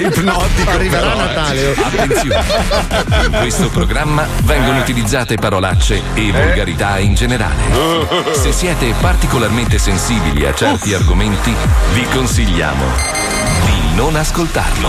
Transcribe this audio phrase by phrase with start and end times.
[0.00, 0.70] Ipnotico.
[0.70, 1.16] Arriverà però, eh.
[1.16, 1.66] Natale.
[1.66, 1.74] oh.
[1.82, 2.44] Attenzione!
[3.24, 7.54] In questo programma vengono utilizzate parolacce e volgarità in generale.
[8.32, 11.54] Se siete particolarmente sensibili a certi argomenti,
[11.92, 12.84] vi consigliamo
[13.64, 14.88] di non ascoltarlo.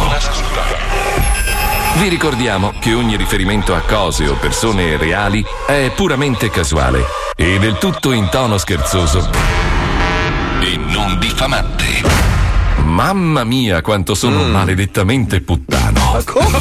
[1.96, 7.04] Vi ricordiamo che ogni riferimento a cose o persone reali è puramente casuale
[7.36, 9.30] e del tutto in tono scherzoso
[10.62, 12.31] e non diffamante.
[12.84, 16.12] Mamma mia, quanto sono maledettamente puttano.
[16.14, 16.60] Ma come?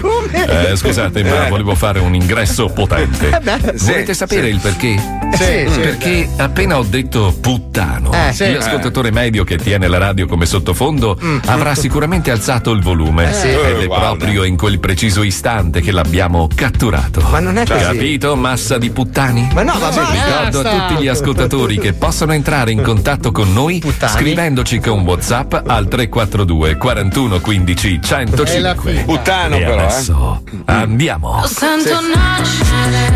[0.00, 0.70] come?
[0.70, 3.28] Eh, scusate, ma volevo fare un ingresso potente.
[3.30, 4.54] Eh beh, Volete sì, sapere sì.
[4.54, 5.22] il perché?
[5.34, 5.80] Sì, sì.
[5.80, 11.74] Perché appena ho detto puttano, Eh, l'ascoltatore medio che tiene la radio come sottofondo avrà
[11.74, 13.28] sicuramente alzato il volume.
[13.28, 13.32] Mm.
[13.32, 13.48] sì.
[13.48, 14.06] Ed è guarda.
[14.14, 17.20] proprio in quel preciso istante che l'abbiamo catturato.
[17.30, 17.82] Ma non è così.
[17.82, 19.48] Capito, massa di puttani?
[19.54, 20.10] Ma no, ma basta.
[20.50, 24.12] Ricordo a tutti gli ascoltatori che possono entrare in contatto con noi Puttani.
[24.12, 28.90] scrivendoci con WhatsApp al 342 41 15 È la 105.
[28.90, 29.04] fine.
[29.04, 29.84] Puttano, però, eh.
[29.84, 31.40] adesso andiamo.
[31.40, 33.12] Lo sento nascere,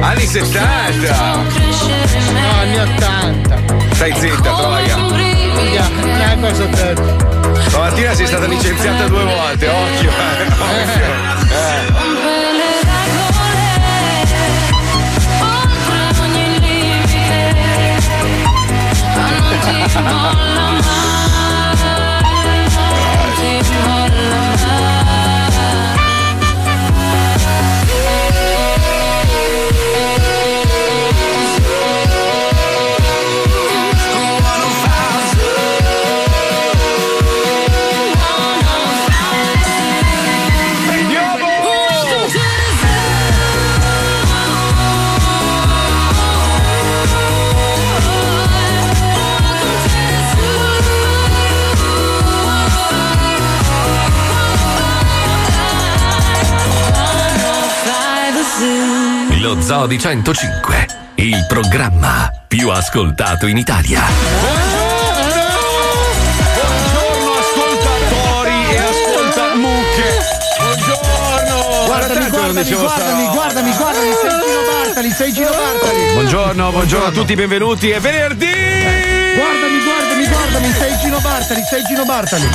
[0.00, 1.44] Anni 70.
[1.52, 3.94] crescere No, anni 80.
[3.94, 4.96] Stai zitta, troia.
[4.96, 5.84] un brivido.
[5.84, 7.30] Eh, cosa detto?
[7.68, 10.10] Stamattina sei stata licenziata due volte, occhio.
[10.10, 11.92] eh, occhio.
[11.92, 12.80] Rompe le
[20.02, 20.51] regole,
[59.72, 64.02] Zoo di 105, il programma più ascoltato in Italia.
[66.52, 70.18] Buongiorno ascoltatori e ascoltamucche.
[70.58, 71.86] Buongiorno.
[71.86, 76.12] Guardami, guardami, guardami, guardami, guardami, sei Gino Bartali, sei Gino Bartali.
[76.12, 77.88] Buongiorno, buongiorno a tutti, benvenuti.
[77.88, 78.61] È venerdì!
[80.52, 82.46] Guardami, sei Gino Bartali, sei Gino Bartali.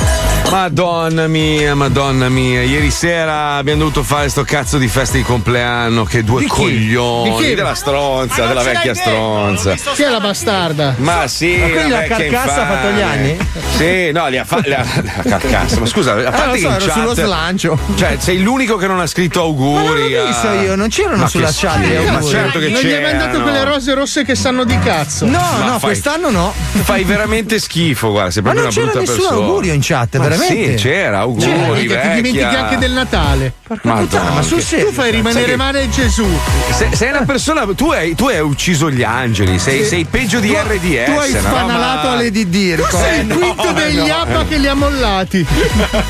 [0.50, 2.62] Madonna mia, madonna mia.
[2.62, 6.04] Ieri sera abbiamo dovuto fare sto cazzo di festa di compleanno.
[6.04, 6.52] Che due Di chi?
[6.52, 7.30] coglioni.
[7.30, 7.54] Di chi?
[7.56, 9.74] Della stronza, della vecchia stronza.
[9.74, 10.94] Chi è la bastarda?
[10.98, 13.36] Ma sì, Ma quindi la carcassa ha fatto gli anni?
[13.76, 14.68] Sì, no, li ha fatti.
[14.68, 14.84] La,
[15.24, 17.78] la carcassa, ma scusa, a Ah, parte che so, ero chat- sullo slancio.
[17.96, 20.12] Cioè, sei l'unico che non ha scritto Ma non auguri.
[20.12, 21.78] l'ho a- visto io, non c'erano Ma sulla chat.
[22.10, 23.18] Ma certo che non gli hai c'erano.
[23.18, 25.24] mandato quelle rose rosse che sanno di cazzo.
[25.26, 26.52] No, Ma no, quest'anno no.
[26.82, 29.44] Fai veramente schifo, guarda, sei Ma proprio non una c'era brutta nessun persona.
[29.46, 30.76] augurio in chat, Ma veramente.
[30.78, 31.44] Sì, c'era, auguri.
[31.46, 32.00] C'era, vecchia.
[32.00, 33.52] ti dimentichi anche del Natale.
[33.82, 34.86] Madonna, ma sul serio.
[34.86, 36.26] Tu fai rimanere male Gesù.
[36.72, 40.48] Se- sei una persona, tu hai, tu hai ucciso gli angeli, sei, sei peggio di
[40.48, 41.04] Tu- RDS.
[41.04, 41.38] Tu hai no?
[41.40, 44.14] spanalato Ma- alle DD, Tu sei il no, quinto degli no.
[44.20, 45.46] ABBA che li ha mollati.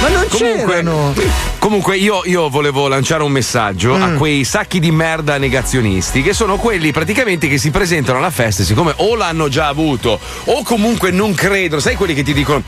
[0.00, 1.14] Ma non c'erano.
[1.58, 4.02] Comunque io, io volevo lanciare un messaggio Mm.
[4.02, 8.62] a quei sacchi di merda negazionisti che sono quelli praticamente che si presentano alla festa
[8.62, 12.62] siccome o l'hanno già avuto o comunque non credono, sai quelli che ti dicono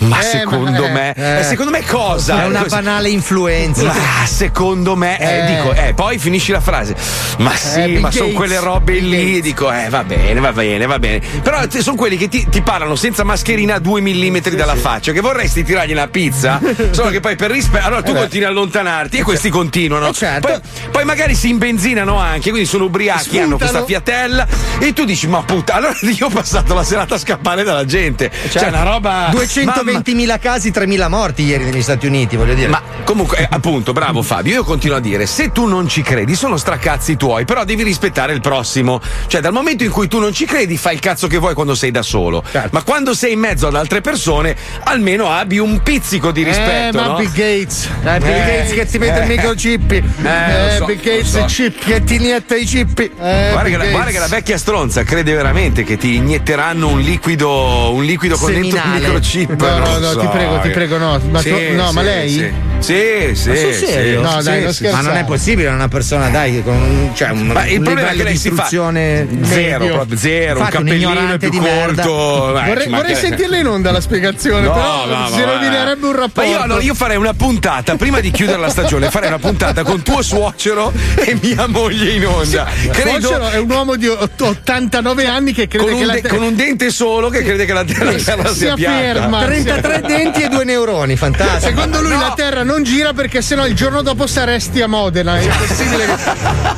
[0.00, 1.38] ma Eh, secondo ma- me, eh.
[1.40, 2.42] eh, secondo me cosa?
[2.42, 3.84] È una banale influenza.
[3.84, 5.56] Ma secondo me, eh, Eh.
[5.56, 6.94] dico, eh, poi finisci la frase.
[7.38, 9.24] Ma sì, ma sono quelle robe Bill lì.
[9.26, 9.40] Gates.
[9.42, 11.20] Dico, eh, va bene, va bene, va bene.
[11.42, 15.20] Però sono quelli che ti, ti parlano senza mascherina a due millimetri dalla faccia, che
[15.20, 16.60] vorresti tirargli una pizza,
[16.90, 17.86] solo che poi per rispetto.
[17.86, 20.08] Allora tu Eh continui a allontanarti e questi continuano.
[20.08, 20.48] Eh, certo.
[20.48, 20.60] Poi,
[20.90, 23.44] poi magari si imbenzinano anche, quindi sono ubriachi, Spuntano.
[23.46, 24.46] hanno questa fiatella.
[24.78, 28.30] E tu dici, ma puttana, allora io ho passato la serata a scappare dalla gente.
[28.50, 29.30] Cioè, una roba.
[29.30, 32.68] 220.000 casi, 3.000 morti ieri negli Stati Uniti, voglio dire.
[32.68, 34.52] Ma comunque, eh, appunto, bravo Fabio.
[34.54, 38.32] Io continuo a dire: se tu non ci credi, sono stracazzi tuoi, però devi rispettare
[38.32, 39.00] il prossimo.
[39.26, 41.74] Cioè, dal momento in cui tu non ci credi, fai il cazzo che vuoi quando
[41.74, 42.42] sei da solo.
[42.50, 42.68] Certo.
[42.72, 46.98] Ma quando sei in mezzo ad altre persone, almeno abbi un pizzico di rispetto.
[46.98, 47.16] eh, ma no?
[47.16, 47.88] Bill Gates.
[48.04, 49.22] Eh, Bill Eh, Gates che ti mette eh.
[49.22, 49.92] il microchip.
[49.92, 51.44] Eh, lo so, Bill Gates so.
[51.46, 52.98] chip che ti inietta i chip.
[52.98, 53.10] Eh,
[53.52, 57.48] Guarda che, la, guarda che la vecchia stronza crede veramente che ti inietteranno un liquido,
[57.68, 59.00] un liquido con dentro Seminale.
[59.06, 59.60] microchip.
[59.60, 60.70] No, no, no, so, ti prego, ti eh.
[60.72, 61.20] prego, no.
[61.30, 62.28] Ma, Sì, tu- no, sì, ma lei?
[62.30, 62.52] sì.
[62.80, 63.74] Sì, sì.
[63.74, 64.12] Sì.
[64.20, 64.74] No, dai, Sì, non sì.
[64.84, 64.92] scherzare.
[64.92, 68.10] Ma non è possibile una persona, dai, con un, cioè un, Ma il un problema
[68.10, 71.58] è che lei di si fa zero, proprio zero, Infatti, un un cappellino più di
[71.58, 72.58] corto.
[72.58, 76.40] eh, Vorrei, vorrei sentirla in onda la spiegazione, No, però no, si rovinerebbe un rapporto.
[76.50, 79.82] Ma io, allora, io farei una puntata prima di chiudere la stagione, farei una puntata
[79.82, 82.66] con tuo suocero e mia moglie in onda.
[82.92, 86.28] Credo Suocero è un uomo di ott- 89 anni che crede con che un, la
[86.28, 88.96] con un dente solo che crede che la terra, la terra sia sia piatta.
[88.98, 89.44] ferma.
[89.44, 91.60] 33 denti e due neuroni, fantastico.
[91.74, 92.20] Secondo lui No.
[92.20, 95.38] la Terra non gira perché sennò il giorno dopo saresti a Modena.
[95.38, 96.16] È impossibile che...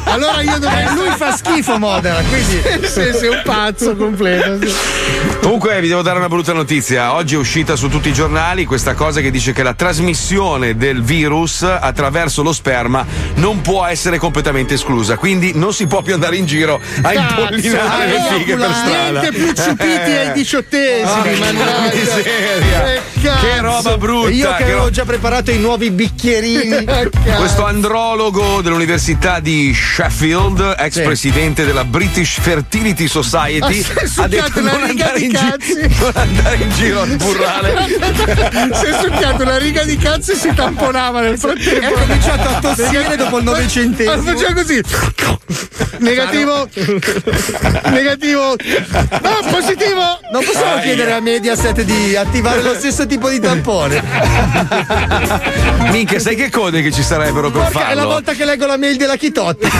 [0.10, 0.84] Allora io dovrei.
[0.86, 4.58] Eh, lui fa schifo Modena, quindi Sì, sei un pazzo completo.
[4.66, 4.74] sì.
[5.42, 7.14] Comunque vi devo dare una brutta notizia.
[7.14, 11.02] Oggi è uscita su tutti i giornali questa cosa che dice che la trasmissione del
[11.02, 13.04] virus attraverso lo sperma
[13.36, 15.16] non può essere completamente esclusa.
[15.16, 19.20] Quindi non si può più andare in giro a impollinare le fighe per strada.
[19.20, 20.32] Niente più ciupiti ai
[20.68, 21.94] diciottesimi, Ah, mannaggia.
[21.94, 22.82] miseria.
[23.20, 23.28] Che.
[23.40, 24.30] Che roba brutta.
[24.30, 26.84] io che che avevo ro- già preparato i nuovi bicchierini.
[27.36, 31.02] Questo andrologo dell'Università di Sheffield, ex Sì.
[31.02, 35.24] presidente della British Fertility Society, Ah, si è ha succhiato detto non riga andare, di
[35.24, 35.96] in gi- cazzi.
[36.00, 37.86] non andare in giro a sburrare.
[38.74, 41.80] si è succhiato una riga di cazzo e si tamponava nel frattempo.
[41.80, 44.22] E ha cominciato a tossire dopo il Ma novecentesimo.
[44.22, 44.82] faceva così.
[45.98, 46.68] Negativo.
[47.90, 48.56] Negativo.
[49.22, 50.18] No, positivo.
[50.32, 54.02] Non possiamo chiedere a Mediaset di attivare lo stesso tipo di tampone.
[55.90, 58.12] Minchia, sai che code che ci sarebbero per Porca, è la farlo?
[58.12, 59.68] volta che leggo la mail della Chitotti.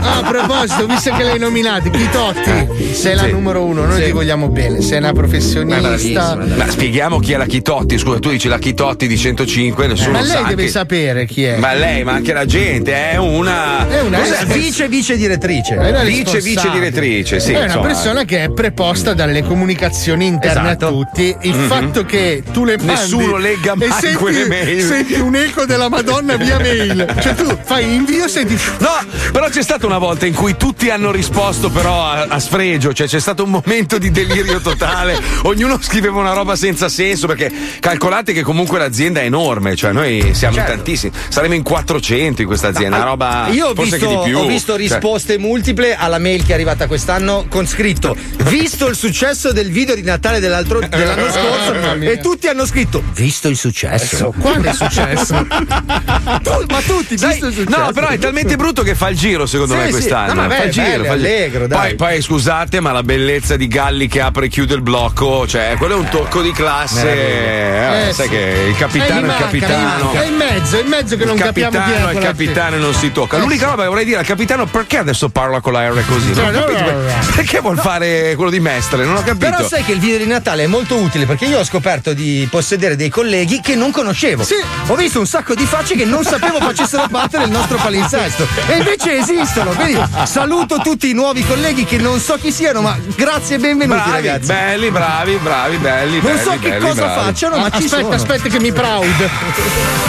[0.00, 3.30] Ah, a proposito, visto che l'hai nominato, Chitotti, sei la Sì.
[3.32, 6.36] numero uno, noi ti vogliamo bene, sei una professionista.
[6.36, 7.98] Ma spieghiamo chi è la Chitotti.
[7.98, 10.42] Scusa, tu dici la Chitotti di 105, nessuno Ma lei sa.
[10.42, 11.56] deve che- sapere chi è.
[11.56, 13.88] Ma lei, ma anche la gente, è una.
[13.88, 14.18] È una?
[14.46, 15.74] Vice vice direttrice.
[15.76, 17.52] È una Vice vice direttrice, sì.
[17.52, 17.86] È una insomma.
[17.86, 20.86] persona che è preposta dalle comunicazioni interne Esatto.
[20.86, 21.36] a tutti.
[21.42, 24.82] Il fatto che tu le mandi Nessuno legga mai senti, quelle mail.
[24.82, 27.14] senti un eco della Madonna via mail.
[27.20, 28.58] Cioè tu fai invio e senti.
[28.78, 28.88] No,
[29.32, 33.06] però c'è stata una volta in cui tutti hanno risposto però a, a sfregio, cioè
[33.06, 38.32] c'è stato un momento di delirio totale, ognuno scriveva una roba senza senso perché calcolate
[38.32, 42.68] che comunque l'azienda è enorme, cioè noi siamo in tantissimi, saremo in 400 in questa
[42.68, 46.54] azienda, una roba Io ho visto, ho visto Cioè, risposte multiple alla mail che è
[46.54, 49.17] arrivata quest'anno con scritto visto il successo
[49.52, 54.32] del video di Natale dell'altro- dell'anno scorso e tutti hanno scritto visto il successo.
[54.38, 55.44] Quando è successo?
[56.42, 57.78] Tu- ma tutti, Sai- visto il successo.
[57.80, 59.90] no, però è talmente brutto che fa il giro, secondo Sì, me, sì.
[59.90, 60.34] quest'anno.
[60.34, 61.32] No, ma fa beh, il giro, bello, fa il giro.
[61.34, 61.78] allegro, dai.
[61.80, 65.74] Poi, poi, scusate, ma la bellezza di Galli che apre e chiude il blocco, cioè,
[65.78, 67.08] quello è un tocco di classe.
[67.10, 68.30] eh, Eh, sai sì.
[68.30, 70.12] che il capitano è il capitano.
[70.12, 71.80] È in mezzo, è in mezzo che non il capiamo chi è.
[71.80, 73.36] capitano è il capitano e non si tocca.
[73.36, 73.70] Eh, L'unica sì.
[73.70, 76.26] roba che vorrei dire al capitano perché adesso parla con la R così?
[76.34, 77.08] Non Cioè, no, no.
[77.34, 79.04] Perché vuol fare quello di mestre?
[79.08, 79.50] Non ho capito.
[79.50, 82.46] Però sai che il video di Natale è molto utile perché io ho scoperto di
[82.50, 84.44] possedere dei colleghi che non conoscevo.
[84.44, 84.56] Sì.
[84.86, 88.46] Ho visto un sacco di facce che non sapevo facessero parte del nostro palinsesto.
[88.66, 89.70] E invece esistono.
[89.70, 93.98] Quindi saluto tutti i nuovi colleghi che non so chi siano, ma grazie e benvenuti
[93.98, 94.46] bravi, ragazzi.
[94.46, 96.20] belli, bravi, bravi, belli.
[96.20, 97.20] non belli, so che belli, cosa bravi.
[97.20, 98.14] facciano, ma ci aspetta, sono.
[98.14, 99.30] aspetta che mi proud.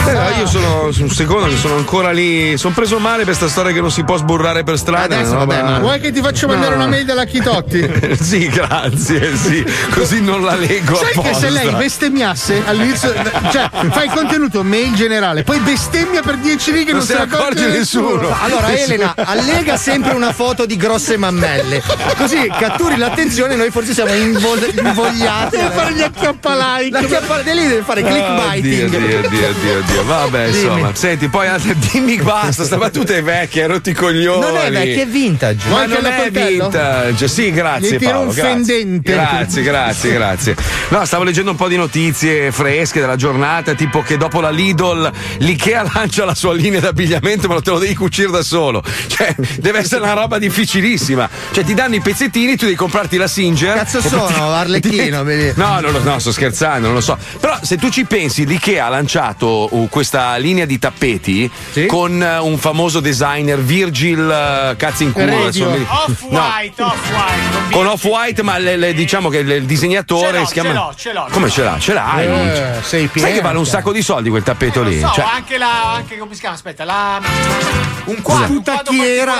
[0.06, 2.56] Eh, no, io sono su un secondo che sono ancora lì.
[2.58, 5.16] Sono preso male per questa storia che non si può sburrare per strada.
[5.16, 7.88] Adesso, roba- vabbè, ma vuoi che ti faccio mandare una mail della Chitotti?
[8.20, 9.64] sì, grazie, sì.
[9.94, 11.38] Così non la leggo Sai che apposta.
[11.38, 13.12] se lei bestemmiasse all'inizio,
[13.50, 17.20] cioè fai contenuto mail generale, poi bestemmia per 10 righe e non, Non se ne
[17.20, 18.34] accorge nessuno.
[18.40, 21.82] Allora, Elena, allega sempre una foto di grosse mammelle.
[22.16, 25.56] Così catturi l'attenzione e noi forse siamo invol- invogliati.
[25.56, 27.00] Deve fare gli acchiappalike.
[27.00, 28.88] La chiappa- di lì deve fare Oddio, clickbiting.
[28.90, 30.04] Dio, Dio, Dio, Dio.
[30.04, 30.62] Vabbè, Dimmi.
[30.62, 30.90] insomma.
[30.94, 34.40] Senti, poi altre- dimmi basta, sta battuta è vecchia, rotti i coglioni.
[34.40, 35.68] Non è vecchio, è vintage.
[35.68, 37.28] Ma che non è vintage.
[37.28, 38.28] Sì, grazie Gli Paolo.
[38.28, 38.79] un grazie.
[38.80, 39.12] Fendente.
[39.12, 40.56] Grazie, grazie, grazie.
[40.88, 45.10] No, stavo leggendo un po' di notizie fresche della giornata, tipo che dopo la Lidl
[45.38, 48.82] l'Ikea lancia la sua linea d'abbigliamento, ma te lo devi cucire da solo.
[49.06, 51.28] Cioè, deve essere una roba difficilissima.
[51.52, 53.76] Cioè, ti danno i pezzettini, tu devi comprarti la Singer.
[53.76, 55.22] Cazzo sono, Arlecchino?
[55.54, 57.16] No, non lo- no, sto scherzando, non lo so.
[57.38, 61.86] Però se tu ci pensi, l'IKEA ha lanciato uh, questa linea di tappeti Sì.
[61.86, 65.26] con uh, un famoso designer Virgil uh, cazzo in culo.
[65.26, 65.42] Radio.
[65.42, 67.70] adesso non mi- Off-white, off-white.
[67.70, 70.68] Con Off-White, ma le- le- diciamo che il disegnatore Ce l'ho, si chiama.
[70.68, 71.26] ce l'ho, ce l'ho.
[71.30, 71.76] Come ce l'ha?
[71.78, 72.26] Ce l'hai?
[72.26, 74.98] Eh, sei Sai che pieno, vale un sacco di soldi quel tappeto lì?
[75.00, 75.92] So, Cioè, anche la.
[75.94, 76.54] Anche come si chiama?
[76.54, 77.20] Aspetta, la.
[78.04, 78.92] Un quadro, un quadro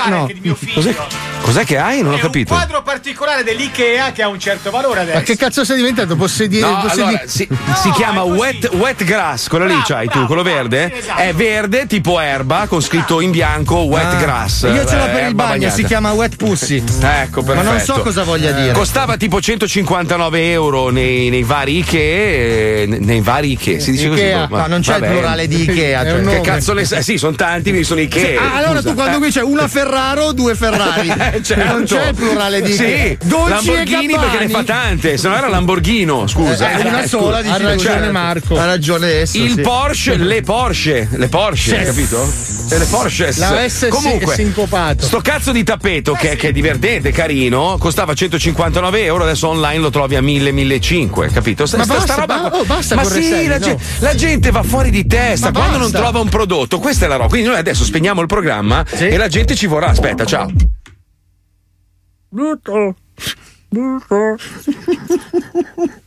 [0.07, 0.21] no.
[0.21, 1.19] anche di mio figlio.
[1.41, 2.01] Cos'è che hai?
[2.03, 2.53] Non ho È capito.
[2.53, 5.17] un quadro particolare dell'Ikea che ha un certo valore adesso.
[5.17, 6.15] Ma che cazzo sei diventato?
[6.15, 7.47] Possedi- No, possedi- allora, si,
[7.81, 10.91] si chiama wet, wet grass, quello lì Bravo, c'hai tu, bravo, quello bravo, verde?
[10.93, 11.21] sì, esatto.
[11.21, 14.61] È verde tipo erba con scritto in bianco wet Ah, grass.
[14.71, 15.73] Io ce l'ho eh, per il bagno, bagnata.
[15.75, 16.77] si chiama Wet Pussy.
[16.77, 17.53] Ecco, perfetto.
[17.53, 18.71] Ma non so cosa voglia dire.
[18.73, 21.99] Costava tipo 159 euro nei, nei vari Ikea.
[22.01, 24.21] eh, Nei vari Ikea, si dice così.
[24.21, 24.47] Ikea.
[24.49, 26.21] Ma non c'è il plurale di Ikea, cioè.
[26.23, 27.03] Che cazzo ne sai?
[27.03, 28.39] Sì, sono tanti, quindi sono Ikea.
[28.41, 28.89] Ah, allora scusa.
[28.89, 29.19] tu quando Eh.
[29.19, 31.09] qui c'è una Ferraro o due Ferrari?
[31.31, 31.73] Eh, certo.
[31.73, 35.47] Non c'è il plurale di Sì, Dolci Lamborghini perché ne fa tante, se no era
[35.47, 36.71] Lamborghino, scusa.
[36.71, 38.11] Eh, una Eh, sola dici Ha ragione Certo.
[38.11, 38.57] Marco.
[38.59, 39.37] Ha ragione esso.
[39.37, 39.61] Il sì.
[39.61, 42.33] Porsche, le Porsche, le Porsche, hai capito?
[42.69, 43.33] Le Porsche.
[43.37, 45.05] La S Comunque, è sincopato.
[45.05, 49.89] sto cazzo di tappeto che, che è divertente, carino, costava 159 euro, adesso online lo
[49.89, 51.65] trovi a 1000, 1500, capito?
[51.65, 53.65] Sta, Ma sta- sta basta, roba ba- qua- oh, basta Ma sì, Reselli, la, no.
[53.65, 55.99] gen- la gente va fuori di testa Ma quando non basta.
[55.99, 56.79] trova un prodotto.
[56.79, 57.29] Questa è la roba.
[57.29, 59.87] Quindi noi adesso spegniamo il programma e la gente ci vorrà.
[59.87, 60.51] Aspetta, ciao.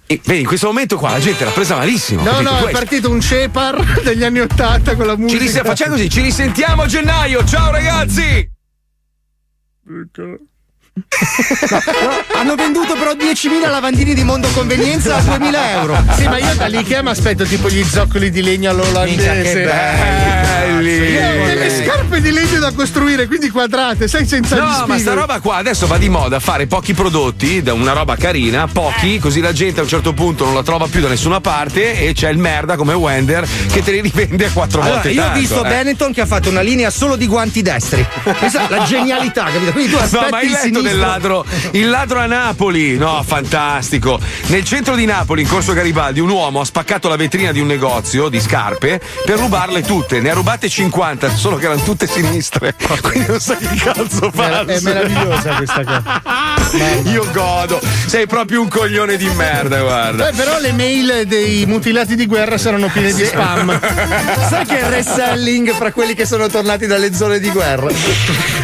[0.06, 2.22] E, vedi, in questo momento qua la gente l'ha presa malissimo.
[2.22, 2.50] No, capito?
[2.50, 2.78] no, è Questo.
[2.78, 5.40] partito un Shepard degli anni Ottanta con la Ci musica.
[5.42, 7.44] ris- facciamo così, ci risentiamo a gennaio.
[7.44, 8.50] Ciao ragazzi!
[12.34, 16.04] Hanno venduto però 10.000 lavandini di mondo convenienza a 2.000 euro.
[16.16, 19.34] Sì, ma io dall'Ikea mi aspetto tipo gli zoccoli di legno all'olandese.
[19.34, 21.10] Minchia, che Belli!
[21.10, 25.14] Io ho delle scarpe di legno da costruire, quindi quadrate, sai, senza No, ma sta
[25.14, 29.40] roba qua adesso va di moda fare pochi prodotti, da una roba carina, pochi, così
[29.40, 32.30] la gente a un certo punto non la trova più da nessuna parte e c'è
[32.30, 35.38] il merda come Wender che te li rivende a quattro Allora, volte io ho tanto,
[35.40, 35.68] visto eh.
[35.68, 38.04] Benetton che ha fatto una linea solo di guanti destri.
[38.22, 39.72] Questa è la genialità, capito?
[39.72, 40.90] Quindi tu aspetti No, ma hai il letto sinistro.
[40.90, 41.44] del ladro?
[41.72, 42.96] Il ladro a Napoli?
[42.96, 44.18] No, fantastico.
[44.46, 47.66] Nel centro di Napoli, in corso Garibaldi, un uomo ha spaccato la vetrina di un
[47.66, 50.20] negozio di scarpe per rubarle tutte.
[50.20, 52.74] Ne ha rubate 50, solo che erano tutte sinistre.
[53.02, 54.74] Quindi non sai che cazzo fare.
[54.74, 56.22] È meravigliosa questa cosa.
[57.10, 57.80] Io godo.
[58.06, 60.28] Sei proprio un coglione di merda, guarda.
[60.28, 63.78] Eh, però le mail dei mutilati di guerra saranno piene di spam.
[64.48, 67.88] Sai che è il reselling fra quelli che sono tornati dalle zone di guerra?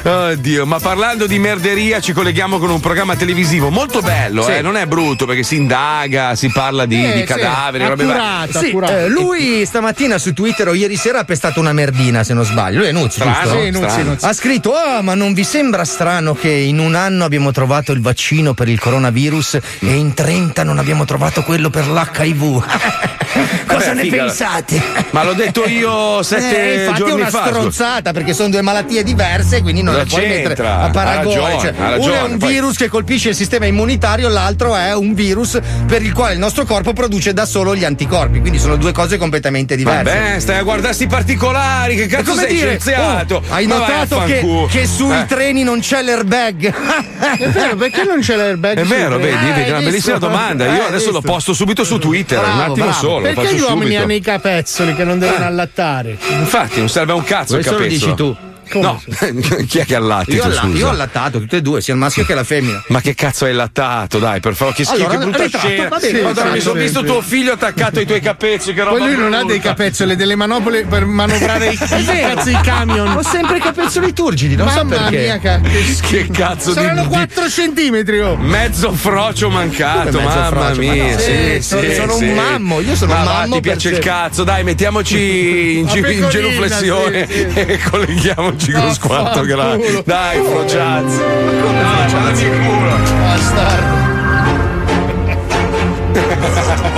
[0.03, 4.53] Oddio, ma parlando di merderia ci colleghiamo con un programma televisivo molto bello, Sì.
[4.53, 8.05] eh, non è brutto perché si indaga, si parla di, Eh, di sì, cadaveri, robe
[8.05, 8.21] varie.
[8.23, 8.93] accurato, Sì, accurato.
[8.93, 12.79] eh, lui stamattina su Twitter o ieri sera ha pestato una merdina, se non sbaglio.
[12.79, 13.21] Lui è Nuzzi,
[13.51, 14.11] Sì, Nuzzi, strano.
[14.11, 14.25] Nuzzi.
[14.27, 18.01] Ha scritto: Ah, ma non vi sembra strano che in un anno abbiamo trovato il
[18.01, 22.65] vaccino per il coronavirus e in 30 non abbiamo trovato quello per l'HIV?
[23.67, 24.25] Cosa Vabbè, ne figa.
[24.25, 24.83] pensate?
[25.11, 27.39] Ma l'ho detto io sette Eh, infatti è giorni una fa.
[27.45, 27.51] scusa.
[27.51, 31.37] stronzata perché sono due malattie diverse, quindi non Cosa le puoi mettere a paragone.
[31.37, 34.29] Ha ragione, Cioè, ha ragione, uno è un poi- virus che colpisce il sistema immunitario,
[34.29, 38.41] l'altro è un virus per il quale il nostro corpo produce da solo gli anticorpi.
[38.41, 40.03] Quindi sono due cose completamente diverse.
[40.03, 43.20] Vabbè, stai a guardare sti particolari, che È cazzo come sei dire, scienziato?
[43.29, 45.27] Oh, hai Ma notato che, che sui Eh.
[45.27, 46.73] treni non c'è l'airbag?
[47.39, 48.79] È vero, perché non c'è l'airbag?
[48.79, 49.85] È vero, vedi, Eh, vedi, hai una visto?
[49.91, 50.65] bellissima domanda.
[50.67, 51.33] Io Eh, adesso hai lo visto?
[51.33, 52.93] posto subito su Twitter, un Bravo, attimo bravo.
[53.01, 53.15] solo.
[53.19, 54.03] lo Perché gli uomini subito.
[54.03, 56.17] hanno i capezzoli che non devono allattare?
[56.39, 58.13] Infatti, non serve a un cazzo il Questo lo capezzolo.
[58.15, 58.37] dici tu.
[58.79, 59.03] No,
[59.67, 60.35] chi è che ha allatti?
[60.35, 62.83] Io, alla- io ho allattato tutte e due, sia il maschio che la femmina.
[62.89, 64.19] Ma che cazzo hai lattato?
[64.19, 65.99] Dai, per favore, che schifo, Allora, che brutta ritratto, scena.
[65.99, 69.07] bene, Madonna, sì, mi sono visto tuo figlio attaccato ai tuoi capezzoli, che roba Poi
[69.07, 73.09] lui non ha dei capezzoli, delle manopole per manovrare i, cazzo i camion.
[73.17, 75.19] Ho sempre i capezzoli turgidi, non so Mamma perché.
[75.19, 75.61] mia, ca-
[76.09, 78.37] che cazzo Saranno di, di 4 centimetri, oh.
[78.37, 80.81] mezzo frocio mancato, mezzo mamma frocio?
[80.81, 81.05] mia.
[81.05, 82.25] Ma no, sì, sì, sì, sono- sì.
[82.25, 85.87] un mammo, io sono Ma un mammo Ti piace il cazzo, dai, mettiamoci in,
[86.31, 90.03] genuflessione e colleghiamoci con Ah, squatto grande.
[90.05, 91.19] Dai, frociazzi.
[91.19, 92.11] Dai,
[92.51, 92.97] culo.
[93.23, 93.99] Bastardo.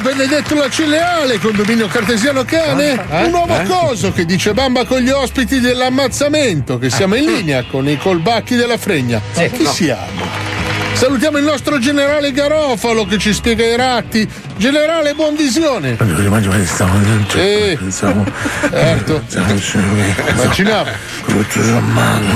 [0.02, 2.92] Benedetto la Cileale, condominio cartesiano cane.
[3.10, 7.88] Un nuovo coso che dice bamba con gli ospiti dell'ammazzamento, che siamo in linea con
[7.88, 9.22] i colbacchi della fregna.
[9.36, 10.48] Ma chi siamo?
[10.94, 14.28] Salutiamo il nostro generale Garofalo che ci spiega i ratti.
[14.60, 15.96] Generale, buon visione.
[17.30, 17.78] Sì,
[18.70, 19.24] certo.
[20.32, 20.90] Immaginavo.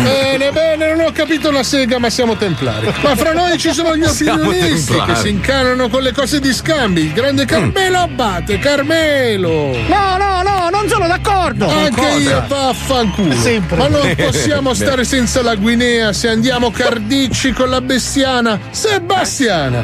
[0.04, 2.94] Bene, bene, non ho capito una sega, ma siamo templari.
[3.02, 7.02] Ma fra noi ci sono gli opinionisti che si incanano con le cose di scambi.
[7.02, 9.76] Il grande Carmelo Abate, Carmelo!
[9.88, 11.68] No, no, no, non sono d'accordo.
[11.70, 13.36] Anche io vaffanculo.
[13.36, 13.76] Sempre.
[13.76, 19.84] Ma non possiamo stare senza la Guinea se andiamo cardicci con la bestiana Sebastiana.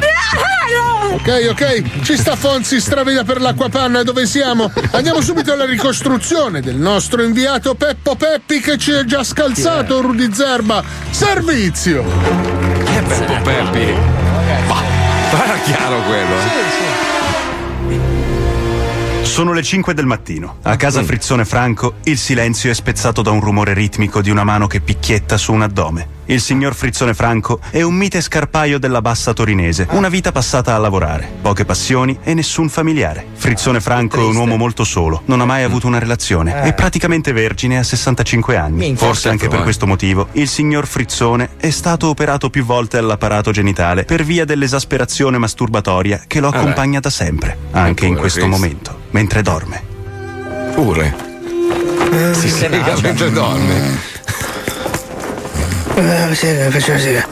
[1.12, 4.71] Ok, ok, ci sta Fonzi stravida per l'acquapanna dove siamo?
[4.91, 10.33] Andiamo subito alla ricostruzione del nostro inviato Peppo Peppi che ci ha già scalzato Rudy
[10.33, 10.83] Zerba.
[11.09, 12.03] Servizio!
[12.03, 13.93] Beppo Peppi.
[15.31, 17.09] Ma era chiaro quello, eh?
[19.24, 20.57] Sono le 5 del mattino.
[20.63, 24.67] A casa Frizzone Franco il silenzio è spezzato da un rumore ritmico di una mano
[24.67, 26.18] che picchietta su un addome.
[26.29, 30.77] Il signor Frizzone Franco è un mite scarpaio della bassa torinese, una vita passata a
[30.77, 33.25] lavorare, poche passioni e nessun familiare.
[33.33, 37.31] Frizzone Franco è un uomo molto solo, non ha mai avuto una relazione, è praticamente
[37.31, 38.95] vergine a 65 anni.
[38.95, 44.03] Forse anche per questo motivo il signor Frizzone è stato operato più volte all'apparato genitale
[44.03, 48.55] per via dell'esasperazione masturbatoria che lo accompagna da sempre, anche in questo questo.
[48.55, 49.83] momento, mentre dorme.
[50.75, 51.27] Pure.
[52.33, 54.17] Si sega mentre dorme.
[56.00, 57.27] Eh, sì, faccio la sega.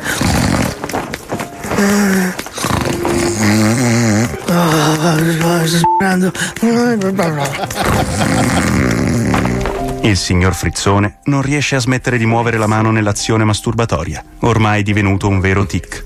[5.66, 6.32] Sto sperando.
[10.02, 15.30] Il signor Frizzone non riesce a smettere di muovere la mano nell'azione masturbatoria, ormai divenuto
[15.30, 16.04] un vero tic.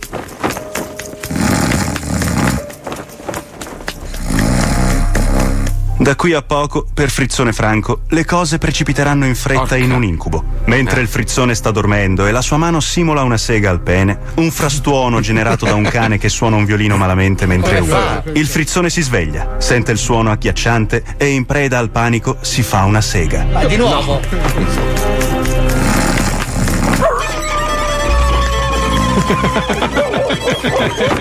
[6.01, 10.43] Da qui a poco, per Frizzone Franco, le cose precipiteranno in fretta in un incubo.
[10.65, 14.50] Mentre il Frizzone sta dormendo e la sua mano simula una sega al pene, un
[14.50, 18.24] frastuono generato da un cane che suona un violino malamente mentre urla.
[18.34, 22.84] Il Frizzone si sveglia, sente il suono agghiacciante e in preda al panico si fa
[22.86, 23.46] una sega.
[23.51, 24.20] Ma di nuovo?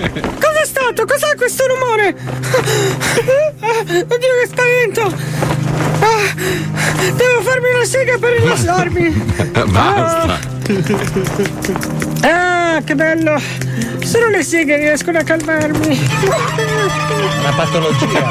[0.91, 1.05] Cos'è stato?
[1.05, 2.09] Cos'è questo rumore?
[4.09, 5.03] Oddio, che spavento!
[6.01, 6.33] Ah,
[7.15, 9.09] devo farmi una sega per rilassarmi.
[9.71, 10.39] Basta.
[12.21, 12.50] Ah,
[12.83, 13.39] che bello!
[14.03, 15.99] Solo le seghe riescono a calmarmi.
[17.39, 18.29] Una patologia.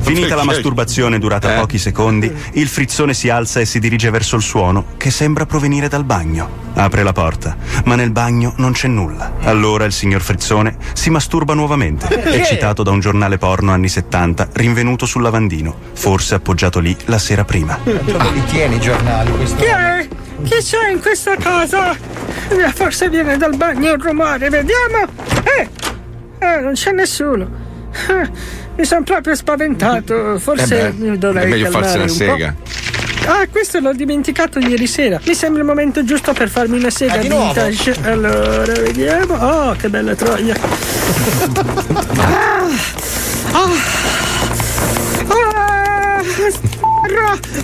[0.00, 4.42] Finita la masturbazione durata pochi secondi, il frizzone si alza e si dirige verso il
[4.42, 6.68] suono che sembra provenire dal bagno.
[6.74, 9.32] Apre la porta, ma nel bagno non c'è nulla.
[9.42, 15.06] Allora il signor Frizzone si masturba nuovamente, eccitato da un giornale porno anni 70 rinvenuto
[15.06, 17.78] sul lavandino, forse appoggiato lì la sera prima.
[17.82, 19.30] Dove li tieni i giornali?
[19.32, 19.56] Questo?
[19.56, 19.66] Chi
[20.42, 20.48] è?
[20.48, 21.92] Chi c'è in questa casa?
[22.48, 25.06] Eh, Forse viene dal bagno il rumore, vediamo.
[25.44, 25.68] Eh!
[26.38, 27.48] Eh, non c'è nessuno.
[28.08, 28.28] Eh,
[28.76, 30.38] Mi sono proprio spaventato.
[30.38, 32.14] Forse Eh beh, dovrei è meglio farsi una un po'.
[32.14, 32.54] sega.
[33.26, 35.20] Ah, questo l'ho dimenticato ieri sera.
[35.24, 37.44] Mi sembra il momento giusto per farmi una sega Ah, di nuovo?
[37.52, 37.94] vintage.
[38.02, 39.34] Allora, vediamo.
[39.34, 40.54] Oh, che bella troia.
[42.16, 42.66] ah,
[43.52, 43.68] ah,
[45.28, 46.22] ah,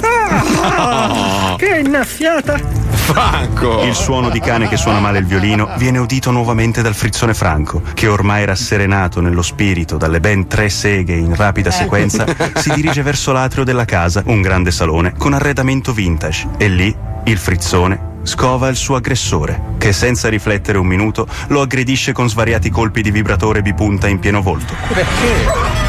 [0.01, 2.59] ah, che innaffiata.
[3.07, 3.85] Franco.
[3.85, 7.83] Il suono di cane che suona male il violino viene udito nuovamente dal frizzone Franco,
[7.95, 12.27] che ormai rasserenato nello spirito dalle ben tre seghe in rapida sequenza,
[12.57, 16.95] si dirige verso l'atrio della casa, un grande salone con arredamento vintage, e lì
[17.25, 22.71] il frizzone scova il suo aggressore, che senza riflettere un minuto lo aggredisce con svariati
[22.71, 25.86] colpi di vibratore bipunta in pieno volto.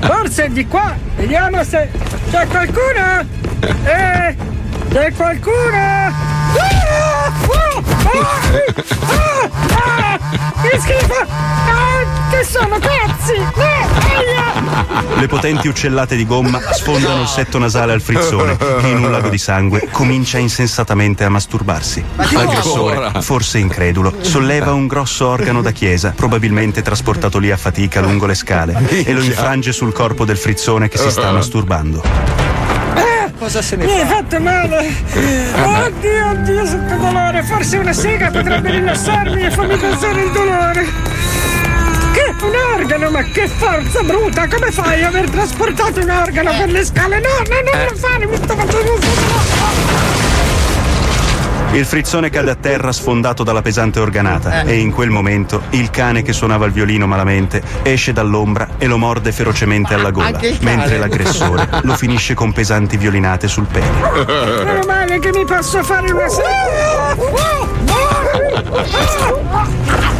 [0.00, 0.96] Forse di qua.
[1.16, 1.90] Vediamo se
[2.30, 3.26] c'è qualcuno.
[3.84, 4.36] Eh,
[4.92, 5.74] c'è qualcuno.
[5.74, 6.06] Ah!
[6.06, 7.32] Ah!
[8.04, 9.50] Ah!
[9.74, 10.18] Ah!
[10.60, 11.26] Che schifo!
[11.26, 12.30] Ah!
[12.30, 13.38] Che sono cazzi!
[13.38, 13.64] No!
[13.64, 15.18] Aia!
[15.18, 19.28] Le potenti uccellate di gomma sfondano il setto nasale al frizzone, che in un lago
[19.28, 22.04] di sangue comincia insensatamente a masturbarsi.
[22.16, 28.26] L'aggressore, forse incredulo, solleva un grosso organo da chiesa, probabilmente trasportato lì a fatica lungo
[28.26, 32.60] le scale, e lo infrange sul corpo del frizzone che si sta masturbando.
[33.42, 34.06] Cosa se ne Mi hai fa?
[34.06, 34.86] fatto male!
[35.88, 37.42] Oddio, oddio, sento dolore!
[37.42, 40.86] Forse una sega potrebbe rilassarmi e farmi passare il dolore!
[42.12, 44.46] Che un organo, ma che forza bruta!
[44.46, 47.18] Come fai a aver trasportato un organo per le scale?
[47.18, 49.91] No, no, non lo fare, mi sto facendo
[51.72, 56.20] Il frizzone cade a terra sfondato dalla pesante organata e in quel momento il cane
[56.22, 61.68] che suonava il violino malamente esce dall'ombra e lo morde ferocemente alla gola, mentre l'aggressore
[61.82, 63.90] lo finisce con pesanti violinate sul pene.
[64.64, 66.26] Meno male che mi posso fare una!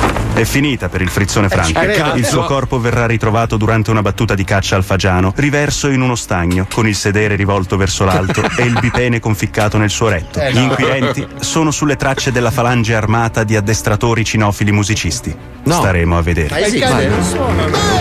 [0.35, 1.79] È finita per il frizzone Franco.
[1.79, 2.17] che cazzo?
[2.17, 6.15] Il suo corpo verrà ritrovato durante una battuta di caccia al fagiano, riverso in uno
[6.15, 10.41] stagno, con il sedere rivolto verso l'alto e il bipene conficcato nel suo retto.
[10.41, 15.37] Eh, Gli inquirenti sono sulle tracce della falange armata di addestratori cinofili musicisti.
[15.65, 15.75] No.
[15.75, 16.49] Staremo a vedere.
[16.49, 17.11] Ma esiste?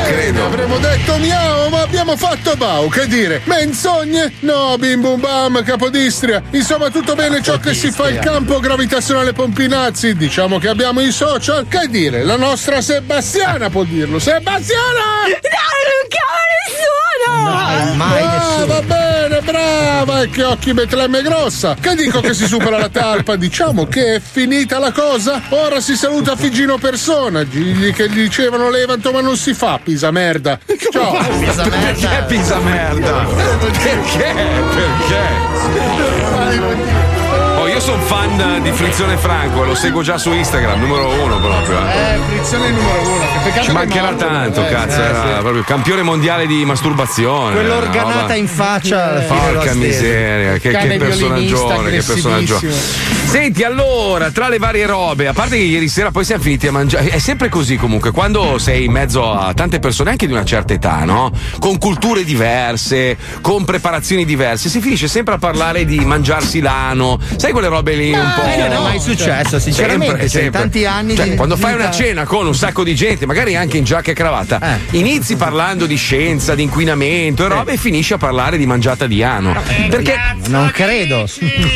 [0.05, 0.45] Credo.
[0.45, 2.89] Avremmo detto miau, ma abbiamo fatto bau.
[2.89, 3.41] Che dire?
[3.43, 4.33] Menzogne?
[4.39, 6.41] No, bim bum bam, capodistria.
[6.51, 10.15] Insomma, tutto bene ciò che si fa il campo gravitazionale Pompinazzi.
[10.15, 11.67] Diciamo che abbiamo i social.
[11.67, 12.20] Che dire?
[12.23, 14.19] La nostra Sebastiana può dirlo.
[14.19, 15.25] Sebastiana!
[15.27, 17.95] Non chiama nessuno!
[17.95, 18.65] Mai Ah, nessuno.
[18.67, 20.21] va bene, brava!
[20.21, 21.75] E che occhi Betlemme grossa!
[21.79, 23.35] Che dico che si supera la talpa?
[23.35, 25.41] Diciamo che è finita la cosa?
[25.49, 30.11] Ora si saluta Figino Persona, gli che gli dicevano levanto ma non si fa, pisa
[30.11, 30.59] merda!
[30.91, 31.17] Ciao!
[31.39, 31.69] Pisa merda.
[31.69, 33.25] Perché pisa merda?
[33.81, 34.33] Perché?
[34.73, 35.49] Perché?
[36.53, 37.20] Io
[37.81, 41.79] sono fan di Frizione Franco, lo seguo già su Instagram, numero uno proprio.
[41.87, 42.13] eh.
[42.13, 43.19] Eh, frizione numero uno.
[43.19, 45.41] Che peccato Ci che mancherà tanto, Eh, cazzo, eh, era sì.
[45.41, 47.55] proprio campione mondiale di masturbazione.
[47.55, 52.59] Quell'organata in faccia Porca miseria, che, che personaggione, che personaggio.
[53.31, 56.71] Senti, allora, tra le varie robe, a parte che ieri sera poi siamo finiti a
[56.73, 60.43] mangiare, è sempre così comunque, quando sei in mezzo a tante persone anche di una
[60.43, 61.31] certa età, no?
[61.57, 67.53] Con culture diverse, con preparazioni diverse, si finisce sempre a parlare di mangiarsi l'ano, sai
[67.53, 68.43] quelle robe lì un po'.
[68.43, 70.05] Eh, non è mai successo, sinceramente.
[70.07, 70.59] Sempre, cioè, sempre.
[70.59, 73.77] tanti anni Cioè, di quando fai una cena con un sacco di gente, magari anche
[73.77, 74.59] in giacca e cravatta,
[74.91, 74.97] Eh.
[74.97, 79.23] inizi parlando di scienza, di inquinamento e robe e finisci a parlare di mangiata di
[79.23, 79.55] ano.
[79.89, 80.17] Perché
[80.49, 81.25] Non credo.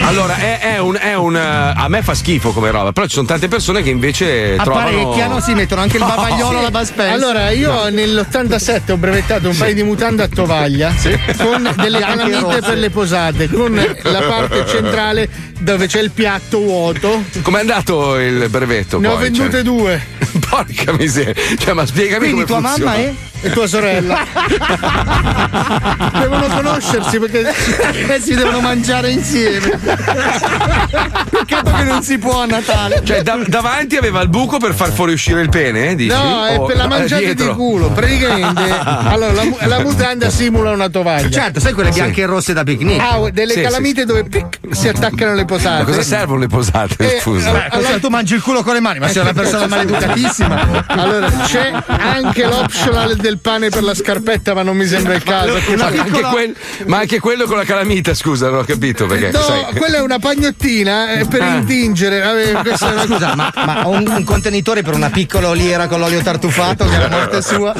[0.02, 3.14] allora è, è un, è un, eh, a me fa schifo come roba, però ci
[3.16, 7.14] sono tante persone che invece trovano Apparecchiano, si mettono anche il bavagliolo alla bus Spencer.
[7.14, 10.94] Allora, io nell'87 ho brevettato un paio di mutande a tovaglia
[11.38, 12.60] con delle Bianche e calamite rosse.
[12.62, 15.30] per le posate, con la parte centrale
[15.60, 17.24] dove c'è il piatto vuoto.
[17.42, 19.00] Com'è andato il brevetto?
[19.00, 19.24] Ne ho poi?
[19.24, 20.02] vendute Cioè, due.
[20.50, 21.34] porca miseria.
[21.58, 22.92] Cioè, ma spiegami Quindi come tua funziona.
[22.92, 23.14] mamma è?
[23.42, 24.26] E tua sorella.
[26.20, 27.54] Devono conoscersi perché
[28.08, 29.80] Eh, si devono mangiare insieme.
[31.40, 33.02] Peccato che non si può a Natale.
[33.04, 36.16] Cioè, da- davanti aveva il buco per far fuoriuscire il pene, eh, dici?
[36.16, 37.48] No, è per la no, mangiata dietro?
[37.50, 37.90] di culo.
[37.90, 41.30] Praticamente, allora la, la mutanda simula una tovaglia.
[41.30, 43.00] Certo, sai quelle bianche e rosse da picnic.
[43.00, 45.80] Ha delle Sì, calamite dove pic, si attaccano le posate.
[45.84, 47.16] Ma cosa servono le posate?
[47.16, 47.50] Eh, Scusa.
[47.50, 50.84] allora- Allora tu mangi il culo con le mani, ma sei una persona maleducatissima.
[50.88, 55.54] Allora, c'è anche l'optional del pane per la scarpetta, ma non mi sembra il caso.
[55.76, 56.56] Ma anche, quel-
[56.88, 59.32] ma anche quello con la calamita, scusa, non ho capito perché.
[59.32, 61.56] No, sai- quella è una pagnottina eh, per Ah.
[61.56, 62.20] intingere.
[62.20, 62.52] Vabbè,
[62.92, 66.96] una- Scusa, ma, ma un, un contenitore per una piccola oliera con l'olio tartufato che
[66.96, 67.74] è la morte sua.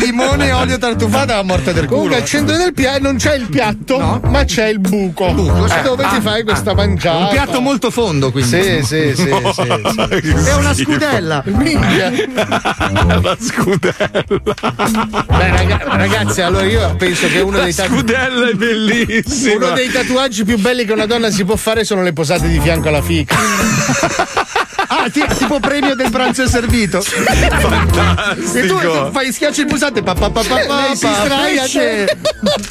[0.00, 1.96] Limone e olio tartufato la morte del culo.
[1.96, 5.26] Comunque al centro del piatto non c'è il piatto, ma c'è il buco.
[5.82, 7.16] dove ti fai questa mangiata?
[7.18, 8.48] Un piatto molto fondo, quindi.
[8.50, 10.48] Sì, sì, sì, sì, sì.
[10.48, 11.42] È una scudella.
[11.46, 12.10] Minchia.
[13.22, 14.24] la scudella.
[15.26, 19.66] Beh, raga- ragazzi, allora io penso che uno dei, tatu- scudella è bellissima.
[19.66, 22.60] uno dei tatuaggi più belli che una donna si può fare sono le posate di
[22.60, 23.36] fianco alla fica.
[24.90, 26.98] Ah, ti- tipo premio del pranzo servito.
[26.98, 29.10] E tu Fantastico.
[29.12, 30.02] fai schiacci il pulsante.
[30.02, 32.18] Pa, pa, pa, pa, pa, si pesce.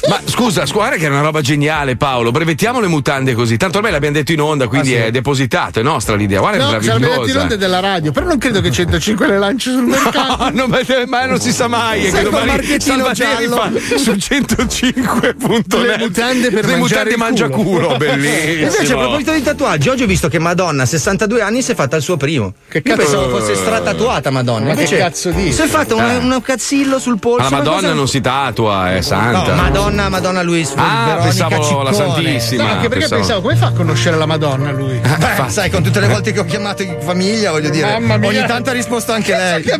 [0.08, 2.30] Ma scusa, guarda che è una roba geniale, Paolo.
[2.30, 3.56] Brevettiamo le mutande così.
[3.56, 6.40] Tanto ormai l'abbiamo detto in onda, quindi è depositato, è nostra l'idea.
[6.40, 7.40] Guarda, No, è sarebbe detto in meravigliosa.
[7.42, 10.50] onda della radio, però non credo che 105 le lanci sul mercato.
[10.50, 12.00] No, no, ma, ma non si sa mai.
[12.00, 13.56] È che Sai, col domani giallo.
[13.56, 17.86] fa su 105.net Le mutande per le mangiare mutande il mangia culo.
[17.86, 18.66] culo, bellissimo.
[18.66, 21.74] Invece, a proposito di tatuaggi, oggi ho visto che Madonna, a 62 anni, si è
[21.74, 22.54] fatta il suo primo.
[22.68, 24.60] Che Io cazzo- pensavo fosse stratatuata Madonna.
[24.68, 25.52] Ma che Invece cazzo dici?
[25.52, 27.42] Si è fatta un, un cazzillo sul polso.
[27.42, 29.54] La una Madonna cosa- non si tatua, è santa.
[29.54, 30.72] No, Madonna, Madonna Luis.
[30.76, 32.12] Ah, Veronica pensavo la Ciccone.
[32.14, 32.62] Santissima.
[32.62, 34.98] No, anche perché pensavo- pensavo, come fa a conoscere la Madonna lui?
[35.04, 38.28] Beh, sai, con tutte le volte che ho chiamato in famiglia, voglio dire, Mamma mia.
[38.28, 39.62] ogni tanto ha risposto anche lei.
[39.62, 39.70] Chi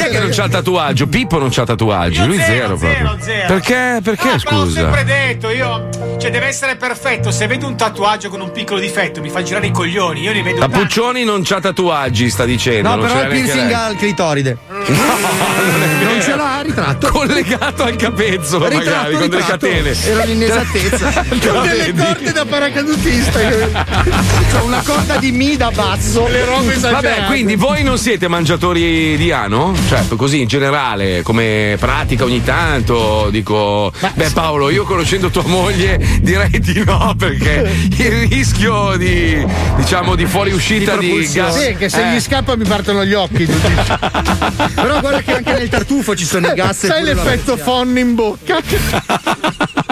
[0.00, 1.06] è che non c'ha il tatuaggio?
[1.06, 2.90] Pippo non c'ha tatuaggi, Io lui zero, zero, proprio.
[2.92, 3.46] zero, zero.
[3.48, 4.00] Perché?
[4.02, 4.80] Perché Ah, però l'ho scusa?
[4.80, 5.88] sempre detto, io.
[6.18, 7.30] Cioè, deve essere perfetto.
[7.30, 10.20] Se vedo un tatuaggio con un piccolo difetto, mi fa girare i coglioni.
[10.22, 10.78] Io ne vedo La tanti.
[10.84, 12.88] Puccioni non c'ha tatuaggi, sta dicendo.
[12.88, 13.72] No, non però il piercing lei.
[13.74, 14.56] al clitoride.
[14.68, 17.08] non ce l'ha, ritratto.
[17.10, 19.66] Collegato al capezzolo, magari, Ritratto, con delle ritratto.
[19.66, 19.96] catene.
[20.04, 21.10] Era un'inesattezza.
[21.10, 22.02] Te la Con delle vedi?
[22.04, 23.38] corde da paracadutista.
[23.40, 26.28] C'ho una corda di mi da basso.
[26.28, 27.08] Le robe esagerate.
[27.08, 29.74] Vabbè, quindi voi non siete mangiatori di ano?
[29.88, 33.92] Cioè, così in generale, come pratica ogni tanto, dico.
[34.14, 39.44] Beh, Paolo, io conoscendo tua moglie direi di no, perché il rischio di
[39.76, 41.48] diciamo di fuoriuscita di, propulsione.
[41.48, 41.63] gas.
[41.64, 43.46] Sì, che se Eh, gli scappa mi partono gli occhi.
[43.46, 46.86] Però guarda che anche nel tartufo ci sono i gas.
[46.86, 48.58] Sai l'effetto phon in bocca?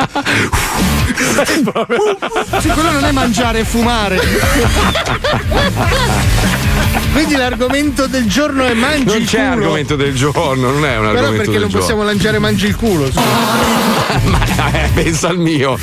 [2.61, 4.21] Sì, quello non è mangiare e fumare.
[7.13, 9.51] Quindi l'argomento del giorno è mangi non il c'è culo.
[9.53, 11.81] argomento del giorno, non è un Però argomento perché del non giorno.
[11.81, 13.09] possiamo lanciare mangi il culo?
[14.25, 15.79] Ma eh, pensa al mio.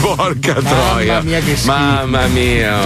[0.00, 1.20] Porca troia.
[1.22, 1.40] mia.
[1.64, 2.78] Mamma mia.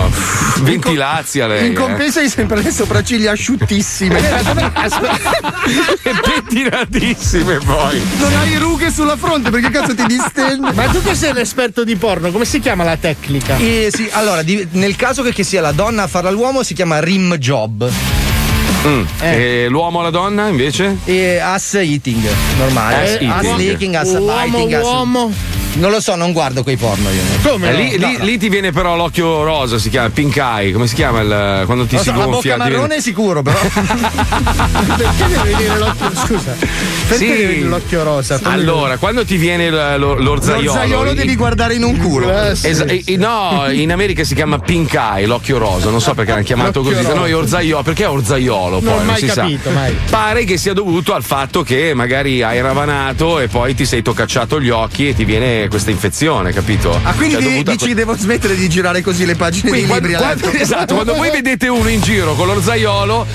[0.60, 1.66] Ventilazia lei.
[1.66, 1.74] In eh.
[1.74, 4.20] compenso hai sempre le sopracciglia asciuttissime.
[6.02, 8.02] E pettinatissime poi.
[8.18, 10.67] non hai rughe sulla fronte perché cazzo ti distende?
[10.74, 13.56] Ma tu che sei l'esperto di porno, come si chiama la tecnica?
[13.56, 16.74] Eh, sì, allora, di- nel caso che, che sia la donna a farla all'uomo si
[16.74, 17.90] chiama rim job.
[19.20, 20.98] E l'uomo alla donna invece?
[21.04, 22.22] E ass eating,
[22.58, 22.94] normale.
[22.94, 23.30] Ass Eh, eating.
[23.32, 25.32] Ass licking, ass Uomo, biting, ass- uomo.
[25.74, 27.20] Non lo so, non guardo quei porno io.
[27.50, 27.78] Come Eh, no?
[27.78, 31.20] lì, lì- lì ti viene però l'occhio rosa, si chiama pink eye, come si chiama
[31.20, 32.52] il, quando ti Lo si so, la gonfia?
[32.56, 33.58] bocca ti viene- marrone sicuro, però.
[34.96, 36.10] Perché deve venire l'occhio?
[36.14, 36.52] Scusa.
[37.08, 37.26] Perché Sì.
[37.30, 38.38] deve venire l'occhio rosa?
[38.38, 40.64] Fammi Allora, quando ti viene il- lo- l'orzaiolo.
[40.64, 42.30] L'orzaiolo i- devi guardare in un culo.
[42.50, 42.66] Eh, sì.
[42.68, 46.42] Esa- i- no, in America si chiama pink eye, l'occhio rosa, non so perché l'hanno
[46.42, 47.20] chiamato L'occhio così, da rosa.
[47.20, 48.94] noi orzaiolo, perché è orzaiolo poi?
[48.96, 49.74] Non mai si capito, sa.
[49.74, 49.94] mai.
[50.10, 54.60] Pare che sia dovuto al fatto che magari hai ravanato e poi ti sei toccacciato
[54.60, 56.96] gli occhi e ti viene questa infezione, capito?
[57.02, 60.14] Ah, quindi Cioè, di- dici devo smettere di girare così le pagine Quindi dei libri
[60.14, 63.26] quando, esatto, quando voi vedete uno in giro con l'orzaiolo,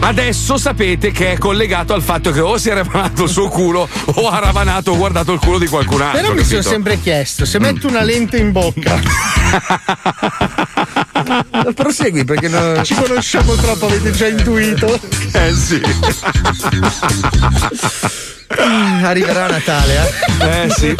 [0.00, 3.88] adesso sapete che è collegato al fatto che o si è ravanato il suo culo
[4.04, 6.20] o ha ravanato o guardato il culo di qualcun altro.
[6.20, 6.70] Però mi sono capito?
[6.70, 9.00] sempre chiesto, se metto una lente in bocca,
[11.74, 12.84] Prosegui perché non...
[12.84, 15.00] ci conosciamo troppo, avete già intuito.
[15.32, 15.80] Eh sì.
[19.02, 19.94] Arriverà Natale,
[20.40, 20.64] eh.
[20.64, 20.94] Eh sì.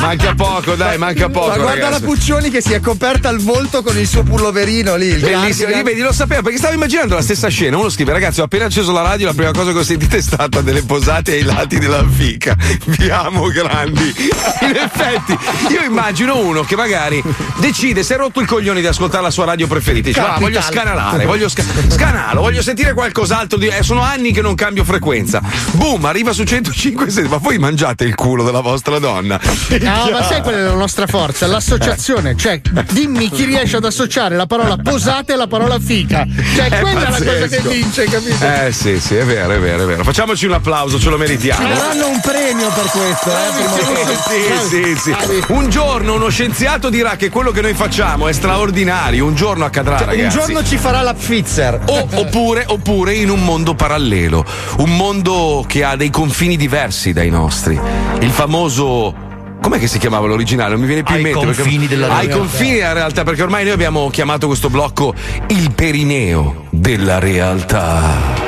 [0.00, 1.48] Manca poco, dai, manca poco.
[1.48, 2.04] Ma guarda la ragazzi.
[2.04, 5.14] Puccioni che si è coperta il volto con il suo pulloverino lì.
[5.14, 7.76] Bellissimo, io vedi, lo sapevo perché stavo immaginando la stessa scena.
[7.78, 9.26] Uno scrive: Ragazzi, ho appena acceso la radio.
[9.26, 12.54] La prima cosa che ho sentito è stata delle posate ai lati della fica.
[12.84, 14.14] Vi amo grandi.
[14.60, 15.36] In effetti,
[15.72, 17.22] io immagino uno che magari
[17.58, 20.08] decide, si è rotto il coglione di ascoltare la sua radio preferita.
[20.08, 23.58] Dice: Ah, voglio scanalare, voglio sca- scanalo, voglio sentire qualcos'altro.
[23.58, 25.40] Di- eh, sono anni che non cambio frequenza.
[25.72, 27.28] Boom, arriva su 105 sedi.
[27.28, 29.38] Ma voi mangiate il culo della vostra donna.
[29.80, 31.46] No, ma sai qual è la nostra forza?
[31.46, 32.36] L'associazione.
[32.36, 36.26] Cioè, dimmi chi riesce ad associare la parola posate alla parola fica.
[36.54, 37.68] Cioè, È quella è la cosa che pazzesco.
[37.68, 38.44] vince, capito?
[38.44, 40.04] Eh sì, sì, è vero, è vero, è vero.
[40.04, 41.66] Facciamoci un applauso, ce lo meritiamo.
[41.66, 44.68] Ci daranno un premio per questo, eh.
[44.68, 45.14] Sì, sì, sì.
[45.52, 49.24] Un giorno uno scienziato dirà che quello che noi facciamo è straordinario.
[49.24, 50.36] Un giorno accadrà, Cioè, Un ragazzi.
[50.38, 51.80] giorno ci farà la Pfitzer.
[51.86, 54.44] O- oppure, oppure in un mondo parallelo,
[54.78, 57.78] un mondo che ha dei confini diversi dai nostri.
[58.20, 59.14] Il famoso.
[59.60, 60.72] Com'è che si chiamava l'originale?
[60.72, 61.44] Non mi viene più Ai in mente.
[61.46, 62.36] perché- confini della Ai realtà.
[62.36, 65.14] confini della realtà, perché ormai noi abbiamo chiamato questo blocco
[65.48, 68.44] il perineo della realtà.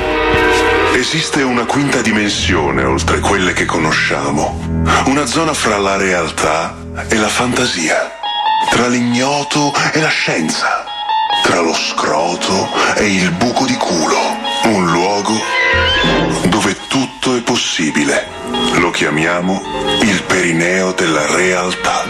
[0.93, 6.75] Esiste una quinta dimensione oltre quelle che conosciamo, una zona fra la realtà
[7.07, 8.11] e la fantasia,
[8.69, 10.83] tra l'ignoto e la scienza,
[11.43, 14.17] tra lo scroto e il buco di culo,
[14.65, 15.33] un luogo
[16.49, 18.27] dove tutto è possibile.
[18.79, 19.61] Lo chiamiamo
[20.01, 22.03] il perineo della realtà.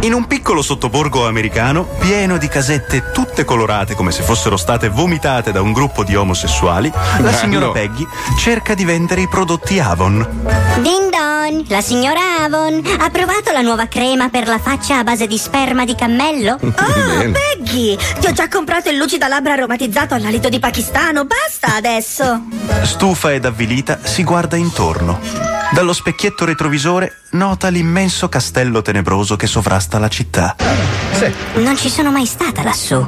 [0.00, 5.50] In un piccolo sottoborgo americano, pieno di casette tutte colorate come se fossero state vomitate
[5.50, 8.06] da un gruppo di omosessuali, la signora Peggy
[8.38, 10.26] cerca di vendere i prodotti Avon.
[10.82, 11.10] Din
[11.50, 15.38] don, la signora Avon ha provato la nuova crema per la faccia a base di
[15.38, 16.58] sperma di cammello?
[16.88, 17.32] Oh.
[17.32, 17.96] Peggy!
[17.96, 21.24] Ti ho già comprato il lucida labbra aromatizzato all'alito di pakistano.
[21.24, 22.42] Basta adesso!
[22.82, 25.18] Stufa ed avvilita, si guarda intorno.
[25.72, 30.56] Dallo specchietto retrovisore nota l'immenso castello tenebroso che sovrasta la città.
[31.56, 33.04] Non ci sono mai stata lassù.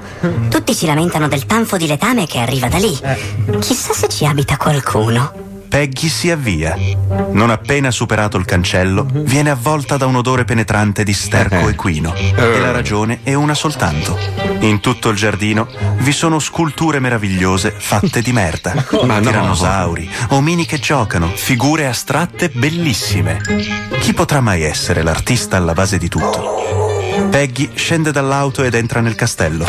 [0.49, 2.99] Tutti si lamentano del tanfo di letame che arriva da lì.
[3.61, 5.50] Chissà se ci abita qualcuno.
[5.71, 6.77] Peggy si avvia.
[7.31, 12.13] Non appena superato il cancello, viene avvolta da un odore penetrante di sterco equino.
[12.13, 14.19] E la ragione è una soltanto.
[14.59, 18.75] In tutto il giardino vi sono sculture meravigliose fatte di merda.
[19.05, 19.27] Ma no.
[19.27, 23.41] Tirannosauri, omini che giocano, figure astratte bellissime.
[24.01, 27.29] Chi potrà mai essere l'artista alla base di tutto?
[27.31, 29.65] Peggy scende dall'auto ed entra nel castello.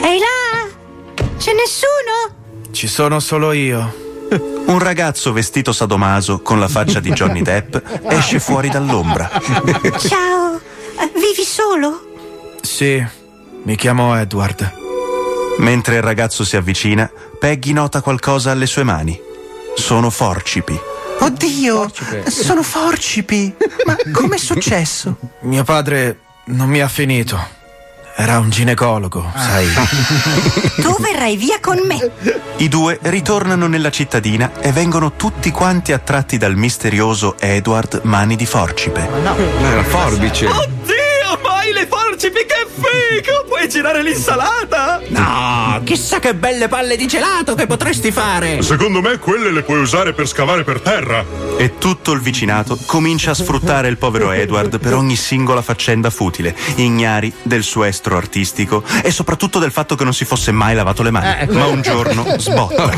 [0.00, 1.24] Ehi là!
[1.36, 2.35] C'è nessuno?
[2.76, 4.28] Ci sono solo io.
[4.68, 7.74] Un ragazzo vestito sadomaso con la faccia di Johnny Depp
[8.10, 9.30] esce fuori dall'ombra.
[9.96, 10.60] Ciao!
[11.14, 12.06] Vivi solo?
[12.60, 13.02] Sì,
[13.62, 14.74] mi chiamo Edward.
[15.56, 19.18] Mentre il ragazzo si avvicina, Peggy nota qualcosa alle sue mani.
[19.74, 20.78] Sono forcipi.
[21.20, 21.90] Oddio,
[22.26, 23.54] sono forcipi.
[23.86, 25.16] Ma com'è successo?
[25.40, 27.55] Mio padre non mi ha finito.
[28.18, 29.66] Era un ginecologo, sai.
[30.80, 32.10] Tu verrai via con me!
[32.56, 38.46] I due ritornano nella cittadina e vengono tutti quanti attratti dal misterioso Edward Mani di
[38.46, 39.06] Forcipe.
[39.06, 40.46] Eh, la forbice.
[40.46, 40.95] Oddio,
[42.16, 43.44] forcipi, che figo!
[43.46, 45.00] Puoi girare l'insalata?
[45.08, 48.62] No, chissà che belle palle di gelato che potresti fare.
[48.62, 51.24] Secondo me quelle le puoi usare per scavare per terra.
[51.58, 56.56] E tutto il vicinato comincia a sfruttare il povero Edward per ogni singola faccenda futile,
[56.76, 61.02] ignari del suo estro artistico e soprattutto del fatto che non si fosse mai lavato
[61.02, 61.52] le mani.
[61.52, 62.90] Ma un giorno sbotta.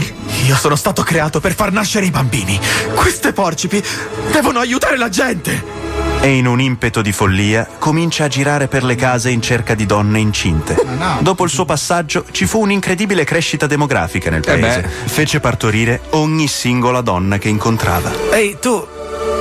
[0.47, 2.59] Io sono stato creato per far nascere i bambini.
[2.95, 3.83] Queste porcipi
[4.31, 6.08] devono aiutare la gente.
[6.21, 9.87] E in un impeto di follia comincia a girare per le case in cerca di
[9.87, 10.77] donne incinte.
[11.21, 14.81] Dopo il suo passaggio ci fu un'incredibile crescita demografica nel Eh paese.
[14.83, 14.89] beh.
[15.09, 18.11] Fece partorire ogni singola donna che incontrava.
[18.33, 18.85] Ehi, tu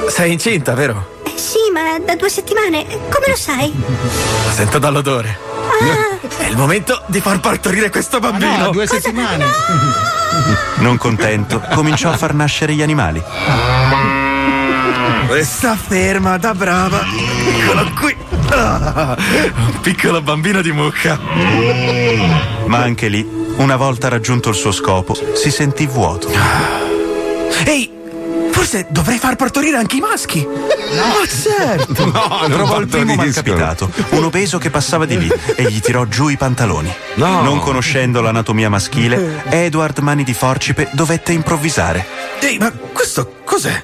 [0.09, 1.15] sei incinta, vero?
[1.35, 2.85] Sì, ma da due settimane.
[2.87, 3.71] Come lo sai?
[3.75, 5.37] Lo sento dall'odore.
[6.37, 8.57] È il momento di far partorire questo bambino.
[8.57, 9.45] No, due settimane.
[10.77, 13.21] Non contento, cominciò a far nascere gli animali.
[15.43, 17.01] Sta ferma, da brava.
[17.59, 18.15] Eccolo qui.
[18.49, 21.19] Ah, un piccolo bambino di mucca.
[22.65, 23.25] Ma anche lì,
[23.57, 26.29] una volta raggiunto il suo scopo, si sentì vuoto.
[27.65, 27.91] Ehi,
[28.51, 30.47] forse dovrei far partorire anche i maschi.
[30.47, 32.05] Ma certo.
[32.05, 36.29] No, Trovò il primo malcapitato, un obeso che passava di lì e gli tirò giù
[36.29, 36.93] i pantaloni.
[37.15, 37.41] No.
[37.41, 42.05] Non conoscendo l'anatomia maschile, Edward Mani di Forcipe dovette improvvisare.
[42.39, 43.83] Ehi, ma questo cos'è?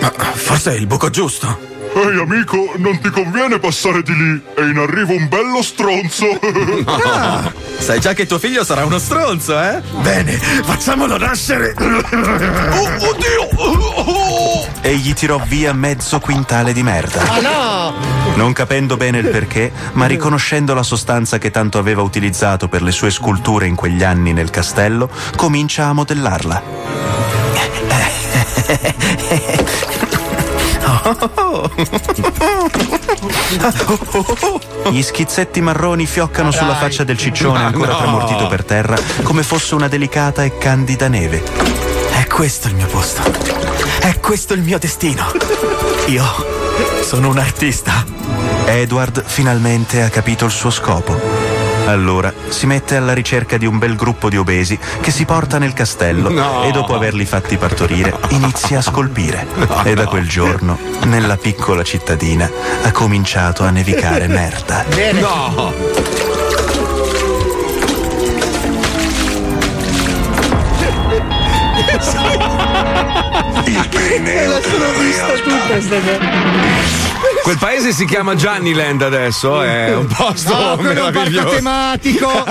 [0.00, 1.68] Ma forse è il buco giusto.
[1.92, 4.40] Ehi amico, non ti conviene passare di lì?
[4.54, 6.38] È in arrivo un bello stronzo.
[7.12, 9.80] Ah, sai già che tuo figlio sarà uno stronzo, eh?
[10.00, 11.74] Bene, facciamolo nascere.
[11.76, 14.68] Oh, oddio!
[14.82, 17.20] E gli tirò via mezzo quintale di merda.
[17.28, 17.94] Ah no!
[18.36, 22.90] Non capendo bene il perché, ma riconoscendo la sostanza che tanto aveva utilizzato per le
[22.90, 26.62] sue sculture in quegli anni nel castello, comincia a modellarla.
[34.90, 39.88] Gli schizzetti marroni fioccano sulla faccia del ciccione ancora tramortito per terra come fosse una
[39.88, 41.42] delicata e candida neve.
[42.12, 43.22] È questo il mio posto.
[44.00, 45.24] È questo il mio destino.
[46.06, 46.24] Io
[47.02, 48.04] sono un artista.
[48.66, 51.49] Edward finalmente ha capito il suo scopo.
[51.86, 55.72] Allora si mette alla ricerca di un bel gruppo di obesi che si porta nel
[55.72, 56.62] castello No.
[56.64, 59.46] e dopo averli fatti partorire inizia a scolpire.
[59.84, 62.48] e da quel giorno, nella piccola cittadina,
[62.82, 64.84] ha cominciato a nevicare merda.
[65.14, 65.72] No!
[73.66, 77.09] Il pene La sono vista tutta sta
[77.42, 81.54] Quel paese si chiama Gianniland adesso, è un posto No, quello è un parco meraviglioso.
[81.56, 82.44] tematico.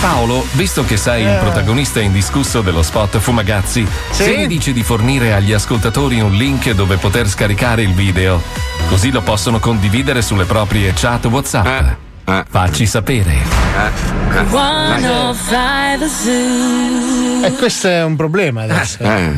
[0.00, 5.32] Paolo, visto che sei il protagonista indiscusso dello spot Fumagazzi, se mi dici di fornire
[5.32, 8.42] agli ascoltatori un link dove poter scaricare il video,
[8.88, 12.03] così lo possono condividere sulle proprie chat WhatsApp.
[12.24, 13.32] Facci sapere.
[14.32, 17.44] 105 Zoo.
[17.44, 18.98] E questo è un problema adesso.
[19.02, 19.32] Eh,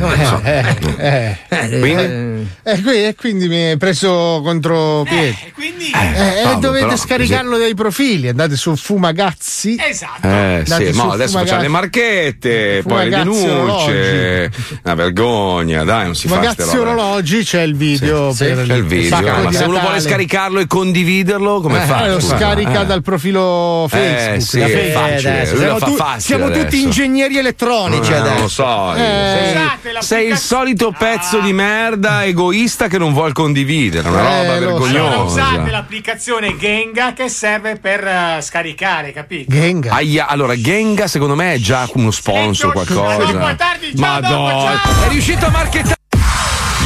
[0.97, 2.45] eh, eh, eh.
[2.63, 5.35] E qui- quindi mi hai preso contro piedi.
[5.45, 5.87] E quindi.
[5.87, 9.75] Eh, Paolo, dovete però, scaricarlo dai profili, andate su Fumagazzi.
[9.77, 10.25] Esatto.
[10.25, 11.31] Eh sì, ma adesso Fumagazzi.
[11.33, 14.51] facciamo le marchette, poi le Fumagazzi denunce.
[14.83, 18.73] Una vergogna, dai, non si fa ste Fumagazzi orologi, c'è il video Sì, per c'è
[18.75, 22.07] il video, ma se uno vuole scaricarlo e condividerlo, come Eh, fa?
[22.07, 22.85] lo scarica Eh.
[22.85, 24.35] dal profilo Facebook.
[24.35, 24.91] Eh, sì, Facebook.
[24.91, 26.75] facile, adesso lui siamo, lo fa tu- facile siamo tutti adesso.
[26.83, 28.33] ingegneri elettronici Eh, adesso.
[28.33, 28.93] non lo so.
[28.95, 29.03] io.
[29.03, 29.55] Eh,
[29.99, 34.67] Sei il solito pezzo di merda egoista che non vuol condividere, una Eh, roba lo
[34.77, 34.83] so.
[34.85, 35.23] Allora vergognosa.
[35.43, 39.51] usate l'applicazione Genga che serve per eh, scaricare, capito?
[39.51, 39.93] Genga.
[39.93, 43.23] Aia, allora Genga secondo me è già uno sponsor qualcosa.
[43.31, 45.05] dopo, tardi, ciao, dopo, Madonna, ciao.
[45.05, 45.95] è riuscito a marchettare.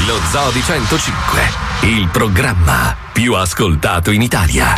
[0.08, 1.42] Lo Zoo di 105,
[1.82, 4.74] il programma più ascoltato in Italia.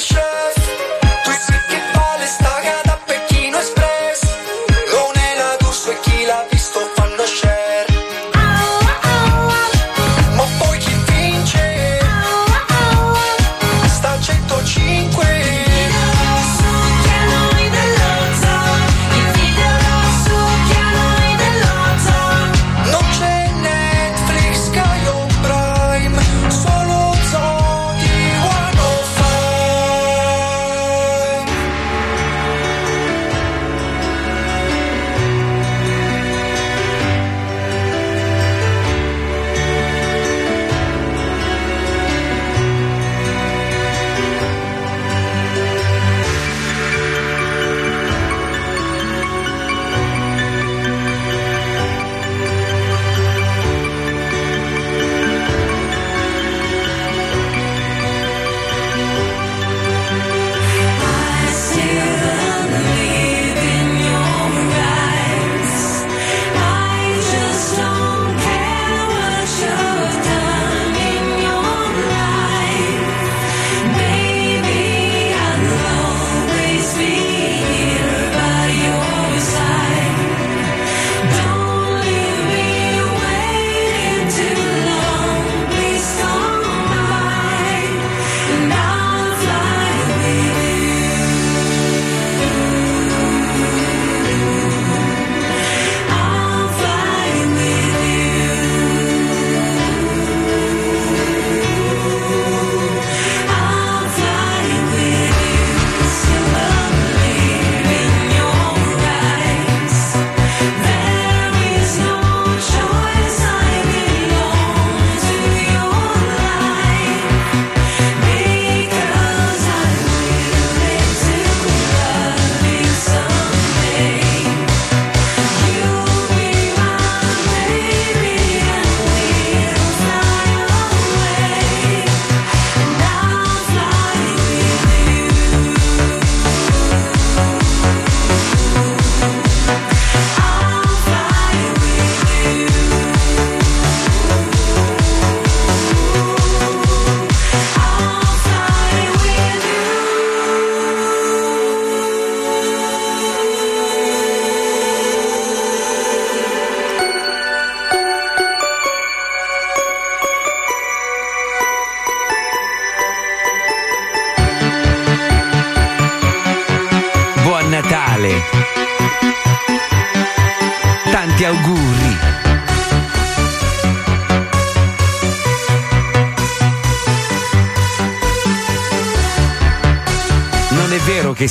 [0.00, 0.59] precious.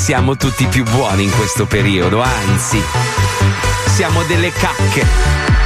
[0.10, 2.82] Siamo tutti più buoni in questo periodo, anzi,
[3.86, 5.59] siamo delle cacche.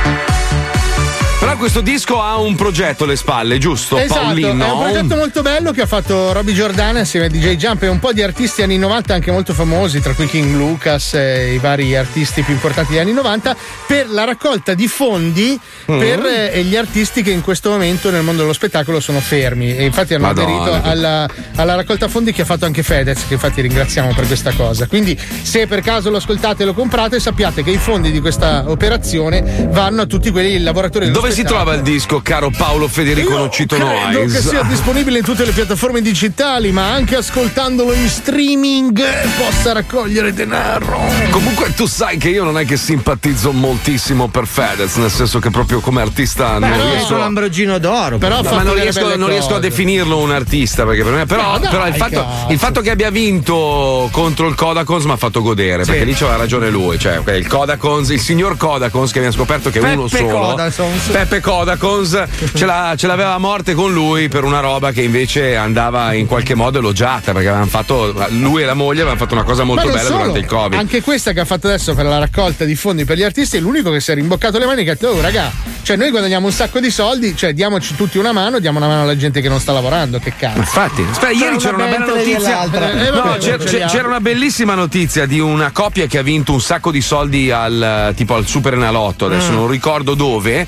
[1.64, 3.98] Questo disco ha un progetto alle spalle, giusto?
[3.98, 4.66] Esatto, Paolino?
[4.66, 7.88] è un progetto molto bello che ha fatto Roby Giordana assieme a DJ Jump e
[7.88, 11.60] un po' di artisti anni 90 anche molto famosi, tra cui King Lucas e i
[11.60, 13.56] vari artisti più importanti degli anni 90,
[13.88, 15.58] per la raccolta di fondi
[15.92, 16.00] Mm.
[16.00, 19.76] per eh, gli artisti che in questo momento nel mondo dello spettacolo sono fermi.
[19.76, 20.62] E infatti hanno Madonna.
[20.62, 24.54] aderito alla, alla raccolta fondi che ha fatto anche Fedez, che infatti ringraziamo per questa
[24.54, 24.88] cosa.
[24.88, 28.64] Quindi se per caso lo ascoltate e lo comprate, sappiate che i fondi di questa
[28.68, 31.53] operazione vanno a tutti quelli lavoratori dello Dove spettacolo.
[31.54, 34.42] Trova il disco, caro Paolo Federico Nocito Credo Noise?
[34.42, 39.00] che sia disponibile in tutte le piattaforme digitali, ma anche ascoltandolo in streaming
[39.38, 41.00] possa raccogliere denaro.
[41.30, 45.52] Comunque tu sai che io non è che simpatizzo moltissimo per Fedez, nel senso che
[45.52, 48.18] proprio come artista non Beh, riesco un Lamborghino d'oro.
[48.18, 51.52] Però No, ma non riesco, non riesco a definirlo un artista perché per me però,
[51.52, 55.18] No, dai, però il, fatto, il fatto che abbia vinto contro il Kodakons mi ha
[55.18, 55.92] fatto godere Sì.
[55.92, 59.80] perché lì c'aveva ragione lui cioè il Kodakons il signor Kodakons che abbiamo scoperto che
[59.80, 61.08] è uno solo Kodakons.
[61.12, 62.24] Peppe Kodakons
[62.56, 66.26] ce, l'ha- ce l'aveva a morte con lui per una roba che invece andava in
[66.26, 69.86] qualche modo elogiata perché avevano fatto lui e la moglie avevano fatto una cosa molto
[69.88, 72.76] bella solo, durante il Covid Anche questa che ha fatto adesso per la raccolta di
[72.76, 75.10] fondi per gli artisti è l'unico che si è rimboccato le maniche e ha detto,
[75.10, 78.78] oh raga, cioè noi guadagniamo un sacco di soldi, cioè diamoci tutti una mano, diamo
[78.78, 80.60] una mano alla gente che non sta lavorando, che cazzo.
[80.60, 82.64] Infatti, aspetta, ieri c'era una bella notizia.
[82.64, 83.88] Eh, No, vabbè, c'era, ce li ha.
[83.88, 88.14] c'era una bellissima notizia di una coppia che ha vinto un sacco di soldi al
[88.16, 89.56] tipo al Super Enalotto, adesso Mm.
[89.56, 90.66] non ricordo dove,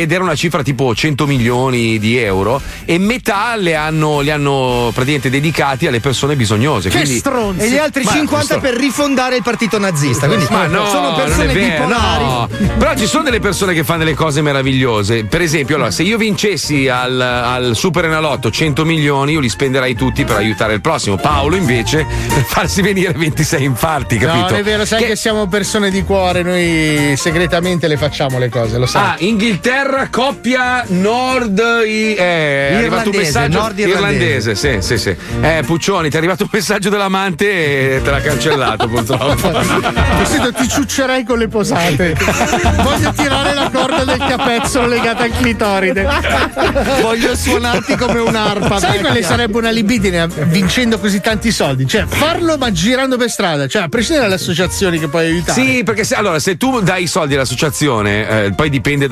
[0.00, 4.90] ed era una cifra tipo 100 milioni di euro e metà le hanno, li hanno
[4.94, 6.90] praticamente dedicati alle persone bisognose.
[6.90, 7.20] quindi-
[7.62, 10.26] E gli altri Ma- 50 stro- per rifondare il partito nazista.
[10.26, 12.24] Quindi ma no, sono persone non è vero, bipolari.
[12.24, 12.48] no.
[12.78, 15.24] Però ci sono delle persone che fanno delle cose meravigliose.
[15.24, 19.94] Per esempio, allora, se io vincessi al, al Super Enalotto 100 milioni, io li spenderei
[19.94, 21.16] tutti per aiutare il prossimo.
[21.16, 24.52] Paolo, invece, per farsi venire 26 infarti, capito?
[24.52, 25.16] No, è vero, sai che...
[25.16, 29.02] siamo persone di cuore, noi segretamente le facciamo le cose, lo sai.
[29.02, 31.58] Ah, Inghilterra, coppia nord.
[31.86, 34.54] i- eh, è arrivato un Irlandese, messaggio nord irlandese.
[34.54, 35.16] sì, sì, sì.
[35.40, 39.50] Eh, Puccioni, ti è arrivato un messaggio dell'amante e te l'ha cancellato, purtroppo.
[40.18, 42.16] Vestito ti ciuccerei con le posate.
[42.82, 46.06] Voglio tirare la corda del capezzolo legata al clitoride.
[47.00, 48.78] Voglio suonarti come un'arpa.
[48.78, 49.06] Sai vecchia.
[49.06, 51.86] quale sarebbe una libidine vincendo così tanti soldi?
[51.86, 55.60] Cioè, farlo ma girando per strada, cioè, a prescindere dalle associazioni che puoi aiutare.
[55.60, 59.08] Sì, perché se, allora, se tu dai i soldi all'associazione, eh, poi dipende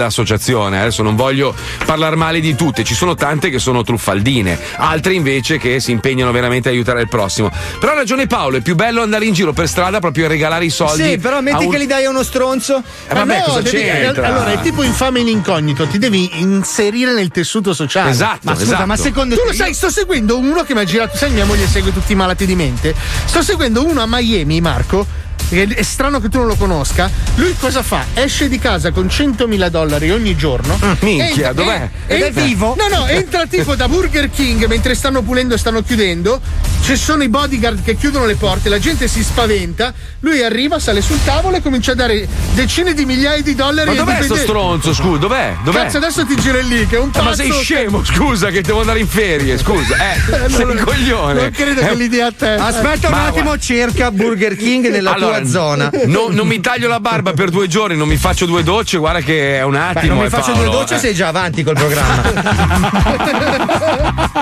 [0.57, 0.81] dall'associazione.
[0.81, 1.55] Adesso non voglio
[1.85, 6.33] parlare male di tutte, ci sono tante che sono truffaldine, altre invece che si impegnano
[6.33, 7.51] veramente a aiutare il prossimo.
[7.79, 10.65] Però ha ragione Paolo, è più bello andare in giro per strada proprio a regalare
[10.65, 11.03] i soldi.
[11.11, 12.83] Sì, però metti un- che li dai a uno stronzo.
[13.09, 14.27] Eh, vabbè, no, cosa devi- c'entra?
[14.29, 18.11] Allora, è tipo infame in incognito, ti devi inserire nel tessuto sociale.
[18.11, 18.87] Esatto, ma scusa, esatto.
[18.87, 21.67] ma secondo tu lo sai, sto seguendo uno che mi ha girato, sai, mia moglie
[21.67, 22.95] segue tutti i malati di mente.
[23.25, 25.25] Sto seguendo uno a Miami, Marco.
[25.49, 27.11] Che È strano che tu non lo conosca.
[27.37, 28.05] Lui cosa fa?
[28.15, 30.79] Esce di casa con 100.000 dollari ogni giorno.
[30.85, 31.89] Mm, minchia, Entra- dov'è?
[32.07, 32.77] eh, Ed è entra- vivo?
[32.79, 36.41] No, no, entra tipo da Burger King mentre stanno pulendo e stanno chiudendo.
[36.83, 39.93] Ci sono i bodyguard che chiudono le porte, la gente si spaventa.
[40.21, 43.95] Lui arriva, sale sul tavolo e comincia a dare decine di migliaia di dollari Ma
[43.97, 44.43] dov'è sto dipendenti.
[44.43, 44.95] stronzo?
[44.95, 45.57] Scusa, dov'è?
[45.65, 45.83] Dov'è?
[45.83, 47.25] Cazzo, adesso ti giro lì, che è un Eh, pazzo.
[47.25, 49.97] ma sei scemo, scusa, che devo andare in ferie, scusa.
[50.13, 51.41] Eh, sei un coglione.
[51.43, 52.51] Non credo che Eh, li dia a te.
[52.51, 55.91] Aspetta un Ma attimo, cerca Burger King nella Allora, tua zona.
[56.07, 59.21] no- non mi taglio la barba per due giorni, non mi faccio due docce, guarda
[59.21, 60.13] che è un Beh, attimo.
[60.15, 60.99] non mi eh, faccio Paolo, due docce, eh.
[60.99, 62.23] sei già avanti col programma.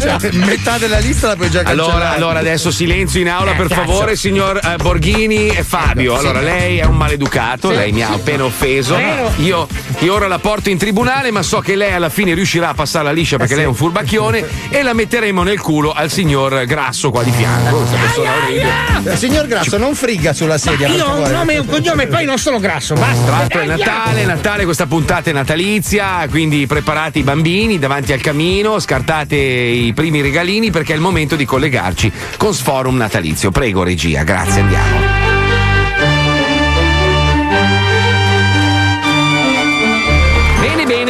[0.00, 1.90] Cioè, metà della lista la puoi già cancellare.
[1.92, 3.80] Allora, allora, adesso silenzio in aula, Eh, per cazzo.
[3.82, 6.16] favore, signor eh, Borghini e Fabio.
[6.16, 8.96] Allora, lei è un maleducato, lei mi ha appena offeso.
[9.36, 9.66] Io,
[9.98, 13.12] io ora la porto in tribunale, ma so che lei alla fine riuscirà a passarla
[13.12, 17.22] liscia perché lei è un furbacchione e la metteremo nel culo al signor Grasso qua
[17.22, 17.76] di fianco.
[17.76, 19.12] Questa persona orribile.
[19.12, 19.94] Eh, Signor Grasso, non
[20.24, 22.94] friga sulla sedia, per Io ho un nome e un cognome, poi non sono grasso,
[22.94, 23.30] Tra basta.
[23.30, 28.78] l'altro è Natale, Natale, questa puntata è natalizia, quindi preparate i bambini davanti al camino,
[28.78, 33.50] scartate i primi regalini perché è il momento di collegarci con Sforum Natalizio.
[33.50, 35.23] Prego regia, grazie, andiamo.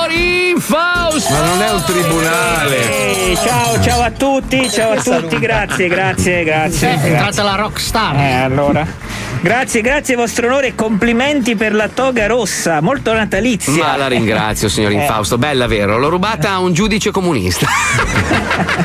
[0.56, 1.34] Infausto!
[1.34, 3.32] Ma non è un tribunale.
[3.32, 6.92] Eh, ciao, ciao a tutti, ciao a tutti, grazie, grazie, grazie.
[6.92, 8.16] Eh, è entrata la rockstar.
[8.16, 8.88] Eh, allora.
[9.42, 13.84] Grazie, grazie vostro onore e complimenti per la toga rossa, molto natalizia.
[13.84, 14.96] Ma la ringrazio, signor Eh.
[14.96, 15.98] Infausto, bella vero?
[15.98, 17.68] L'ho rubata a un giudice comunista.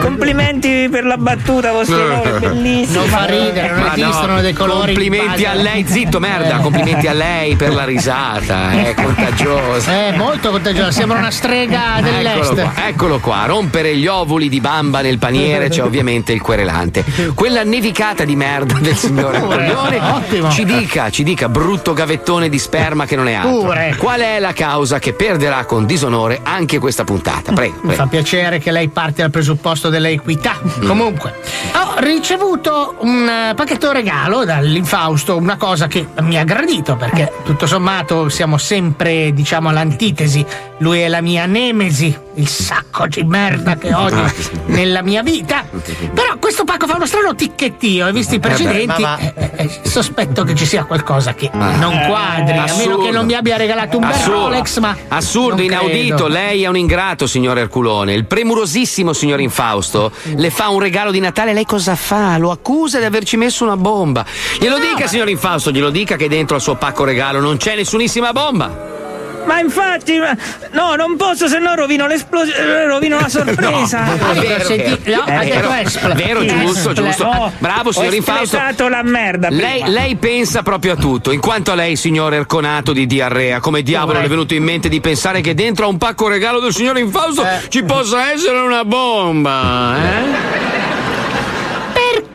[0.00, 3.00] Complimenti per la battuta, vostro onore, bellissima.
[3.00, 4.94] Non fa ridere, non Ma esistono no, dei colori.
[4.94, 6.58] Complimenti a lei, zitto, merda.
[6.58, 6.60] Eh.
[6.60, 10.06] Complimenti a lei per la risata, è contagiosa.
[10.06, 12.52] Eh, molto contagiosa, sembra una strega dell'est.
[12.52, 17.04] Eccolo qua, eccolo qua, rompere gli ovuli di bamba nel paniere c'è ovviamente il querelante.
[17.34, 20.50] Quella nevicata di merda del signore Ottimo.
[20.50, 23.60] ci dica, ci dica, brutto gavettone di sperma che non è altro.
[23.60, 23.94] Pure.
[23.98, 27.52] Qual è la causa che perderà con disonore anche questa puntata?
[27.52, 30.58] Prego, Mi fa piacere che lei parte dal presupposto dell'equità.
[30.62, 30.86] Mm.
[30.86, 31.34] Comunque,
[31.74, 37.66] ho ricevuto un eh, pacchetto regalo dall'Infausto, una cosa che mi ha gradito perché tutto
[37.66, 40.31] sommato siamo sempre, diciamo, all'antitesi.
[40.78, 44.32] Lui è la mia nemesi, il sacco di merda che odio Ah.
[44.66, 45.64] nella mia vita.
[46.12, 49.18] Però questo pacco fa uno strano ticchettio e visti i beh, precedenti, ma va.
[49.18, 51.76] eh, eh, sospetto che ci sia qualcosa che Ah.
[51.76, 54.40] non quadri, a meno che non mi abbia regalato un bel Assurdo.
[54.48, 56.26] Rolex, ma Assurdo, inaudito, credo.
[56.28, 58.14] lei è un ingrato, signor Erculone.
[58.14, 62.36] Il premurosissimo signor Infausto le fa un regalo di Natale, lei cosa fa?
[62.38, 64.24] Lo accusa di averci messo una bomba.
[64.58, 68.32] Glielo dica, signor Infausto, glielo dica che dentro al suo pacco regalo non c'è nessunissima
[68.32, 69.00] bomba.
[69.44, 70.36] Ma infatti, ma-
[70.72, 74.04] no, non posso, se no rovino l'esplosione, rovino la sorpresa.
[74.04, 75.24] No, è vero, Senti, vero.
[75.26, 77.24] no, Eh, vero, vero, giusto, giusto.
[77.24, 78.88] No, Bravo, signor ho Infausto.
[78.88, 79.48] la merda.
[79.50, 83.82] Lei, lei pensa proprio a tutto, in quanto a lei, signor Erconato di diarrea, come
[83.82, 86.72] diavolo le è venuto in mente di pensare che dentro a un pacco regalo del
[86.72, 89.96] signor Infausto ci possa essere una bomba?
[89.96, 90.91] Eh?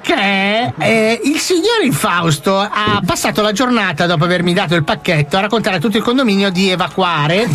[0.07, 5.41] Perché eh, il signor Infausto ha passato la giornata dopo avermi dato il pacchetto a
[5.41, 7.45] raccontare a tutto il condominio di evacuare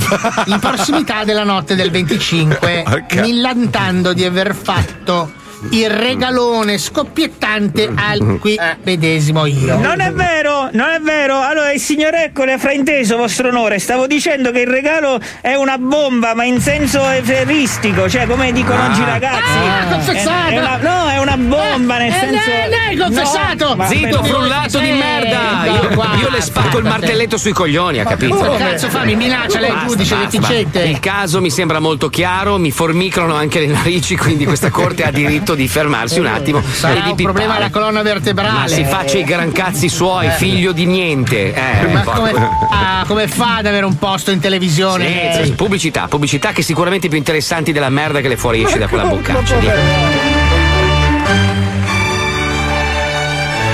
[0.45, 5.33] in prossimità della notte del 25, millantando di aver fatto
[5.71, 9.79] il regalone scoppiettante al qui medesimo io.
[9.79, 11.39] Non è vero, non è vero.
[11.41, 13.79] Allora, il signor Eccole ha frainteso, vostro onore.
[13.79, 18.81] Stavo dicendo che il regalo è una bomba, ma in senso eferistico, cioè come dicono
[18.83, 18.87] Ah.
[18.91, 19.57] oggi i ragazzi.
[19.59, 20.51] Ah, ha confessato!
[20.51, 22.49] È- è una- no, è una bomba, nel Eh, senso.
[22.51, 23.75] lei- lei ha confessato!
[23.75, 25.65] No, Zitto, frullato di Eh, merda!
[25.67, 28.35] Io, qua, io le spacco il martelletto sui coglioni, ha capito?
[28.35, 30.79] Oh, cazzo fa, mi minaccia lei, Basta, giudice basta, deficiente.
[30.79, 30.89] basta.
[30.89, 35.11] Il caso mi sembra molto chiaro, mi formicano anche le narici, quindi questa corte ha
[35.11, 37.65] diritto di fermarsi un attimo Sarà e di un problema pippare.
[37.65, 38.59] alla colonna vertebrale.
[38.61, 40.31] Ma si faccia i gran cazzi suoi, Eh.
[40.31, 41.53] figlio di niente.
[41.55, 45.35] Eh, Ma come fa, come fa ad avere un posto in televisione?
[45.37, 49.05] Sì, sì, pubblicità, pubblicità che sicuramente più interessanti della merda che le fuoriesce da quella
[49.05, 49.57] boccaccia.
[49.57, 49.75] Via.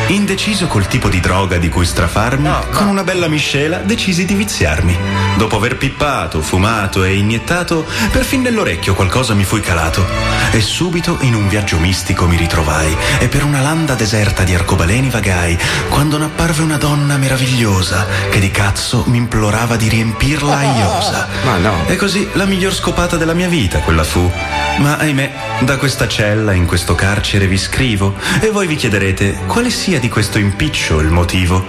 [0.08, 4.96] Indeciso col tipo di droga di cui strafarmi, con una bella miscela decisi di viziarmi.
[5.36, 10.06] Dopo aver pippato, fumato e iniettato, perfin nell'orecchio qualcosa mi fui calato.
[10.50, 15.10] E subito in un viaggio mistico mi ritrovai e per una landa deserta di arcobaleni
[15.10, 15.58] vagai,
[15.90, 21.28] quando n'apparve una donna meravigliosa che di cazzo mi implorava di riempirla a iosa.
[21.44, 21.86] Ma no.
[21.86, 24.32] E così la miglior scopata della mia vita quella fu.
[24.78, 29.70] Ma ahimè, da questa cella in questo carcere vi scrivo e voi vi chiederete quale
[29.70, 31.64] sia di questo impiccio il motivo.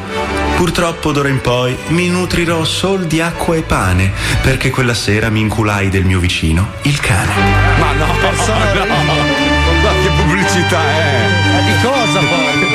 [0.56, 4.12] Purtroppo d'ora in poi mi nutrirò sol di acqua e pane,
[4.42, 7.32] perché quella sera mi inculai del mio vicino, il cane.
[7.80, 8.14] Ma no, no.
[9.82, 11.28] Ma che pubblicità è?
[11.52, 12.69] Ma di cosa poi?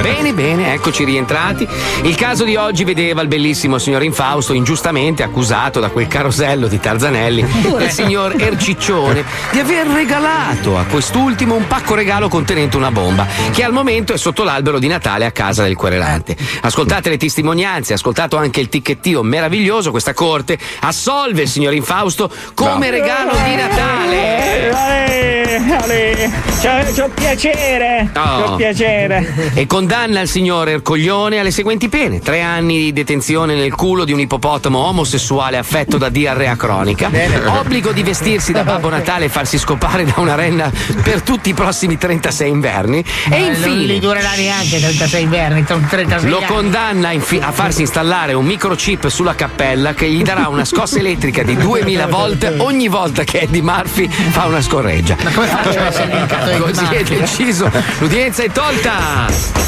[0.00, 1.66] Bene, bene, eccoci rientrati.
[2.02, 6.80] Il caso di oggi vedeva il bellissimo signor Infausto ingiustamente accusato da quel carosello di
[6.80, 7.40] Tarzanelli,
[7.80, 13.62] il signor Erciccione, di aver regalato a quest'ultimo un pacco regalo contenente una bomba, che
[13.62, 16.36] al momento è sotto l'albero di Natale a casa del querelante.
[16.62, 22.90] Ascoltate le testimonianze, ascoltato anche il ticchettio meraviglioso, questa corte assolve il signor Infausto come
[22.90, 24.70] regalo di Natale.
[24.72, 26.30] Ale, Ale,
[26.60, 28.42] c'ho, c'ho piacere, Oh.
[28.44, 29.50] c'ho piacere.
[29.54, 34.12] E condanna il signor Ercoglione alle seguenti pene: tre anni di detenzione nel culo di
[34.12, 37.10] un ippopotamo omosessuale affetto da diarrea cronica,
[37.58, 40.70] obbligo di vestirsi da Babbo Natale e farsi scopare da una renna
[41.02, 43.04] per tutti i prossimi 36 inverni.
[43.28, 43.74] E Non infine.
[43.84, 46.46] li durerà neanche 36 inverni, sono 36 Lo anni.
[46.46, 51.42] condanna infi- a farsi installare un microchip sulla cappella che gli darà una scossa elettrica
[51.42, 55.16] di 2000 volt ogni volta che Eddie Murphy fa una scorreggia.
[55.24, 57.68] Ma come faccio a essere Così è deciso.
[57.98, 59.00] L'udienza è tolta.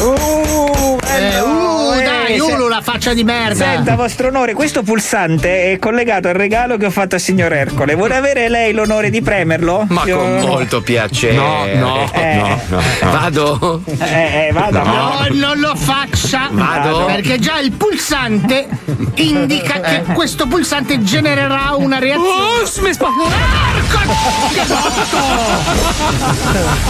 [0.04, 3.54] Uh, Eh, uh, eh, dai, se- Ulu, la faccia di merda.
[3.64, 7.94] Senta, vostro onore, questo pulsante è collegato al regalo che ho fatto al signor Ercole.
[7.94, 9.86] Vuole avere lei l'onore di premerlo?
[9.88, 11.34] Ma Io- con molto piacere.
[11.34, 12.34] No, no, Eh.
[12.36, 13.10] no, no, no.
[13.12, 13.82] Vado?
[13.98, 14.82] Eh, eh, vada.
[14.82, 16.48] No, non lo faccia.
[16.50, 17.04] Vado?
[17.06, 18.66] Perché già il pulsante
[19.14, 22.28] indica che questo pulsante genererà una reazione.
[22.28, 25.16] Oh, mi spa- Porco che botto!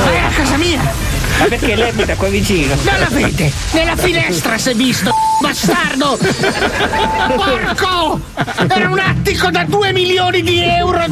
[0.03, 1.23] Ma è a casa mia!
[1.39, 2.75] Ma perché lei abita qua vicino?
[2.83, 3.51] Non la vede!
[3.73, 5.13] Nella finestra si è visto!
[5.41, 6.17] Bastardo!
[7.37, 8.21] Porco!
[8.69, 11.05] Era un attico da 2 milioni di euro!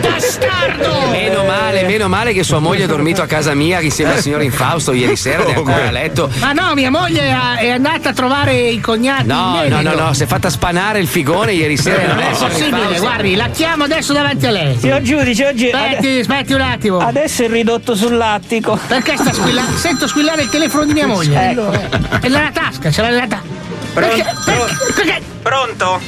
[0.00, 1.08] Bastardo!
[1.10, 4.42] Meno male, meno male che sua moglie ha dormito a casa mia insieme al signor
[4.42, 6.28] Infausto ieri sera ed è ancora a letto.
[6.40, 7.22] Ma no, mia moglie
[7.58, 9.26] è- andata a trovare i cognati.
[9.26, 12.14] No, in no, no, no, si è fatta spanare il figone ieri sera.
[12.14, 14.76] Non è possibile, guardi, la chiamo adesso davanti a lei.
[14.78, 15.70] Signor giudice, oggi.
[15.70, 16.98] Aspetti, aspetti un attimo.
[16.98, 18.78] Adesso è ridotto sull'attico.
[18.86, 19.67] Perché sta squillando?
[19.76, 21.50] Sento squillare il telefono di mia moglie.
[21.50, 21.70] Ecco.
[21.70, 23.46] È nella tasca, ce l'ha nella tasca.
[23.94, 24.24] Perché?
[24.44, 24.74] Perché?
[24.94, 26.00] perché- Pronto?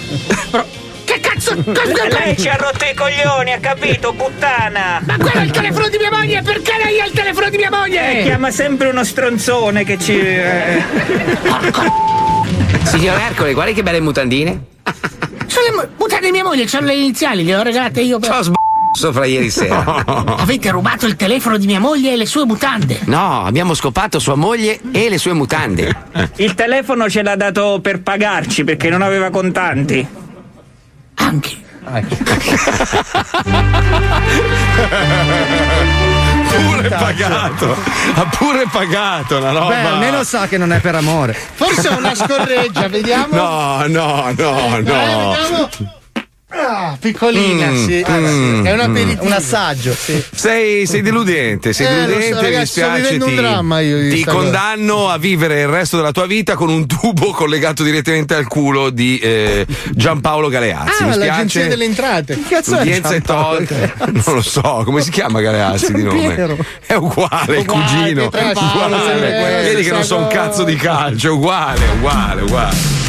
[1.04, 1.54] Che cazzo?
[1.64, 5.00] Lei ci ha rotto i coglioni, ha capito, puttana?
[5.04, 6.42] Ma quello è il telefono di mia moglie!
[6.42, 8.20] Perché lei ha il telefono di mia moglie?
[8.20, 10.18] Eh, chiama sempre uno stronzone che ci.
[10.20, 10.82] eh.
[12.84, 14.64] Signor Ercole, guarda che belle mutandine.
[15.46, 18.18] Sono le mu- mutande di mia moglie, sono le iniziali, le ho regalate io.
[18.18, 18.30] Per...
[18.30, 18.58] Ho sbagliato
[19.12, 19.84] fra ieri sera.
[20.38, 23.00] Avete rubato il telefono di mia moglie e le sue mutande.
[23.04, 25.94] No, abbiamo scopato sua moglie e le sue mutande.
[26.36, 30.06] Il telefono ce l'ha dato per pagarci perché non aveva contanti.
[31.14, 31.58] Anche.
[36.50, 37.76] Pure pagato.
[38.14, 39.68] Ha pure pagato una roba.
[39.68, 41.32] Beh, almeno sa che non è per amore.
[41.54, 43.28] Forse è una scorreggia, vediamo.
[43.30, 45.34] No, no, no, Eh, no.
[45.34, 45.68] vediamo.
[46.52, 48.02] Ah, piccolina, Mm, sì.
[48.04, 48.24] Ah, mm,
[48.62, 48.68] sì.
[48.68, 48.80] È un mm.
[48.90, 49.24] aperitivo.
[49.24, 50.20] Un assaggio, sì.
[50.34, 53.00] Sei, sei deludente, sei Eh, so, deludente, mi ragazzi, sto dispiace.
[53.02, 54.42] vivendo un ti, dramma io di ti sta cosa.
[54.42, 58.90] condanno a vivere il resto della tua vita con un tubo collegato direttamente al culo
[58.90, 61.02] di eh, Giampaolo Galeazzi.
[61.02, 61.68] Ah, mi l'agenzia spiace.
[61.68, 62.34] delle entrate.
[62.34, 63.74] Che cazzo L'udienza è tolta.
[64.10, 66.56] Non lo so, come si chiama Galeazzi di nome?
[66.84, 68.28] È uguale, il cugino.
[68.28, 68.60] trash.
[68.60, 69.60] Uguale.
[69.60, 73.08] Eh, Vedi che non so un cazzo di calcio, è uguale, uguale, uguale.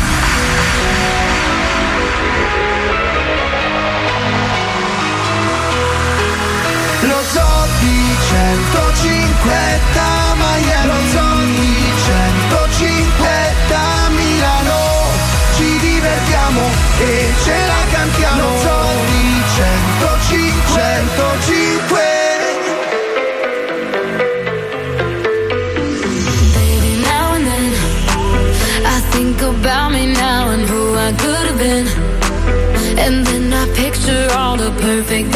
[9.41, 11.73] 105 da Miami Lo zoo di
[12.05, 13.27] 105
[13.69, 14.79] da Milano.
[15.55, 16.61] Ci divertiamo
[16.99, 18.41] e ce la cantiamo.
[18.41, 21.99] Lo zoo di 105 105
[26.53, 27.73] Baby, now and then
[28.85, 31.87] I think about me now and who I could have been.
[32.97, 35.35] And then I picture all the perfect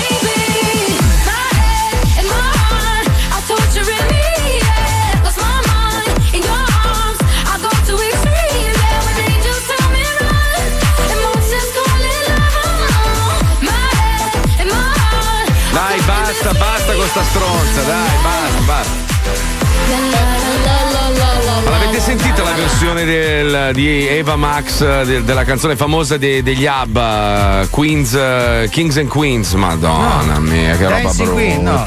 [17.01, 18.91] con sta stronza, dai, basta, basta.
[21.63, 26.67] Ma L'avete sentita la versione del- di Eva Max de- della canzone famosa de- degli
[26.67, 29.53] ABBA Queens, eh, Kings and Queens?
[29.53, 31.31] Madonna mia, che roba brutta.
[31.31, 31.85] Queen, no.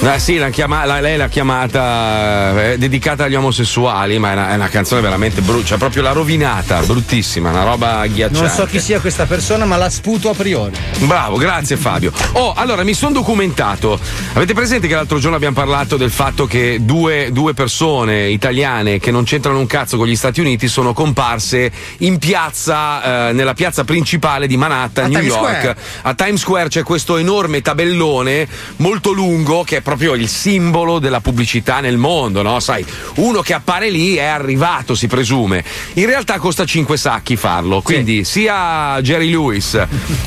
[0.00, 4.50] Eh, sì, l'ha chiama- la- lei l'ha chiamata eh, dedicata agli omosessuali, ma è una,
[4.50, 8.46] è una canzone veramente brutta, cioè proprio la rovinata, bruttissima, una roba ghiacciante.
[8.46, 10.72] Non so chi sia questa persona, ma la sputo a priori.
[11.00, 12.12] Bravo, grazie Fabio.
[12.32, 13.98] Oh, allora mi sono documentato.
[14.34, 19.10] Avete presente che l'altro giorno abbiamo parlato del fatto che due, due persone italiane che
[19.10, 23.82] non c'entrano un cazzo con gli Stati Uniti sono comparse in piazza, eh, nella piazza
[23.82, 25.58] principale di Manhattan, A New Times York.
[25.58, 25.76] Square.
[26.02, 28.46] A Times Square c'è questo enorme tabellone
[28.76, 32.60] molto lungo che è proprio il simbolo della pubblicità nel mondo, no?
[32.60, 32.84] Sai,
[33.14, 35.64] uno che appare lì è arrivato, si presume.
[35.94, 39.80] In realtà costa 5 sacchi farlo, quindi sia Jerry Lewis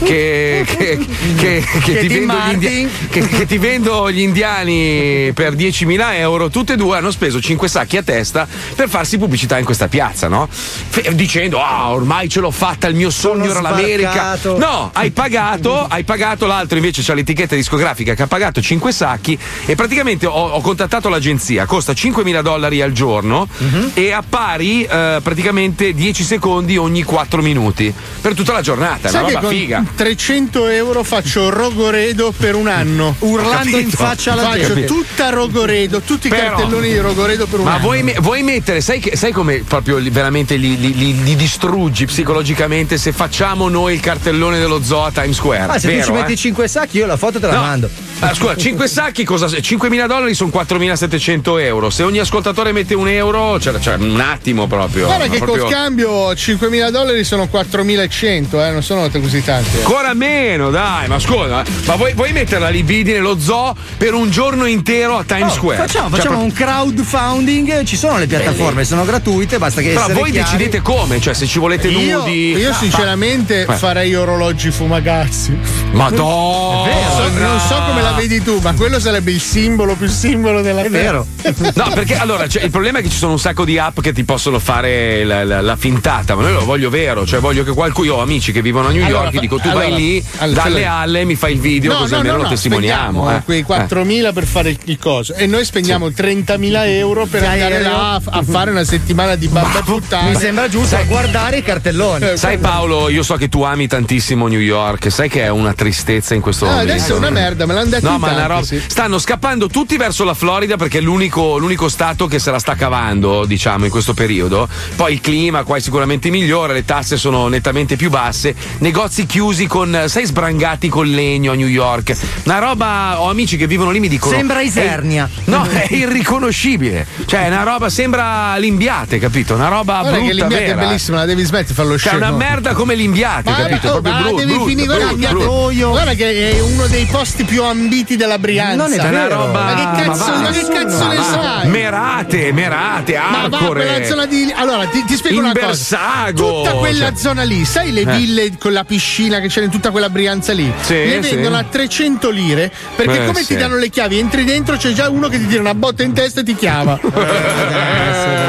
[0.04, 1.06] che, che-
[1.38, 6.98] che- che ti india- che- ti vendo gli indiani per 10.000 euro, tutte e due
[6.98, 10.48] hanno speso 5 sacchi a testa per farsi pubblicità in questa piazza, no?
[10.50, 14.10] Fe- dicendo, ah, ormai ce l'ho fatta, il mio sogno Sono era l'America.
[14.12, 14.58] sbarcato.
[14.58, 19.38] No, hai pagato, hai pagato, l'altro invece c'ha l'etichetta discografica che ha pagato 5 sacchi
[19.66, 23.92] e praticamente ho, ho contattato l'agenzia, costa 5.000 dollari al giorno Mhm.
[23.94, 29.28] e appari eh, praticamente 10 secondi ogni 4 minuti per tutta la giornata, Sai una
[29.30, 29.84] che roba con figa.
[29.96, 33.16] 300 euro faccio Rogoredo per un anno.
[33.20, 34.86] Urlando in faccia alla Faccio gente.
[34.86, 37.82] tutta Rogoredo, tutti i Però- cartelloni di Rogoredo per un Ma anno.
[37.84, 42.06] vuoi, me- vuoi mettere, sai, che- sai come proprio li- veramente li, li- li- distruggi
[42.06, 45.66] psicologicamente se facciamo noi il cartellone dello zoo a Times Square?
[45.74, 46.36] Ah, se Vero, tu ci metti eh?
[46.36, 47.62] 5 sacchi, io la foto te la No.
[47.62, 47.90] mando.
[48.20, 51.90] Ah, scusa, 5 sacchi, cosa, 5.000 dollari sono 4.700 euro.
[51.90, 55.06] Se ogni ascoltatore mette un euro, cioè, cioè, un attimo proprio.
[55.06, 59.78] Guarda che proprio- col cambio 5.000 dollari sono 4.100, eh, non sono così tanti.
[59.78, 59.80] eh.
[59.80, 61.70] Ancora meno, dai, ma scusa, eh.
[61.86, 65.56] ma vuoi, vuoi metterla lì vidi nello zoo per un giorno intero a Times Oh,
[65.56, 65.78] Square?
[65.82, 70.08] Facciamo, Cioè, facciamo proprio- un crowdfunding, ci sono le piattaforme, sono gratuite, basta che Però
[70.08, 70.50] voi chiari.
[70.52, 72.56] decidete come, cioè se ci volete Io, nudi.
[72.56, 73.76] io sinceramente Eh.
[73.76, 75.58] farei orologi fumagazzi.
[75.92, 76.90] Madonna!
[77.16, 80.82] So- non so come la vedi tu, ma quello sarebbe il simbolo più simbolo della
[80.84, 81.24] È terra.
[81.44, 81.74] vero.
[81.74, 84.14] No, perché allora cioè, il problema è che ci sono un sacco di app che
[84.14, 87.72] ti possono fare la, la- la fintata, ma noi lo voglio vero, cioè voglio che
[87.72, 89.96] qualcuno, io ho amici che vivono a New Allora, York, gli dico tu allora, vai
[89.96, 92.54] lì, allora, dalle alle, mi fai il video, No, così no, almeno no, lo no,
[92.54, 93.24] testimoniamo.
[93.24, 93.44] spendiamo eh.
[93.44, 97.92] quei 4.000 per fare il coso e noi spendiamo 30.000 euro per Di andare aereo.
[97.92, 100.30] là a, a fare una settimana di bamba puttana.
[100.30, 102.30] Mi sembra giusto guardare i cartelloni.
[102.32, 105.74] Eh, Sai Paolo, io so che tu ami tantissimo New York, sai che è una
[105.74, 106.92] tristezza in questo Ah, momento.
[106.94, 108.82] adesso è una merda, me l'hanno detto No, ma è una tanti, roba- sì.
[108.90, 112.76] stanno scappando tutti verso la Florida perché è l'unico, l'unico stato che se la sta
[112.76, 114.68] cavando, diciamo, in questo periodo.
[114.96, 119.68] Poi il clima qua è sicuramente migliore, le tasse sono nettamente più basse, negozi chiusi
[119.68, 122.18] con, sai, sbrangati con legno a New York.
[122.46, 124.36] Una roba, ho amici che vivono lì mi dicono.
[124.36, 125.30] Sembra è- Isernia.
[125.46, 125.88] no, è
[126.32, 127.06] irriconoscibile.
[127.26, 129.54] Cioè, è una roba, sembra l'imbiate, capito?
[129.56, 130.82] Una roba Guarda brutta, che l'imbiate vera.
[130.82, 132.26] è bellissima, la devi smettere di farlo Cioè, scemo.
[132.28, 133.88] una merda come l'imbiate, Ma, capito?
[133.88, 135.90] oh, Proprio ma brutto, devi brutto, finire brutto, guarda, brutto.
[135.90, 138.76] guarda che è uno dei posti più ambiti della Brianza.
[138.76, 139.64] Non è È una roba.
[139.64, 141.68] Ma che cazzo, va, ma che cazzo ne sai?
[141.70, 143.86] Merate, merate, Ma va, arcore.
[143.86, 144.54] quella zona di.
[144.56, 146.00] Allora, ti, ti spiego una cosa.
[146.34, 147.16] Tutta quella cioè.
[147.18, 148.06] zona lì, sai le Eh.
[148.16, 150.72] ville con la piscina che c'è in tutta quella Brianza lì?
[150.82, 151.36] Sì, le sì.
[151.36, 153.48] vendono a 300 lire perché Eh, come sì.
[153.48, 156.14] ti danno le chiavi, entri dentro, c'è già uno che ti tira una botta in
[156.14, 157.00] testa e ti chiava.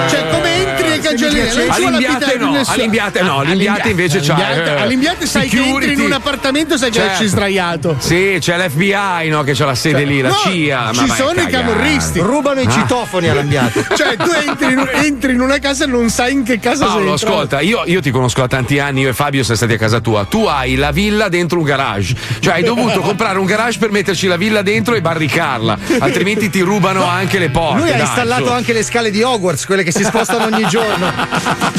[0.09, 1.41] cioè, come entri piacevoli.
[1.41, 5.93] non ci All'imbiate no, all'imbiate no, all'imbiate invece c'ha, all'imbiate- eh, all'imbiate sai che entri
[5.93, 7.13] in un appartamento sai che Certo.
[7.15, 7.97] esci sdraiato.
[7.99, 10.85] Sì, c'è l'FBI no, che c'ha la sede lì, la CIA.
[10.87, 12.21] ma ci sono i camorristi.
[12.21, 12.71] Rubano i Ah.
[12.71, 13.87] citofoni all'ambiate.
[13.97, 16.95] Cioè, tu entri in, entri in una casa e non sai in che casa sei.
[16.95, 19.79] Paolo, ascolta, io, io ti conosco da tanti anni, io e Fabio siamo stati a
[19.79, 20.25] casa tua.
[20.25, 22.15] Tu hai la villa dentro un garage.
[22.41, 25.79] Cioè, hai dovuto comprare un garage per metterci la villa dentro e barricarla.
[25.99, 27.81] Altrimenti ti rubano anche le porte.
[27.81, 28.53] Lui ha installato su.
[28.53, 30.91] anche le scale di Hogwarts, quelle che si spostano ogni giorno,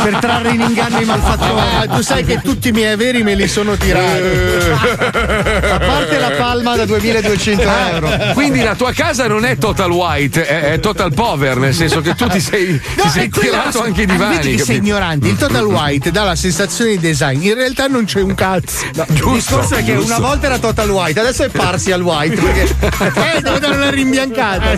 [0.01, 1.61] per trarre in inganno i malfattori.
[1.79, 4.21] Ah, tu sai che tutti i miei averi me li sono tirati.
[4.21, 7.61] A parte la palma da 2200
[7.91, 8.09] euro.
[8.33, 12.15] Quindi la tua casa non è total white, è, è total pover, nel senso che
[12.15, 14.37] tu ti sei, ti sei tirato anche i divani.
[14.37, 15.27] Vedi che sei ignorante.
[15.27, 17.41] Il Total White dà la sensazione di design.
[17.43, 18.85] In realtà non c'è un cazzo.
[18.85, 22.35] Il discorso è che una volta era total white, adesso è parsi al white.
[22.41, 22.61] Perché...
[23.35, 24.75] Eh, devo dare una rimbiancata.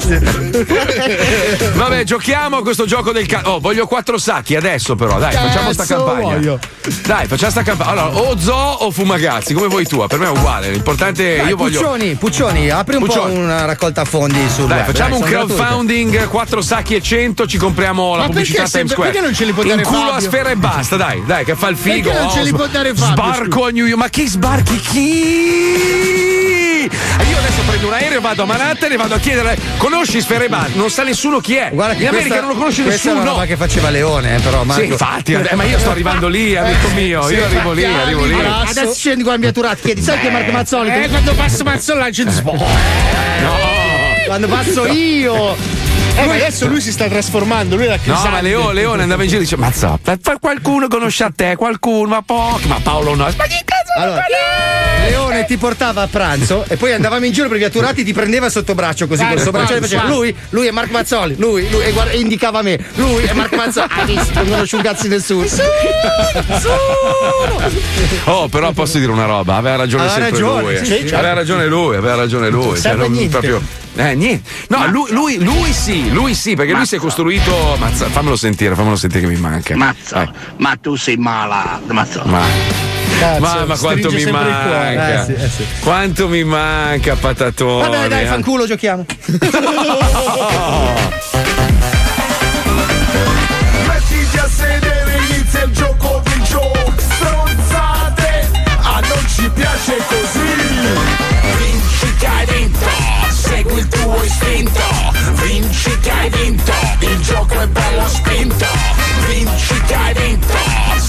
[1.73, 3.49] Vabbè, giochiamo a questo gioco del cazzo.
[3.49, 5.19] Oh, voglio quattro sacchi adesso, però.
[5.19, 6.33] Dai, facciamo sta Cazzo campagna.
[6.33, 6.59] voglio.
[7.05, 7.91] Dai, facciamo sta campagna.
[7.91, 10.03] Allora, o zoo o fumagazzi, come vuoi tu.
[10.07, 10.71] Per me è uguale.
[10.71, 11.79] L'importante è io voglio.
[11.79, 13.33] Puccioni, Puccioni, apri un Puccioni.
[13.33, 14.85] po' una raccolta fondi sul Dai, web.
[14.87, 18.93] facciamo dai, un crowdfunding, 4 sacchi e 100, ci compriamo la Ma pubblicità Times sempre-
[18.93, 19.11] Square.
[19.11, 20.27] perché non ce li può In dare culo a Fabio?
[20.29, 22.09] sfera e basta, dai, dai, che fa il figo.
[22.09, 23.99] Perché non ce li oh, può dare Fabio, Sbarco a New York.
[24.01, 26.34] Ma chi sbarchi chi?
[26.85, 30.49] Io adesso prendo un aereo, vado a Manhattan e vado a chiedere: conosci Sfera e
[30.49, 30.71] basta?
[30.75, 31.69] Non sa nessuno chi è.
[31.73, 33.21] Guarda che In America questa- non lo conosce questa è nessuno.
[33.23, 34.63] una roba che faceva Leone, eh, però.
[34.63, 34.81] Marco.
[34.83, 37.29] Sì, infatti, eh, ma io sto arrivando lì, amico mio.
[37.29, 38.33] Io arrivo lì, arrivo lì.
[38.35, 40.89] Adesso scendi qua in via Turat, chiedi, sai che Marco Mazzoli?
[40.91, 42.41] Eh, quando passo Mazzoli la gente
[44.25, 45.55] Quando passo io!
[46.17, 48.29] Eh, ma adesso lui si sta trasformando, lui era No, Crisante.
[48.29, 49.99] ma Leo- Leone andava in giro e dice: Mazza,
[50.39, 53.25] qualcuno conosce a te, qualcuno, ma pochi, ma Paolo no.
[53.25, 54.23] Ma chi cazzo Allora,
[55.07, 58.49] Leone ti portava a pranzo e poi andavamo in giro per via Turati ti prendeva
[58.49, 61.83] sotto braccio così col suo braccio e faceva lui, lui è Marco Mazzoli, lui, lui
[61.83, 63.87] e, guarda- e indicava me, lui è Marco Mazzoli.
[63.95, 65.45] Ha visto, non conosce un cazzo nessuno.
[68.25, 70.73] Oh, però posso dire una roba, aveva ragione Aveva sempre ragione, lui.
[70.75, 70.77] eh.
[70.85, 71.15] sì, certo.
[71.15, 72.75] Aveva ragione lui, aveva ragione lui.
[72.77, 73.29] serve non- niente.
[73.39, 73.61] proprio-
[73.97, 74.49] Eh, niente.
[74.67, 77.75] No, lui, lui, lui sì, lui sì, perché lui si è costruito.
[77.79, 79.75] Mazza, fammelo sentire, fammelo sentire che mi manca.
[79.77, 82.23] Mazza, ma tu sei malato, mazza.
[82.25, 82.41] Ma,
[83.19, 85.21] Cazzo, ma, ma quanto mi manca.
[85.21, 85.65] Eh, sì, eh, sì.
[85.79, 87.87] Quanto mi manca, patatone.
[87.87, 89.05] Vabbè dai, fanculo, giochiamo.
[93.87, 98.49] Mettiti a sedere, inizia il gioco di gioco Stronzate,
[98.81, 100.53] a non ci piace così
[101.57, 102.87] Vinci che hai vinto,
[103.31, 104.81] segui il tuo istinto
[105.43, 108.65] Vinci che hai vinto, il gioco è bello spinto
[109.27, 110.53] Vinci che hai vinto,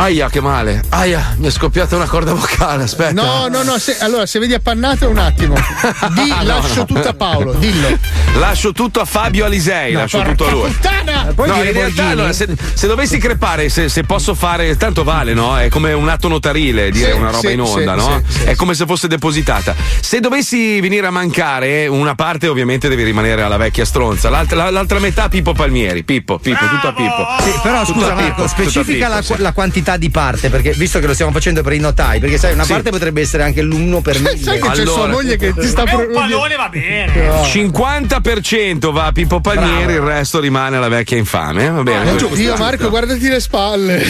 [0.00, 0.80] Aia, che male.
[0.90, 2.84] Aia, mi è scoppiata una corda vocale.
[2.84, 3.20] Aspetta.
[3.20, 5.54] No, no, no, se- allora se vedi appannato un attimo.
[6.14, 6.84] Di, No, lascio no.
[6.84, 7.98] tutto a Paolo, dillo.
[8.36, 10.70] Lascio tutto a Fabio Alisei, No, lascio tutto a lui.
[10.70, 11.32] puttana!
[11.34, 15.34] Puoi no, in realtà allora, se, se dovessi crepare, se, se posso fare, tanto vale,
[15.34, 15.58] no?
[15.58, 18.22] È come un atto notarile dire Sì, una roba sì, in onda, sì, no?
[18.28, 19.74] sì, sì, è come se fosse depositata.
[20.00, 24.70] Se dovessi venire a mancare, una parte ovviamente deve rimanere alla vecchia stronza, l'altra, la-
[24.70, 26.04] l'altra metà Pippo Palmieri.
[26.04, 27.26] Pippo, Pippo, tutto a Pippo.
[27.40, 29.42] Sì, però Tutto scusa Marco, specifica Pippo, la, sì.
[29.42, 32.52] la quantità di parte, perché visto che lo stiamo facendo per i notai, perché sai,
[32.52, 32.72] una Sì.
[32.72, 34.36] parte potrebbe essere anche l'uno per mille.
[34.36, 35.12] Sai che c'è sua Allora.
[35.12, 37.42] moglie che ti sta È pro- un pallone va bene.
[37.44, 41.70] 50% va a Pippo Palmieri, il resto rimane alla vecchia infame.
[41.70, 42.10] Va bene.
[42.10, 42.62] Io, giusto, io, giusto.
[42.62, 43.96] Marco, guardati le spalle.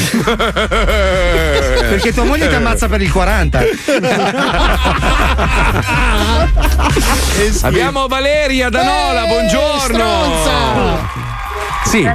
[1.88, 3.60] Perché tua moglie ti ammazza per il 40.
[7.62, 9.80] Abbiamo Valeria da Nola, Eh, buongiorno.
[9.82, 11.27] stronza!
[11.84, 12.08] Sì.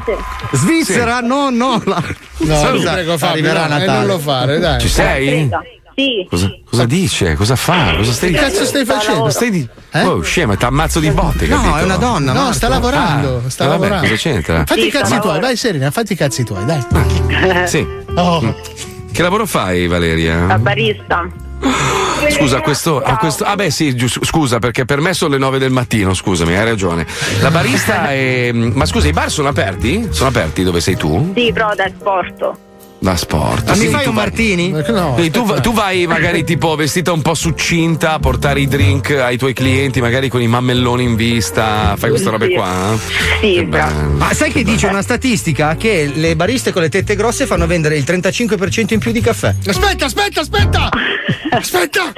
[0.52, 1.82] Svizzera, no, no.
[1.86, 2.04] la-
[2.38, 3.98] No, Scusa, ti prego, Fabio, arriverà no, eh, Natale.
[4.00, 4.80] non lo fare, dai.
[4.82, 5.50] Ci sei?
[5.96, 6.26] Sì.
[6.28, 7.36] Cosa, cosa dice?
[7.36, 7.94] Cosa fa?
[7.98, 9.30] Cosa stai Che cazzo stai facendo?
[9.30, 9.68] Stai di...
[10.04, 11.46] Oh, scema, ti ammazzo di botte.
[11.46, 11.78] No, capito?
[11.78, 12.32] è una donna.
[12.34, 12.54] No, Marco.
[12.54, 14.08] sta lavorando, Ah, sta vabbè, lavorando.
[14.08, 14.64] cosa c'entra?
[14.66, 16.84] Fatti Sì, i cazzi tuoi, vai Serena, fatti i cazzi tuoi, dai.
[17.68, 17.88] Sì.
[18.16, 18.56] Oh.
[19.12, 20.58] Che lavoro fai, La Valeria?
[20.58, 21.28] barista.
[22.30, 23.44] Scusa, questo, a questo.
[23.44, 27.06] Ah, beh, sì, scusa, perché per me sono le 9 del mattino, scusami, hai ragione.
[27.42, 28.52] La barista è.
[28.52, 30.08] Ma scusa, i bar sono aperti?
[30.12, 31.32] Sono aperti dove sei tu?
[31.36, 32.52] Sì, però da sport.
[33.04, 33.68] Da sport.
[33.68, 34.70] Ma mi Sì, fai tu un vai- martini?
[34.70, 35.18] No.
[35.30, 39.52] Tu, tu vai magari tipo vestita un po' succinta a portare i drink ai tuoi
[39.52, 42.98] clienti, magari con i mammelloni in vista, fai queste robe qua?
[43.42, 43.94] Sì, bravo.
[44.00, 44.10] bello.
[44.20, 47.98] Ma sai che dice una statistica che le bariste con le tette grosse fanno vendere
[47.98, 49.54] il 35% in più di caffè?
[49.68, 50.90] Aspetta, aspetta, aspetta!
[51.50, 52.14] Aspetta!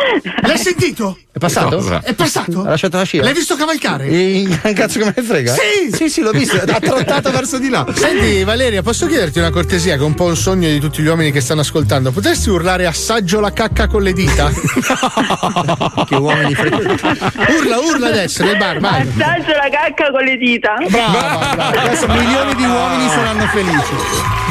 [0.45, 1.17] L'hai sentito?
[1.35, 1.75] È passato?
[1.75, 1.99] Cosa?
[2.01, 2.61] È passato?
[2.61, 3.21] Ha lasciato la scia?
[3.21, 4.05] L'hai visto cavalcare?
[4.07, 5.51] E- Cazzo che me ne frega?
[5.53, 5.91] Sì!
[5.91, 6.55] Sì, sì, l'ho visto.
[6.55, 7.85] Ha trottato verso di là.
[7.93, 11.07] Senti Valeria, posso chiederti una cortesia che è un po' un sogno di tutti gli
[11.07, 12.13] uomini che stanno ascoltando?
[12.13, 14.49] Potresti urlare assaggio la cacca con le dita?
[16.07, 16.85] che uomini freddi.
[16.85, 19.01] Urla, urla adesso nel bar, vai.
[19.01, 20.75] Assaggio la cacca con le dita.
[20.87, 21.81] Brava, brava.
[21.81, 24.43] Adesso milioni di uomini saranno felici.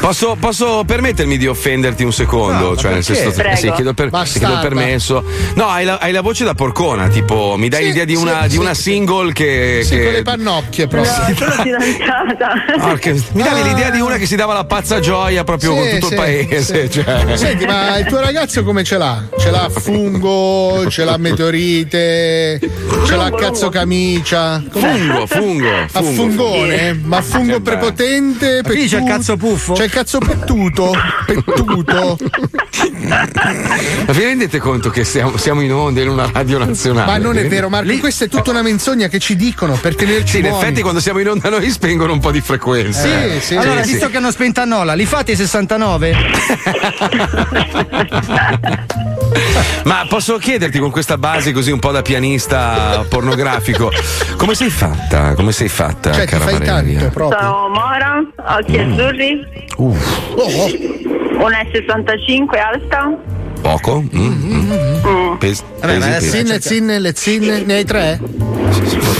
[0.00, 2.70] Posso, posso permettermi di offenderti un secondo?
[2.70, 5.24] No, cioè, nel senso, sì, chiedo, per, chiedo permesso.
[5.54, 8.22] No, hai la, hai la voce da porcona, tipo, mi dai Sì, l'idea di sì,
[8.22, 8.48] una, sì.
[8.48, 9.80] di una single che.
[9.84, 11.12] Sì, che- con le pannocchie No, proprio.
[11.36, 12.52] sono fidanzata.
[12.78, 15.78] Ah, che- mi davi l'idea di una che si dava la pazza gioia proprio Sì,
[15.78, 16.90] con tutto sì, il paese.
[16.90, 17.02] sì.
[17.02, 17.36] Cioè.
[17.36, 19.22] Senti, ma il tuo ragazzo come ce l'ha?
[19.38, 22.58] Ce l'ha fungo, ce l'ha meteorite,
[23.06, 24.62] ce l'ha cazzo camicia.
[24.70, 26.12] Fungo, fungo, A fungo.
[26.12, 26.98] fungone?
[27.02, 28.62] Ma fungo prepotente?
[28.64, 29.72] Qui c'è il pettu- cazzo puffo?
[29.74, 30.92] C'è il cazzo pettuto?
[31.26, 32.16] Pettuto?
[34.06, 37.10] Ma vi rendete conto che siamo, siamo in onda in una radio nazionale?
[37.10, 40.32] Ma non è vero, Marco, questa è tutta una menzogna che ci dicono per tenerci
[40.32, 40.62] Sì, in buoni.
[40.62, 43.02] effetti quando siamo in onda noi spengono un po' di frequenza.
[43.06, 43.56] Sì, sì.
[43.56, 43.92] Allora, sì.
[43.92, 46.14] visto che hanno spento a Nola, li fate i 69?
[49.84, 53.90] Ma posso chiederti con questa base così un po' da pianista pornografico,
[54.36, 55.34] come sei fatta?
[55.34, 57.38] Come sei fatta, Cioè, cara fai tanto proprio.
[57.38, 58.22] Sono Mora,
[58.58, 58.92] occhi Mm.
[58.92, 59.46] azzurri,
[59.76, 59.96] Oh,
[61.38, 63.16] 1,65 alta.
[63.64, 64.04] Poco?
[64.14, 65.38] Mm, mm.
[65.38, 66.28] Pes- Vabbè, ma pesi, le pesi.
[66.28, 68.20] zinne, zinne, le zinne, ne hai tre?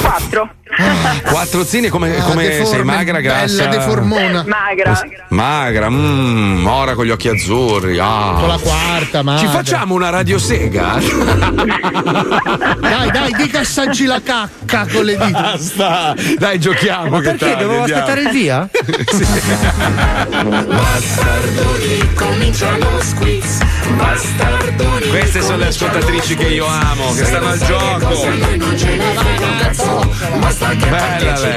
[0.03, 0.55] 4.
[1.31, 3.65] Quattro zine come, Ah, come deforme, sei magra, grassa?
[3.65, 4.45] Bella deformona.
[4.47, 5.01] Magra.
[5.29, 7.99] Magra, mm, mora con gli occhi azzurri.
[7.99, 8.35] ah.
[8.39, 9.37] Con la quarta, ma.
[9.39, 10.99] Ci facciamo una radiosega?
[12.85, 15.41] Dai, dai, dica assaggi la cacca con le dita.
[15.41, 16.15] Basta!
[16.39, 17.09] Dai, giochiamo.
[17.11, 17.45] Ma che perché?
[17.47, 18.03] tardi, Dovevo andiamo.
[18.03, 18.69] aspettare il via?
[20.75, 23.59] Bastardoni, comincia lo squiz.
[23.97, 25.09] Bastardoni.
[25.09, 28.09] Queste sono le ascoltatrici che io amo, che stanno al gioco.
[28.09, 30.13] Noi non ce ne frega un cazzo.
[30.91, 31.55] Bella lei.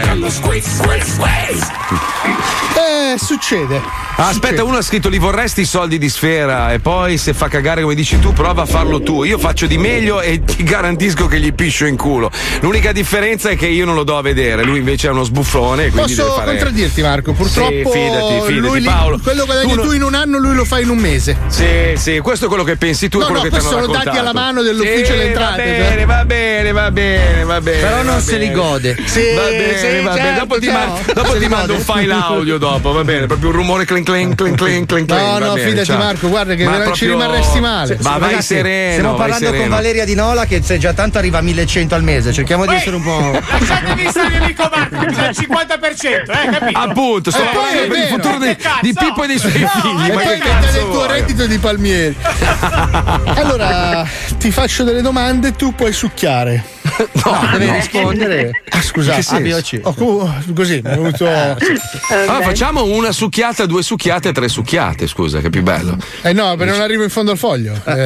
[3.14, 3.82] Eh, succede.
[4.18, 7.48] Ah, aspetta, uno ha scritto li vorresti i soldi di sfera e poi se fa
[7.48, 9.24] cagare come dici tu prova a farlo tu.
[9.24, 12.32] Io faccio di meglio e ti garantisco che gli piscio in culo.
[12.62, 15.90] L'unica differenza è che io non lo do a vedere, lui invece è uno sbuffone.
[15.90, 16.46] Posso deve fare...
[16.52, 17.34] contraddirti, Marco?
[17.34, 17.70] Purtroppo.
[17.70, 19.20] Sì, fidati, fidati, lui li- Paolo.
[19.22, 21.38] quello che guadagni Tu tu, in un anno, lui lo fa in un mese.
[21.48, 23.82] Sì, sì, questo è quello che pensi tu e No, quello no, che questi sono
[23.82, 24.06] raccontato.
[24.06, 26.06] dati alla mano dell'ufficio Sì, delle entrate, Va bene, cioè.
[26.06, 27.78] va bene, va bene, va bene.
[27.82, 28.98] Però non se li gode.
[29.06, 30.16] Sì, va bene, sì, va bene.
[30.26, 30.88] certo, Dopo ti, ciao.
[30.88, 34.36] man- dopo ti mando un file audio dopo, va bene, proprio un rumore clink clink
[34.36, 35.22] clink clink clink clink.
[35.22, 35.98] No, no, bene, fidati, ciao.
[35.98, 37.98] Marco, guarda che Ma vera- ci proprio- rimarresti male.
[38.02, 38.94] Ma vai Ragazzi, sereno.
[38.94, 39.62] Stiamo parlando sereno.
[39.64, 42.34] con Valeria Di Nola che se già tanto arriva a 1100 al mese.
[42.34, 43.40] Cerchiamo di Ehi, essere un po'.
[43.60, 46.80] Lasciatemi stare mio amico Marco, il 50%, eh, capito?
[46.80, 49.60] Appunto, sto Eh, parlando poi è per il futuro di, di Pippo e dei suoi
[49.60, 50.10] No, figli.
[50.10, 52.16] E Ma poi cazzo nel tuo reddito di palmieri.
[53.36, 54.06] allora,
[54.38, 56.64] ti faccio delle domande tu puoi succhiare.
[57.28, 58.62] No, deve rispondere.
[58.70, 59.18] Ah, scusate.
[59.18, 59.36] Che senso?
[59.36, 59.80] A, B o C.
[59.84, 61.26] Oh, così, mi è venuto.
[61.28, 65.98] Allora, facciamo una succhiata, due succhiate, tre succhiate, scusa, che è più bello.
[66.22, 67.74] Eh no, perché non arrivo in fondo al foglio.
[67.86, 68.06] Eh,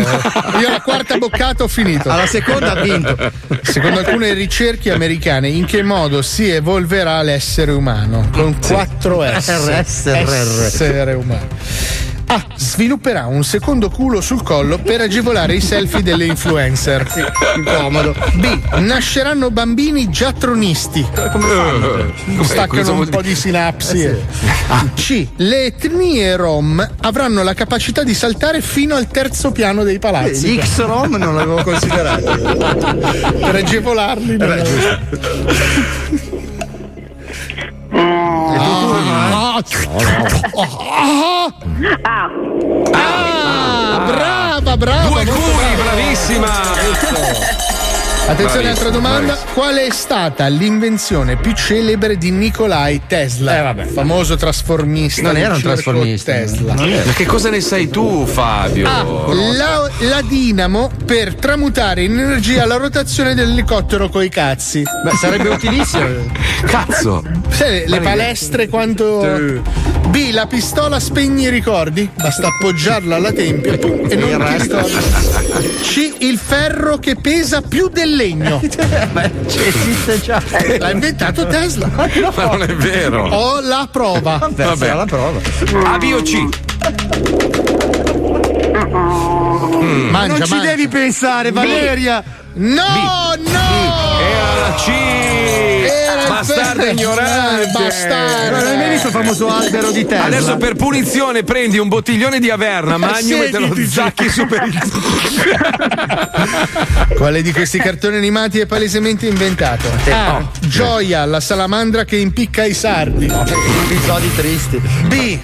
[0.59, 2.09] io alla quarta boccata ho finito.
[2.09, 3.15] Alla seconda ha vinto.
[3.61, 8.29] Secondo alcune ricerche americane, in che modo si evolverà l'essere umano?
[8.31, 10.07] Con 4 S.
[10.07, 11.47] Essere umano.
[12.33, 12.45] A.
[12.55, 17.05] Svilupperà un secondo culo sul collo per agevolare i selfie delle influencer.
[17.65, 18.15] Comodo.
[18.35, 18.77] B.
[18.79, 21.05] Nasceranno bambini già tronisti.
[21.13, 22.13] Come fanno?
[22.43, 24.09] Staccano cosa un vuol po' di sinapsi.
[24.95, 25.27] C.
[25.35, 30.53] Le etnie rom avranno la capacità di saltare fino al terzo piano dei palazzi.
[30.53, 32.31] Gli X-Rom non l'avevo considerato.
[33.41, 34.37] per agevolarli.
[34.37, 36.30] non-
[38.03, 39.61] Ah,
[42.03, 42.29] Ah,
[42.93, 45.09] ah, brava, brava.
[45.09, 45.83] Due brava.
[45.83, 46.47] bravissima.
[48.27, 49.33] Attenzione, Bravissimo, altra domanda.
[49.33, 49.51] bravissimo.
[49.53, 53.57] Qual è stata l'invenzione più celebre di Nikolai Tesla?
[53.57, 53.85] Eh, vabbè.
[53.87, 55.21] Famoso trasformista.
[55.23, 56.31] Non era un trasformista.
[56.31, 56.73] Tesla.
[56.75, 57.05] Non era.
[57.05, 58.87] Ma che cosa ne sai tu, Fabio?
[58.87, 59.03] A.
[59.57, 64.81] La, la dinamo per tramutare in energia la rotazione dell'elicottero coi cazzi.
[64.81, 66.29] Beh, sarebbe utilissimo.
[66.63, 67.23] Cazzo.
[67.49, 69.59] Sai, le, le palestre quanto.
[70.07, 70.29] B.
[70.31, 72.09] La pistola spegne i ricordi.
[72.13, 74.77] Basta appoggiarla alla tempia e non Il ti resto.
[74.77, 75.69] ricordi.
[75.81, 76.13] C.
[76.19, 78.61] Il ferro che pesa più del legno.
[79.11, 80.41] Beh, esiste già.
[80.77, 81.87] L'ha inventato Tesla.
[81.87, 83.27] Ma non è vero.
[83.29, 84.37] Ho la prova.
[84.37, 84.93] Vabbè, Vabbè.
[84.93, 85.39] la prova.
[85.85, 86.47] A, B o C?
[90.11, 90.69] Mangia, non ci mangia.
[90.69, 92.23] devi pensare, Valeria.
[92.53, 94.19] No, no!
[94.19, 94.87] Era la C.
[94.87, 96.00] Il
[96.41, 97.71] bastardo ignorante.
[97.71, 98.57] Bastardo.
[98.57, 100.25] Non hai mai visto il famoso albero di Tesla?
[100.25, 104.63] Adesso per punizione prendi un bottiglione di Averna, Magnum e te lo zacchi su per
[104.63, 104.79] il
[107.15, 109.89] Quale di questi cartoni animati è palesemente inventato?
[110.09, 110.49] A.
[110.61, 113.25] Gioia, la salamandra che impicca i sardi.
[113.25, 114.81] Episodi tristi.
[115.05, 115.39] B.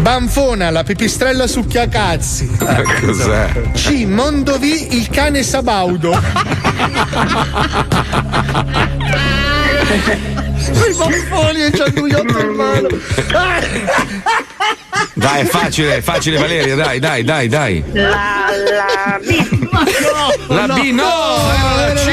[0.00, 2.50] Banfona, la pipistrella succhiacazzi.
[3.00, 3.62] Cos'è?
[3.74, 4.04] C.
[4.06, 6.18] Mondovi, il cane sabaudo.
[9.88, 12.88] I baffoni e c'ha il dugliotto in mano.
[15.14, 17.82] Dai, è facile, è facile Valeria, dai, dai, dai, dai.
[17.92, 19.56] La, la B.
[20.48, 22.08] La B no, era la C.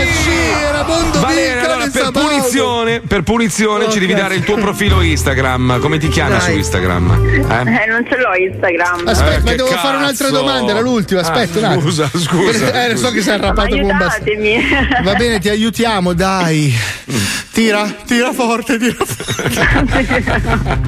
[0.67, 4.55] Era Mondovi, Valeria, il cane allora per punizione, per punizione ci devi dare il tuo
[4.57, 5.80] profilo Instagram.
[5.80, 6.41] Come ti chiami Dai.
[6.41, 7.11] su Instagram?
[7.49, 7.84] Eh?
[7.84, 9.07] Eh, non ce l'ho Instagram.
[9.07, 10.39] Aspetta, Eh, ma devo fare un'altra cazzo.
[10.39, 11.21] domanda, era l'ultima.
[11.21, 11.82] Aspetta, Ah, un attimo.
[11.82, 15.03] scusa, scusa, Eh, so che sei Ma arrabbiato con un.
[15.03, 16.73] Va bene, ti aiutiamo, dai.
[17.51, 19.67] Tira, tira forte, tira forte.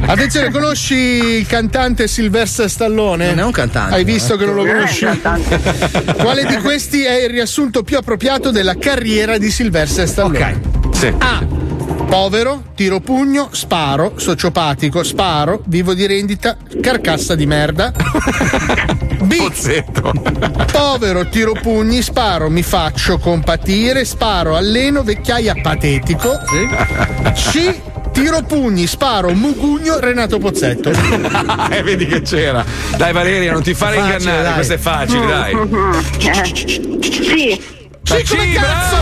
[0.06, 3.28] Attenzione, conosci il cantante Sylvester Stallone?
[3.30, 4.38] Non è un cantante, Hai visto eh.
[4.38, 5.06] che non lo Non è un conosci?
[5.06, 6.14] cantante.
[6.16, 10.60] Quale di questi è il riassunto più appropriato della carriera di Sylvester Stallone?
[10.94, 11.14] Sì.
[11.18, 11.46] A.
[12.08, 17.94] Povero, tiro pugno, sparo, sociopatico, sparo, vivo di rendita, carcassa di merda.
[19.22, 19.36] B.
[19.38, 20.12] Pozzetto.
[20.72, 26.38] Povero, tiro pugni, sparo, mi faccio compatire, sparo, alleno, vecchiaia patetico.
[27.34, 27.76] C.
[28.12, 30.90] Tiro pugni, sparo, mugugno, Renato Pozzetto.
[31.70, 32.66] eh, vedi che c'era.
[32.98, 34.54] Dai Valeria, non ti fare Facile, ingannare, dai.
[34.54, 35.58] questo è facile, dai.
[37.02, 37.62] Sì.
[38.04, 38.96] Sì, come cazzo,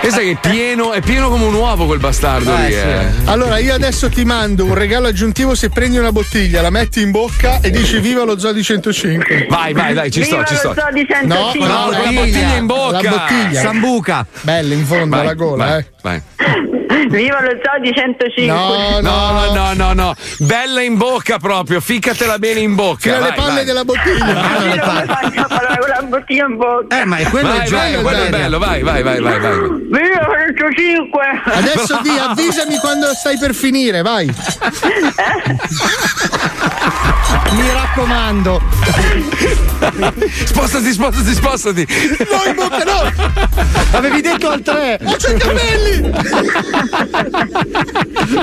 [0.00, 2.72] Pensa che è pieno, è pieno come un uovo quel bastardo lì.
[2.74, 3.06] eh.
[3.24, 7.10] Allora, io adesso ti mando un regalo aggiuntivo se prendi una bottiglia, la metti in
[7.10, 9.46] bocca e dici viva lo Zodi 105.
[9.48, 10.68] Vai, vai, dai, ci sto, Viva ci lo sto.
[10.68, 11.66] No, 105.
[11.66, 13.02] no, con la bottiglia in bocca.
[13.02, 13.60] La bottiglia.
[13.62, 14.26] Sambuca.
[14.42, 15.86] Bella in fondo Vai, alla gola, vai, eh.
[16.02, 16.22] vai.
[17.08, 18.46] Viva lo Zodi 105.
[18.46, 20.14] No, No, no, no, no.
[20.38, 23.00] Bella in bocca proprio, ficcatela bene in bocca.
[23.00, 23.64] Fino alle palle vai.
[23.64, 24.26] della bottiglia.
[24.26, 27.00] Io come faccio a parlare con la bottiglia in bocca?
[27.00, 29.52] Eh, ma è quello Vai, vai, quello è bello, vai, vai, vai, vai, vai.
[29.52, 31.42] Viva lo 105.
[31.44, 34.32] Adesso di avvisami quando stai per finire, vai.
[37.50, 38.60] Mi raccomando.
[40.44, 41.86] Spostati, spostati, spostati.
[42.30, 43.12] No, in bocca no!
[43.92, 44.98] Avevi detto al 3.
[45.04, 46.12] Oh, c'ho i capelli!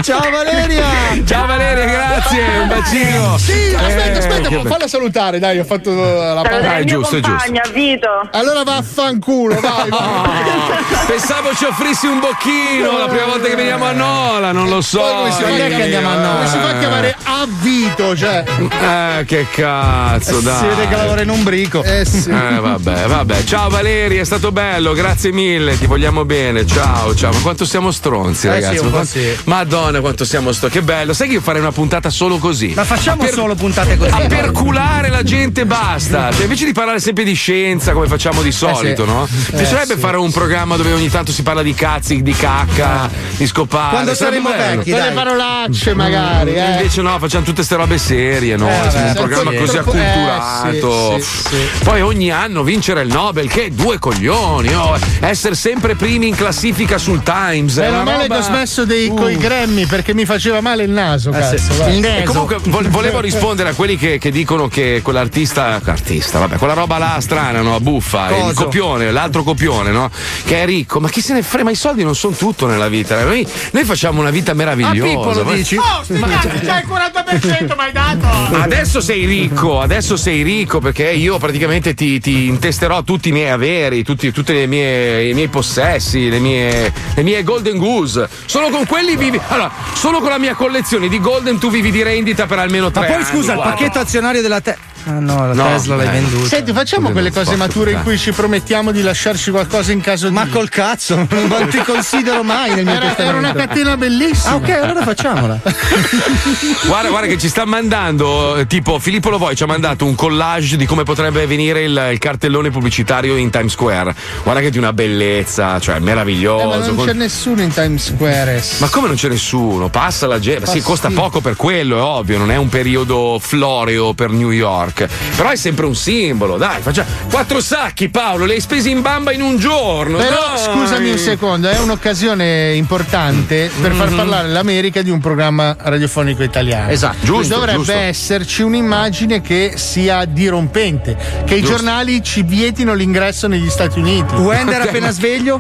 [0.01, 0.85] Ciao Valeria.
[1.25, 3.37] Ciao Valeria, grazie, un bacino.
[3.37, 6.75] Sì, aspetta, Eh, aspetta, che be- falla salutare, dai, ho fatto la parola.
[6.75, 8.07] è mio giusto, è compagno, Vito.
[8.31, 9.99] Allora vaffanculo, vai, vai.
[9.99, 14.81] Ah, pensavo ci offrissi un bocchino la prima volta che veniamo a Nola, non lo
[14.81, 14.99] so.
[14.99, 16.45] Poi come si fa che andiamo a Come Nola?
[16.47, 18.43] si fa a chiamare a Vito, cioè?
[18.81, 20.57] Eh, che cazzo, dai.
[20.59, 21.83] Si vede che lavora in un brico.
[21.83, 22.29] Eh sì.
[22.29, 23.43] Eh, vabbè, vabbè.
[23.43, 26.65] Ciao Valeria, è stato bello, grazie mille, ti vogliamo bene.
[26.65, 27.31] Ciao, ciao.
[27.31, 28.77] Ma quanto siamo stronzi, Eh ragazzi.
[28.77, 29.37] sì, un Ma sì.
[29.45, 30.77] Madonna, quanto siamo stronzi.
[30.79, 31.13] Che bello.
[31.13, 32.73] Sai che io farei una puntata solo così.
[32.75, 34.11] Ma facciamo per- solo puntate così.
[34.11, 36.31] A perculare la gente basta.
[36.31, 39.27] Cioè, invece di parlare sempre di scienza come facciamo di solito, no?
[39.29, 43.45] Mi piacerebbe fare un programma dove ogni tanto si parla di cazzi, di cacca, di
[43.45, 43.89] scopare.
[43.91, 44.77] Quando saremo bello.
[44.77, 45.13] vecchi, Con le dai.
[45.13, 46.71] parolacce magari, eh.
[46.71, 48.69] Invece no, facciamo tutte queste robe serie, no?
[48.71, 49.57] Eh, Siamo un vabbè, programma sì.
[49.57, 51.19] così Troppo- eh, acculturato.
[51.19, 51.57] sì, sì.
[51.83, 54.97] Poi ogni anno vincere il Nobel, che due coglioni, oh.
[55.21, 57.75] essere sempre primi in classifica sul Times.
[57.77, 59.15] Meno una male roba- che ho smesso dei, Uh.
[59.15, 61.57] coi Grammy perché mi faceva male il naso, cazzo.
[61.57, 61.71] sì.
[61.89, 62.31] Il E neso.
[62.31, 66.97] comunque vo- volevo rispondere a quelli che, che dicono che quell'artista, artista, vabbè, quella roba
[66.97, 67.79] là strana, no?
[67.79, 68.63] Buffa, il Coso.
[68.65, 70.09] copione, l'altro copione, no?
[70.45, 71.63] Che è ricco, ma chi se ne frega?
[71.65, 73.21] Ma i soldi non sono tutto nella vita.
[73.23, 75.03] Noi, noi facciamo una vita meravigliosa.
[75.09, 75.75] Pippo lo ma- dici?
[75.77, 78.27] Oh, sti cazzi, c'hai il 40%, mi hai dato.
[78.53, 83.49] Adesso sei ricco, adesso sei ricco perché io praticamente ti, ti intesterò tutti i miei
[83.49, 88.27] averi, tutti, tutti i miei possessi, le mie, le mie Golden Goose.
[88.45, 89.39] Solo con quelli vivi.
[89.47, 92.91] Allora, solo con la mia collezione di Golden tu vivi di rendita per almeno Ma
[92.91, 93.25] tre poi anni.
[93.25, 93.73] scusa, il guarda.
[93.73, 94.77] pacchetto azionario della te.
[95.05, 96.47] Ah no, la No, Tesla l'hai venduta.
[96.47, 100.27] Senti, facciamo Scusa, quelle cose mature in cui ci promettiamo di lasciarci qualcosa in caso
[100.27, 100.33] di.
[100.33, 103.49] Ma col cazzo, non ti considero mai nel mio Era, era testamento.
[103.49, 104.51] una catena bellissima.
[104.53, 105.59] Ah, ok, allora facciamola.
[106.85, 110.85] Guarda, guarda che ci sta mandando, tipo Filippo Lovoi ci ha mandato un collage di
[110.85, 114.13] come potrebbe venire il, il cartellone pubblicitario in Times Square.
[114.43, 116.85] Guarda che di una bellezza, cioè Eh, ma meraviglioso.
[116.87, 118.63] non con- c'è nessuno in Times Square.
[118.79, 119.89] Ma come non c'è nessuno?
[119.89, 120.65] Passa la gente.
[120.67, 124.90] Sì, costa poco per quello, è ovvio, non è un periodo floreo per New York.
[124.95, 125.07] York.
[125.35, 127.07] Però è sempre un simbolo, dai, facciamo.
[127.29, 130.17] Quattro sacchi, Paolo, li hai spesi in bamba in un giorno.
[130.17, 130.57] Però dai.
[130.63, 134.15] scusami un secondo, è un'occasione importante per far Mhm.
[134.17, 136.89] parlare l'America di un programma radiofonico italiano.
[136.91, 137.17] Esatto.
[137.23, 137.93] Giusto, Dovrebbe giusto.
[137.93, 141.75] esserci un'immagine che sia dirompente, che i Giusto.
[141.77, 144.35] giornali ci vietino l'ingresso negli Stati Uniti.
[144.35, 145.59] Wender appena sveglio?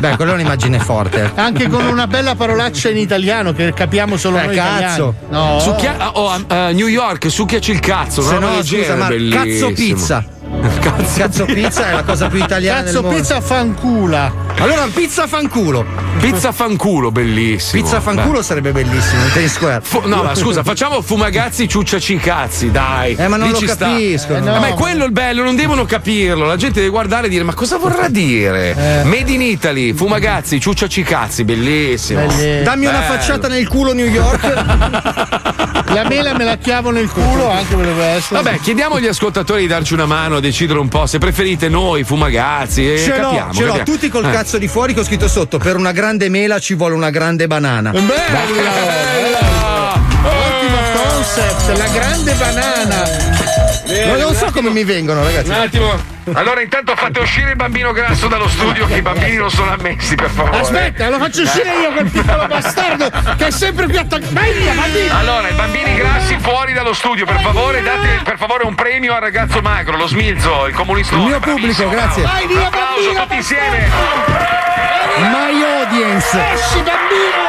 [0.00, 1.30] Beh, quella è un'immagine forte.
[1.34, 5.14] Anche con una bella parolaccia in italiano che capiamo solo Eh, noi cazzo.
[5.28, 5.54] italiani.
[5.54, 5.60] No.
[5.60, 8.22] Succhia- oh, a New York, succhiaci il cazzo.
[8.32, 10.24] Se no, scusa, ma cazzo pizza.
[10.80, 13.16] Cazzo, Cazzo pizza è la cosa più italiana Cazzo del mondo.
[13.18, 14.32] pizza fancula.
[14.58, 15.84] Allora pizza fanculo.
[16.20, 17.82] Pizza fanculo, bellissimo.
[17.82, 19.80] Pizza fanculo sarebbe bellissimo in Times Square.
[19.82, 23.14] Fu- no, ma scusa, facciamo fumagazzi ciucciaci cazzi, dai.
[23.14, 23.86] Eh, ma non Lì lo ci sta.
[23.88, 24.38] capiscono.
[24.38, 24.58] Eh, Eh, no.
[24.60, 26.44] ma è quello il bello, non devono capirlo.
[26.46, 28.76] La gente deve guardare e dire: Ma cosa vorrà dire?
[29.00, 29.04] Eh.
[29.04, 32.20] Made in Italy, fumagazzi, ciucciaci cazzi, bellissimo.
[32.62, 33.14] Dammi una Bello.
[33.14, 34.52] facciata nel culo New York.
[35.92, 38.40] La mela me la chiavo nel culo anche potrebbe essere.
[38.42, 42.92] Vabbè, chiediamo agli ascoltatori di darci una mano decidere un po' se preferite noi, fumagazzi.
[42.92, 43.84] E ce l'ho, capiamo, ce l'ho, capiamo.
[43.90, 44.30] tutti col Eh.
[44.32, 45.56] cazzo di fuori che ho scritto sotto.
[45.58, 47.90] Per una grande mela ci vuole una grande banana.
[50.24, 53.21] Ottimo concept, la grande banana.
[54.06, 55.48] Ma non so come mi vengono, ragazzi.
[55.50, 56.10] Un attimo.
[56.34, 60.14] Allora, intanto fate uscire il bambino grasso dallo studio, che i bambini non sono ammessi,
[60.14, 60.60] per favore.
[60.60, 64.30] Aspetta, lo faccio uscire io quel piccolo bastardo che è sempre più attaccato.
[65.18, 69.20] Allora, i bambini grassi fuori dallo studio, per favore, date per favore un premio al
[69.20, 71.16] ragazzo magro, lo smilzo, il comunista.
[71.16, 72.22] Il mio pubblico, grazie.
[72.22, 73.22] Vai via, Applauso bambino.
[73.22, 73.90] tutti insieme.
[75.18, 76.38] My audience.
[76.52, 77.40] Esci, bambino.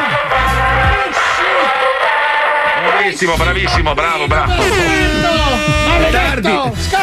[2.90, 4.54] Bravissimo, bravissimo, bravo, bravo.
[6.14, 6.48] Tardi.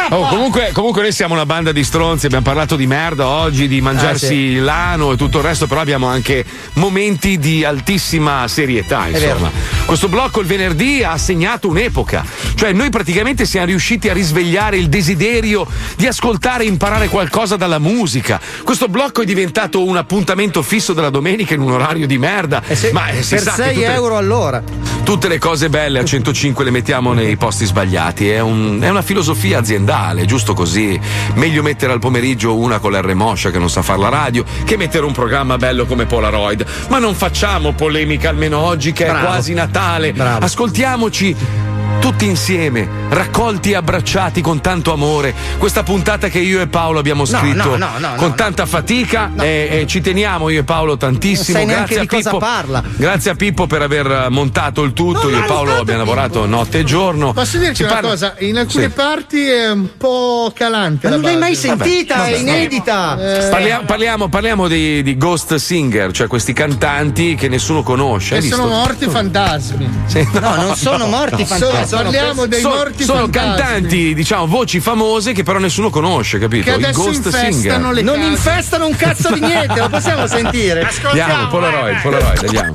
[0.09, 3.81] Oh, comunque, comunque noi siamo una banda di stronzi, abbiamo parlato di merda oggi, di
[3.81, 4.55] mangiarsi Ah, sì.
[4.55, 9.51] l'ano e tutto il resto, però abbiamo anche momenti di altissima serietà, insomma.
[9.85, 12.23] Questo blocco il venerdì ha segnato un'epoca,
[12.55, 15.67] cioè noi praticamente siamo riusciti a risvegliare il desiderio
[15.97, 18.39] di ascoltare e imparare qualcosa dalla musica.
[18.63, 22.61] Questo blocco è diventato un appuntamento fisso della domenica in un orario di merda.
[22.93, 24.63] Ma eh, si per sa che 6 tutte- euro all'ora.
[25.03, 28.29] Tutte le cose belle a 105 le mettiamo nei posti sbagliati.
[28.29, 30.99] È, un- è una filosofia aziendale, giusto così.
[31.35, 34.77] Meglio mettere al pomeriggio una con l'R Moscia che non sa fare la radio che
[34.77, 36.65] mettere un programma bello come Polaroid.
[36.89, 39.19] Ma non facciamo polemica almeno oggi che Bravo.
[39.19, 40.13] è quasi Natale.
[40.13, 40.45] Bravo.
[40.45, 41.80] Ascoltiamoci.
[41.99, 47.25] Tutti insieme, raccolti e abbracciati con tanto amore, questa puntata che io e Paolo abbiamo
[47.25, 50.97] scritto no, no, no, con no, tanta fatica e, e ci teniamo io e Paolo
[50.97, 51.59] tantissimo.
[51.59, 52.37] Non sai Grazie a di cosa Pippo.
[52.39, 52.83] parla.
[52.95, 55.29] Grazie a Pippo per aver montato il tutto.
[55.29, 57.33] Io e Paolo abbiamo lavorato notte e giorno.
[57.33, 58.35] Posso dirti Si una parla- cosa?
[58.39, 58.89] In alcune Sì.
[58.89, 61.07] parti è un po' calante.
[61.07, 62.41] Ma non l'hai mai sentita, Vabbè, è vabbè.
[62.41, 63.17] inedita.
[63.45, 68.35] Eh, Parliamo, parliamo- parliamo di, di ghost singer, cioè questi cantanti che nessuno conosce.
[68.37, 68.77] Hai E sono visto?
[68.79, 69.89] morti fantasmi.
[70.07, 73.55] Sì, No, non sono morti Sono- parliamo dei sono, morti sono fantasmi.
[73.55, 76.63] cantanti, diciamo, voci famose che però nessuno conosce, capito?
[76.65, 77.93] Che I adesso ghost infestano singer.
[77.93, 78.27] le Non case.
[78.27, 80.89] infestano un cazzo di niente, lo possiamo sentire.
[81.03, 82.73] Andiamo, Polaroid, Polaroid, andiamo.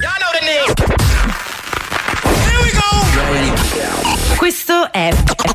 [4.37, 5.11] Questo è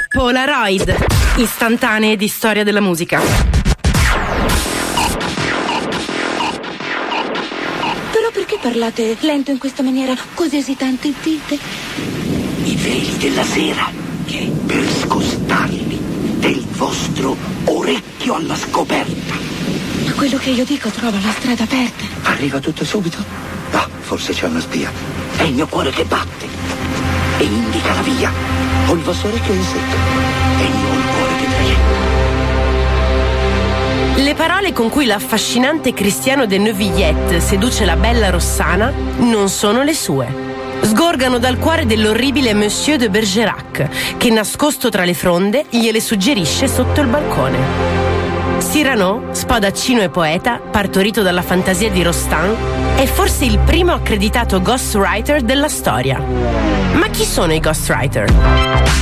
[0.09, 0.95] Polaroid,
[1.37, 3.21] istantanee di storia della musica.
[8.11, 11.59] Però perché parlate lento in questa maniera, così esitante e dite?
[12.81, 13.89] Veli della sera
[14.65, 15.99] per scostarli
[16.39, 19.35] del vostro orecchio alla scoperta.
[20.05, 22.05] Ma quello che io dico trova la strada aperta.
[22.23, 23.23] Arriva tutto subito?
[23.71, 24.91] Ah, forse c'è una spia.
[25.37, 26.47] È il mio cuore che batte
[27.37, 28.31] e indica la via.
[28.87, 29.95] Ho il vostro orecchio in secco
[30.57, 32.09] e io ho il cuore che tragetta.
[34.23, 39.93] Le parole con cui l'affascinante Cristiano de Neuvillette seduce la bella Rossana non sono le
[39.93, 40.50] sue.
[40.81, 47.01] Sgorgano dal cuore dell'orribile Monsieur de Bergerac, che nascosto tra le fronde gliele suggerisce sotto
[47.01, 48.00] il balcone.
[48.71, 52.55] Cyrano, spadaccino e poeta, partorito dalla fantasia di Rostand,
[52.95, 56.17] è forse il primo accreditato ghostwriter della storia.
[56.93, 58.33] Ma chi sono i ghostwriter?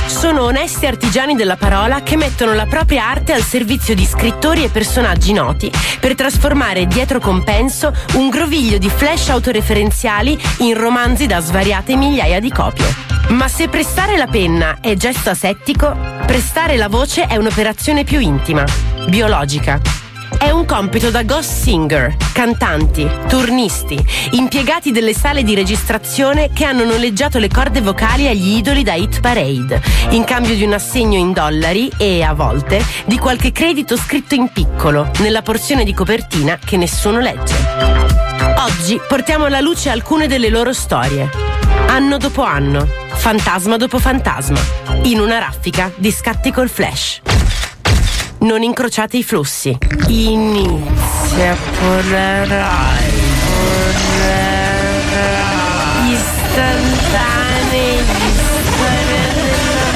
[0.06, 4.70] Sono onesti artigiani della parola che mettono la propria arte al servizio di scrittori e
[4.70, 5.70] personaggi noti
[6.00, 12.50] per trasformare dietro compenso un groviglio di flash autoreferenziali in romanzi da svariate migliaia di
[12.50, 12.92] copie.
[13.28, 18.64] Ma se prestare la penna è gesto asettico, prestare la voce è un'operazione più intima,
[19.08, 19.80] biologica.
[20.38, 23.98] È un compito da ghost singer, cantanti, turnisti,
[24.30, 29.20] impiegati delle sale di registrazione che hanno noleggiato le corde vocali agli idoli da hit
[29.20, 34.34] parade, in cambio di un assegno in dollari e, a volte, di qualche credito scritto
[34.34, 37.54] in piccolo, nella porzione di copertina che nessuno legge.
[38.56, 41.28] Oggi portiamo alla luce alcune delle loro storie.
[41.88, 44.60] Anno dopo anno, fantasma dopo fantasma,
[45.02, 47.20] in una raffica di scatti col flash.
[48.40, 49.76] Non incrociate i flussi.
[50.08, 52.58] Inizia Polaroid.
[53.52, 54.40] Polaroid.
[56.08, 59.92] Istantanei di storia della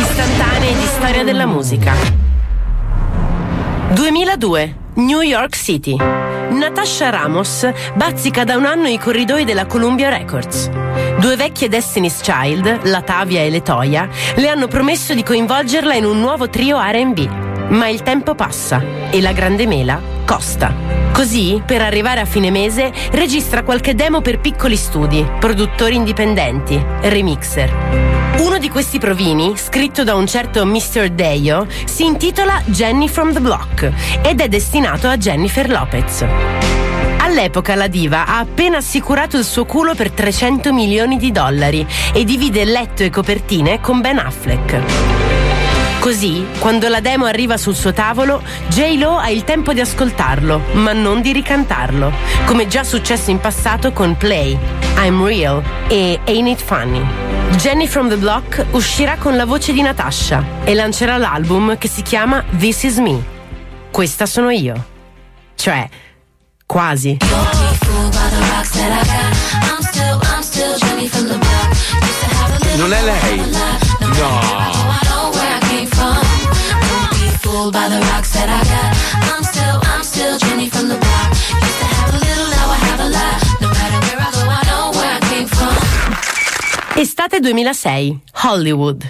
[0.00, 1.92] Istantanei di storia della musica.
[3.92, 5.94] 2002, New York City.
[5.96, 10.70] Natasha Ramos bazzica da un anno i corridoi della Columbia Records.
[11.18, 16.06] Due vecchie Destiny's Child, la Tavia e le Toya, le hanno promesso di coinvolgerla in
[16.06, 17.47] un nuovo trio RB.
[17.68, 20.74] Ma il tempo passa e la grande mela costa.
[21.10, 28.36] Così, per arrivare a fine mese, registra qualche demo per piccoli studi, produttori indipendenti, remixer.
[28.38, 31.08] Uno di questi provini, scritto da un certo Mr.
[31.08, 33.90] Deyo, si intitola Jenny from the Block
[34.22, 36.24] ed è destinato a Jennifer Lopez.
[37.20, 42.24] All'epoca la diva ha appena assicurato il suo culo per 300 milioni di dollari e
[42.24, 45.17] divide letto e copertine con Ben Affleck.
[46.08, 50.94] Così, quando la demo arriva sul suo tavolo, J-Lo ha il tempo di ascoltarlo, ma
[50.94, 52.10] non di ricantarlo,
[52.46, 54.58] come già successo in passato con Play,
[54.96, 57.04] I'm Real e Ain't It Funny.
[57.56, 62.00] Jenny from the Block uscirà con la voce di Natasha e lancerà l'album che si
[62.00, 63.22] chiama This Is Me.
[63.90, 64.82] Questa sono io.
[65.56, 65.86] Cioè,
[66.64, 67.18] quasi.
[72.76, 73.42] Non è lei?
[74.00, 74.77] No.
[77.68, 78.96] Fooled by the rocks that I got.
[79.28, 81.30] I'm still, I'm still Jenny from the block.
[81.32, 83.60] Used to have a little, now I have a lot.
[83.60, 85.76] No matter where I go, I know where I came from.
[86.96, 89.06] Estate 2006, Hollywood.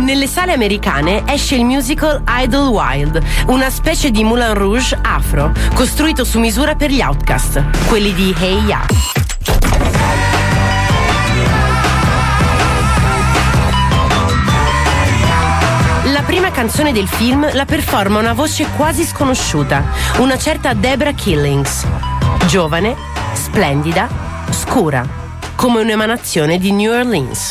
[0.00, 6.40] Nelle sale americane esce il musical Idlewild, una specie di Moulin Rouge afro, costruito su
[6.40, 8.84] misura per gli outcast, quelli di Hey Ya.
[16.30, 19.82] Prima canzone del film la performa una voce quasi sconosciuta,
[20.18, 21.84] una certa Debra Killings.
[22.46, 22.94] Giovane,
[23.32, 24.08] splendida,
[24.50, 25.04] scura,
[25.56, 27.48] come un'emanazione di New Orleans.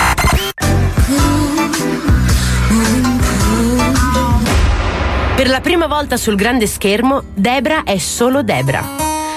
[5.35, 8.81] Per la prima volta sul grande schermo, Debra è solo Debra.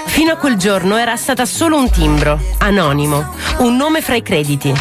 [0.07, 4.73] Fino a quel giorno era stata solo un timbro, anonimo, un nome fra i crediti.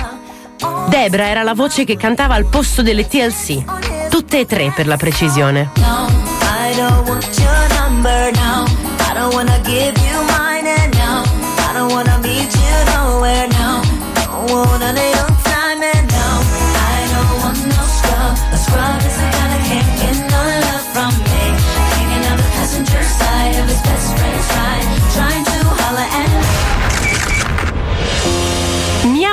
[0.87, 4.97] Debra era la voce che cantava al posto delle TLC, tutte e tre per la
[4.97, 5.69] precisione.
[5.77, 8.65] I don't want your number now.
[9.09, 11.23] I don't wanna give you mine now.
[11.69, 13.81] I don't wanna meet you nowhere now.
[14.79, 15.10] None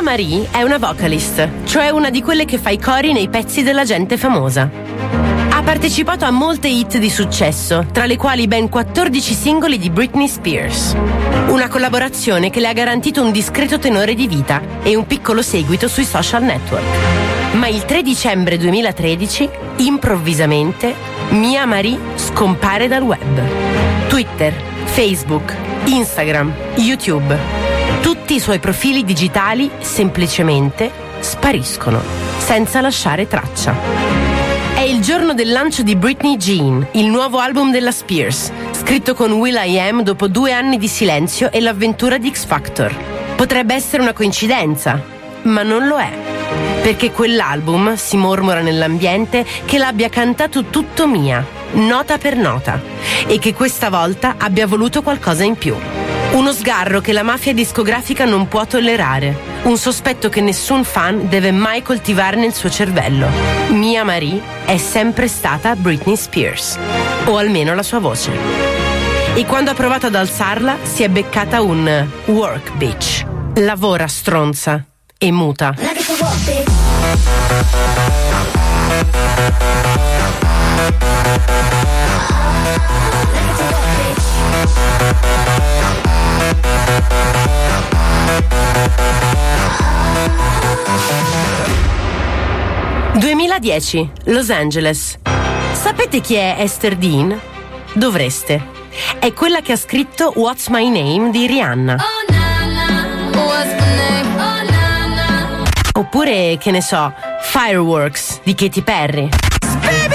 [0.08, 3.84] Marie è una vocalist, cioè una di quelle che fa i cori nei pezzi della
[3.84, 4.70] gente famosa.
[5.50, 10.26] Ha partecipato a molte hit di successo, tra le quali ben 14 singoli di Britney
[10.26, 10.96] Spears.
[11.48, 15.88] Una collaborazione che le ha garantito un discreto tenore di vita e un piccolo seguito
[15.88, 16.86] sui social network.
[17.56, 20.94] Ma il 3 dicembre 2013, improvvisamente,
[21.32, 24.08] Mia Marie scompare dal web.
[24.08, 24.54] Twitter,
[24.84, 25.54] Facebook,
[25.84, 27.67] Instagram, YouTube.
[28.00, 32.00] Tutti i suoi profili digitali semplicemente spariscono,
[32.38, 33.74] senza lasciare traccia.
[34.74, 39.32] È il giorno del lancio di Britney Jean, il nuovo album della Spears, scritto con
[39.32, 42.94] Will I Am dopo due anni di silenzio e l'avventura di X Factor.
[43.34, 45.02] Potrebbe essere una coincidenza,
[45.42, 46.10] ma non lo è.
[46.82, 52.80] Perché quell'album, si mormora nell'ambiente, che l'abbia cantato tutto mia, nota per nota,
[53.26, 55.74] e che questa volta abbia voluto qualcosa in più.
[56.38, 61.50] Uno sgarro che la mafia discografica non può tollerare, un sospetto che nessun fan deve
[61.50, 63.26] mai coltivare nel suo cervello.
[63.70, 66.78] Mia Marie è sempre stata Britney Spears,
[67.24, 68.30] o almeno la sua voce.
[69.34, 73.24] E quando ha provato ad alzarla si è beccata un work bitch.
[73.54, 74.84] Lavora stronza
[75.18, 75.74] e muta.
[93.18, 95.18] ...2010, Los Angeles.
[95.72, 97.38] Sapete chi è Esther Dean?
[97.92, 98.76] Dovreste.
[99.18, 101.96] È quella che ha scritto What's My Name di Rihanna.
[105.94, 107.12] Oppure, che ne so,
[107.42, 109.28] Fireworks di Katy Perry.
[109.82, 110.08] E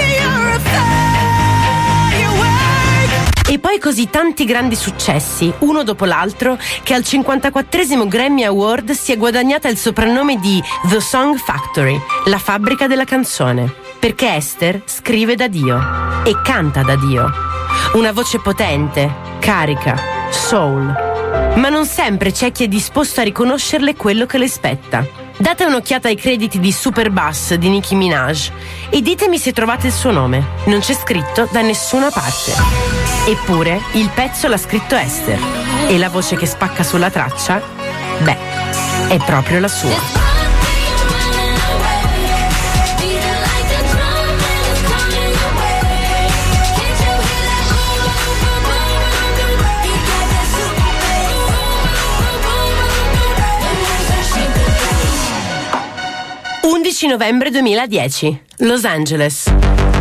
[3.64, 9.16] poi così tanti grandi successi, uno dopo l'altro, che al 54 Grammy Award si è
[9.16, 13.72] guadagnata il soprannome di The Song Factory, la fabbrica della canzone.
[13.98, 15.78] Perché Esther scrive da Dio
[16.24, 17.32] e canta da Dio.
[17.94, 20.84] Una voce potente, carica, soul.
[21.54, 25.23] Ma non sempre c'è chi è disposto a riconoscerle quello che le spetta.
[25.36, 28.50] Date un'occhiata ai crediti di Super Bass di Nicki Minaj
[28.88, 30.44] e ditemi se trovate il suo nome.
[30.66, 32.52] Non c'è scritto da nessuna parte.
[33.26, 35.38] Eppure il pezzo l'ha scritto Esther
[35.88, 37.60] e la voce che spacca sulla traccia,
[38.18, 38.38] beh,
[39.08, 40.33] è proprio la sua.
[56.94, 59.52] 11 novembre 2010, Los Angeles.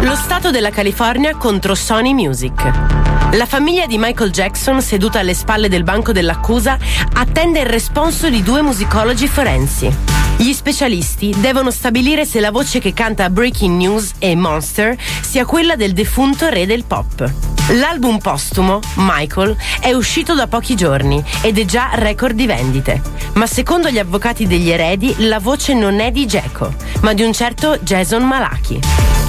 [0.02, 2.54] Lo Stato della California contro Sony Music.
[3.32, 6.78] La famiglia di Michael Jackson, seduta alle spalle del banco dell'accusa,
[7.14, 10.23] attende il responso di due musicologi forensi.
[10.38, 15.76] Gli specialisti devono stabilire se la voce che canta Breaking News e Monster sia quella
[15.76, 17.32] del defunto re del pop.
[17.70, 23.02] L'album postumo, Michael, è uscito da pochi giorni ed è già record di vendite.
[23.34, 27.32] Ma secondo gli avvocati degli eredi, la voce non è di Geco, ma di un
[27.32, 28.80] certo Jason Malaki,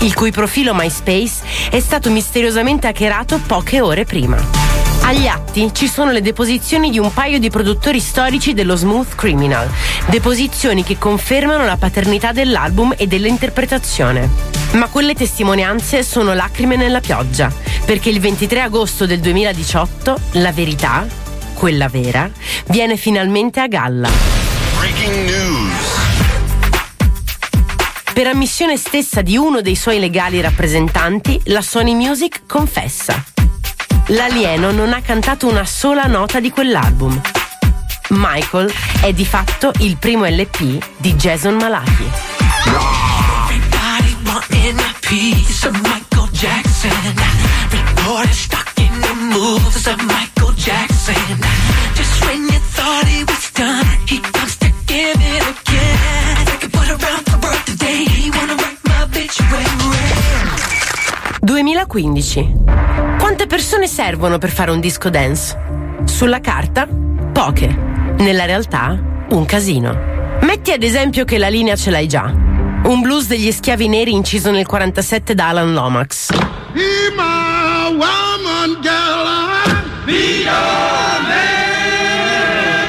[0.00, 4.93] il cui profilo MySpace è stato misteriosamente hackerato poche ore prima.
[5.06, 9.70] Agli atti ci sono le deposizioni di un paio di produttori storici dello Smooth Criminal,
[10.06, 14.30] deposizioni che confermano la paternità dell'album e dell'interpretazione.
[14.72, 17.52] Ma quelle testimonianze sono lacrime nella pioggia,
[17.84, 21.06] perché il 23 agosto del 2018 la verità,
[21.52, 22.30] quella vera,
[22.68, 24.08] viene finalmente a galla.
[24.78, 26.02] Breaking news.
[28.14, 33.33] Per ammissione stessa di uno dei suoi legali rappresentanti, la Sony Music confessa.
[34.08, 37.18] L'alieno non ha cantato una sola nota di quell'album.
[38.10, 38.70] Michael
[39.00, 42.10] è di fatto il primo LP di Jason Malaki.
[53.86, 54.43] Everybody
[61.94, 62.52] 2015.
[63.20, 65.56] Quante persone servono per fare un disco dance?
[66.04, 66.88] Sulla carta?
[67.32, 67.68] Poche.
[68.18, 68.98] Nella realtà?
[69.28, 70.12] Un casino.
[70.40, 72.24] Metti ad esempio che la linea ce l'hai già.
[72.24, 76.30] Un blues degli schiavi neri inciso nel 47 da Alan Lomax.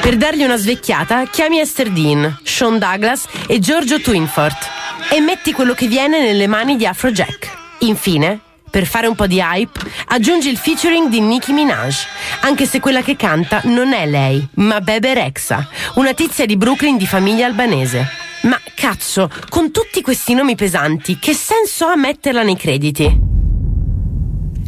[0.00, 4.68] Per dargli una svecchiata, chiami Esther Dean, Sean Douglas e Giorgio Twinfort
[5.12, 7.64] e metti quello che viene nelle mani di Afrojack.
[7.80, 8.40] Infine,
[8.76, 11.96] per fare un po' di hype, aggiungi il featuring di Nicki Minaj,
[12.40, 16.98] anche se quella che canta non è lei, ma Bebe Rexa, una tizia di Brooklyn
[16.98, 18.06] di famiglia albanese.
[18.42, 23.18] Ma cazzo, con tutti questi nomi pesanti, che senso ha metterla nei crediti?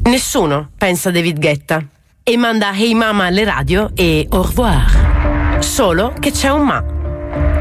[0.04, 1.86] Nessuno, pensa David Guetta.
[2.22, 5.58] E manda Hey Mama alle radio e au revoir.
[5.58, 6.82] Solo che c'è un ma.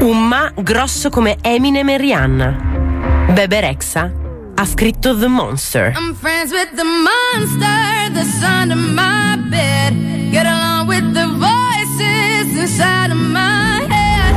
[0.00, 3.26] Un ma grosso come Eminem e Rihanna.
[3.34, 4.26] Bebe Rexa
[4.58, 5.92] ha scritto The Monster.
[5.96, 9.94] I'm friends with the monster that's under my bed.
[10.32, 14.34] Get along with the voices inside of my head.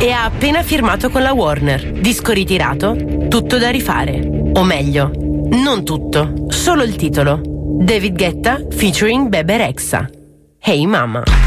[0.00, 1.92] E ha appena firmato con la Warner.
[1.92, 2.96] Disco ritirato,
[3.28, 4.28] tutto da rifare.
[4.54, 7.40] O meglio, non tutto, solo il titolo.
[7.44, 10.10] David Guetta featuring Bebe Rexa.
[10.58, 11.43] Hey Mama.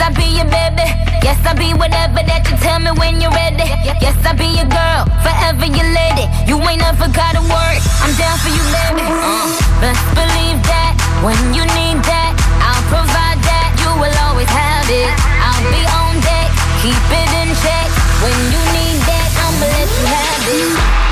[0.00, 0.86] I be your baby.
[1.22, 3.68] Yes, I'll be whatever that you tell me when you're ready.
[4.00, 6.26] Yes, I'll be your girl, forever your lady.
[6.48, 7.80] You ain't never gotta worry.
[8.02, 9.04] I'm down for you, baby.
[9.06, 9.48] Uh,
[9.80, 10.92] best believe that
[11.24, 13.70] when you need that, I'll provide that.
[13.80, 15.10] You will always have it.
[15.40, 16.48] I'll be on deck,
[16.82, 17.88] keep it in check.
[18.20, 21.03] When you need that, I'ma let you have it.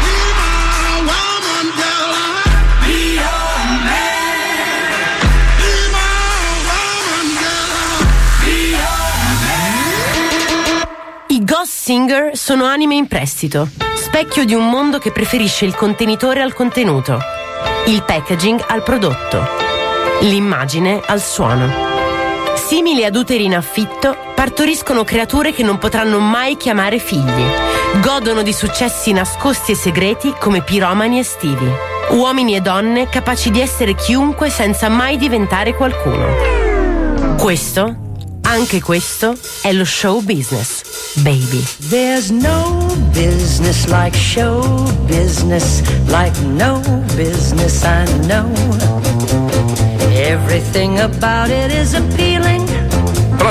[11.63, 16.43] I Ghost Singer sono anime in prestito, specchio di un mondo che preferisce il contenitore
[16.43, 17.21] al contenuto,
[17.87, 19.47] il packaging al prodotto,
[20.23, 21.71] l'immagine al suono.
[22.57, 27.45] Simili ad uteri in affitto, partoriscono creature che non potranno mai chiamare figli.
[28.01, 31.71] Godono di successi nascosti e segreti come piromani estivi.
[32.11, 37.37] Uomini e donne capaci di essere chiunque senza mai diventare qualcuno.
[37.39, 38.11] Questo
[38.53, 40.83] Anche questo è lo show business,
[41.23, 41.65] baby.
[41.89, 46.83] There's no business like show business, like no
[47.17, 48.53] business I know.
[50.13, 52.62] Everything about it is appealing.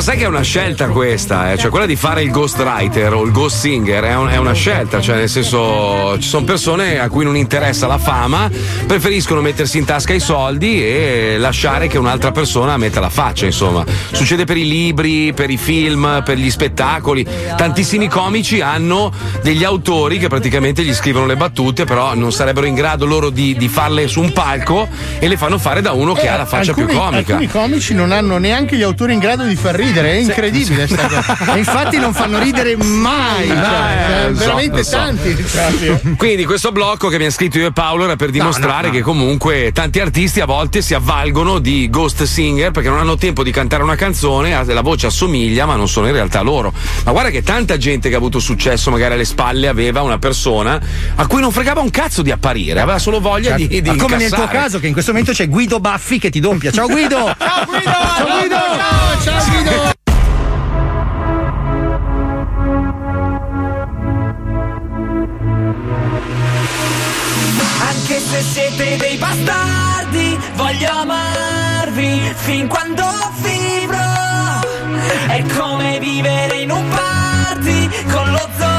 [0.02, 1.58] Sai che è una scelta questa, eh?
[1.60, 5.00] cioè quella di fare il ghostwriter o il ghost singer è, un- è una scelta,
[5.00, 8.50] cioè nel senso ci sono persone a cui non interessa la fama,
[8.88, 13.86] preferiscono mettersi in tasca i soldi e lasciare che un'altra persona metta la faccia, insomma.
[14.12, 17.24] Succede per i libri, per i film, per gli spettacoli.
[17.56, 19.14] Tantissimi comici hanno
[19.44, 23.56] degli autori che praticamente gli scrivono le battute, però non sarebbero in grado loro di,
[23.56, 24.88] di farle su un palco
[25.20, 27.34] e le fanno fare da uno che Eh, ha la faccia alcuni, più comica.
[27.34, 31.08] Alcuni comici non hanno neanche gli autori in grado di far ridere, è incredibile sta
[31.08, 31.54] cosa.
[31.54, 33.50] E infatti non fanno ridere mai.
[33.50, 34.96] Eh, cioè, so, veramente so.
[34.96, 35.34] tanti.
[35.34, 36.02] proprio.
[36.18, 38.94] Quindi questo blocco che abbiamo scritto io e Paolo era per dimostrare no.
[38.94, 43.44] che comunque tanti artisti a volte si avvalgono di ghost singer perché non hanno tempo
[43.44, 46.74] di cantare una canzone, ha- la voce assomiglia ma non sono in realtà loro.
[47.04, 50.80] Ma guarda che tanta gente che ha avuto successo magari alle spalle aveva una persona
[51.16, 54.18] a cui non fregava un cazzo di apparire, aveva solo voglia di, di Ma come
[54.18, 54.64] nel tuo incassare.
[54.64, 56.72] caso, che in questo momento c'è Guido Baffi che ti doppia.
[56.72, 57.36] Ciao Guido!
[57.38, 57.92] Ciao Guido!
[57.92, 58.56] Ciao Guido!
[58.56, 59.81] Ciao, ciao Guido!
[68.32, 73.04] Se siete dei bastardi, voglio amarvi fin quando
[73.42, 74.60] vivrò.
[75.28, 78.72] È come vivere in un party con lo zoo.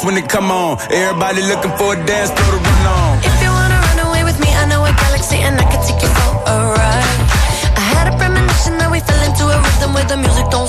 [0.00, 0.78] Dance when it come on.
[0.90, 3.18] Everybody looking for a dance floor to run on.
[3.24, 6.02] If you wanna run away with me, I know a galaxy and I can take
[6.02, 7.20] you for a ride.
[7.76, 10.68] I had a premonition that we fell into a rhythm where the music don't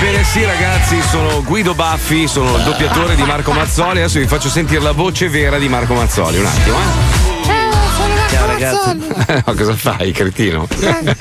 [0.00, 4.48] Ebbene sì ragazzi, sono Guido Baffi, sono il doppiatore di Marco Mazzoli, adesso vi faccio
[4.48, 7.22] sentire la voce vera di Marco Mazzoli, un attimo eh.
[8.30, 8.96] Ciao ragazzi.
[9.46, 10.66] No, cosa fai, cretino?
[10.78, 11.14] Non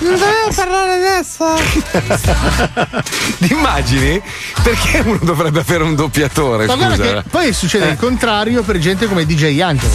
[0.00, 1.54] dovevo parlare adesso.
[3.38, 4.20] Ti immagini?
[4.62, 7.22] Perché uno dovrebbe avere un doppiatore, Ma guarda scusa?
[7.22, 7.90] che poi succede Eh.
[7.92, 9.92] il contrario per gente come DJ Angelo.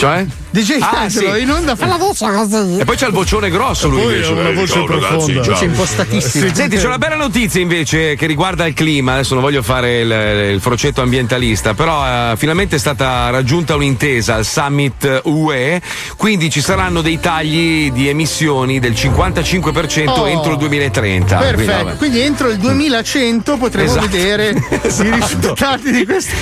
[0.00, 0.24] Cioè?
[0.52, 1.42] DJ Ah, Angelo sì.
[1.42, 2.78] in onda fa la voce così.
[2.78, 4.30] E poi c'è il vocione grosso lui poi invece.
[4.30, 5.42] ha una voce Ciao, ragazzi, profonda.
[5.42, 5.52] ciao.
[5.52, 6.54] Voce impostatissima.
[6.54, 9.12] Senti, c'è una bella notizia invece che riguarda il clima.
[9.12, 14.36] Adesso non voglio fare il, il frocetto ambientalista, però eh, finalmente è stata raggiunta un'intesa
[14.36, 15.80] al summit UE,
[16.16, 20.26] quindi ci saranno dei tagli di emissioni del 55% Oh.
[20.26, 21.36] entro il 2030.
[21.36, 21.96] Quindi, Perfetto, vabbè.
[21.98, 24.06] quindi entro il 2100 potremo Esatto.
[24.08, 25.06] vedere Esatto.
[25.08, 26.34] i risultati di questo.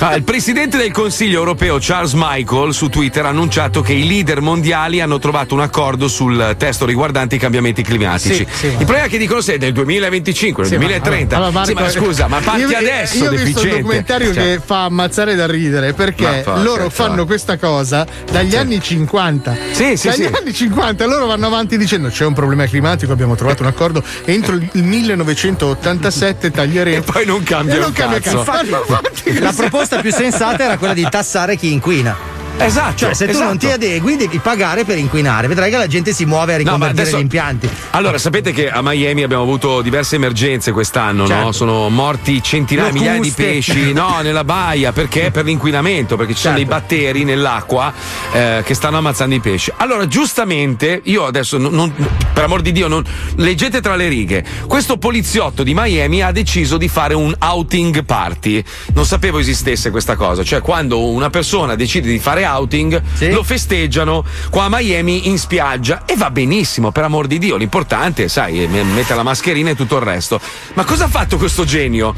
[0.00, 4.40] Ah, il presidente del Consiglio europeo Charles Michael su Twitter ha annunciato che i leader
[4.42, 8.34] mondiali hanno trovato un accordo sul testo riguardante i cambiamenti climatici.
[8.34, 11.36] Sì, sì, il problema è che dicono se è nel 2025, nel Sì, ma- 2030.
[11.36, 14.42] allora, Marco, sì, ma scusa, ma parti io- adesso, Io ho visto un documentario Cioè,
[14.42, 16.90] che fa ammazzare da ridere perché Ma porca loro troia.
[16.90, 19.56] fanno questa cosa dagli anni 50.
[19.72, 20.30] Sì, sì, dagli sì.
[20.32, 24.54] anni 50 loro vanno avanti dicendo c'è un problema climatico, abbiamo trovato un accordo entro
[24.56, 26.88] il 1987 taglieremo.
[27.00, 28.42] E poi non cambia E non un cambia cazzo.
[28.42, 28.66] cazzo.
[28.66, 32.38] Infatti, La proposta più sensata era quella di tassare chi inquina.
[32.64, 32.96] Esatto.
[32.96, 33.46] Cioè, se tu esatto.
[33.46, 35.46] non ti adegui, devi pagare per inquinare.
[35.48, 37.68] Vedrai che la gente si muove a No, riconvertire adesso- gli impianti.
[37.90, 41.28] Allora, sapete che a Miami abbiamo avuto diverse emergenze quest'anno, no?
[41.28, 41.52] Certo.
[41.52, 43.06] Sono morti centinaia, Locuste.
[43.08, 45.30] migliaia di pesci, no, nella baia, perché?
[45.30, 46.78] Per l'inquinamento, perché ci sono dei Certo.
[46.80, 47.92] batteri nell'acqua
[48.32, 49.72] eh, che stanno ammazzando i pesci.
[49.78, 51.92] Allora, giustamente, io adesso, non- non-
[52.32, 53.02] per amor di Dio, non,
[53.36, 58.62] leggete tra le righe, questo poliziotto di Miami ha deciso di fare un outing party.
[58.94, 63.00] Non sapevo esistesse questa cosa, cioè quando una persona decide di fare outing,
[63.32, 67.56] lo festeggiano qua a Miami in spiaggia e va benissimo, per amor di Dio.
[67.56, 70.40] L'importante, sai, è mettere la mascherina e tutto il resto.
[70.74, 72.14] Ma cosa ha fatto questo genio?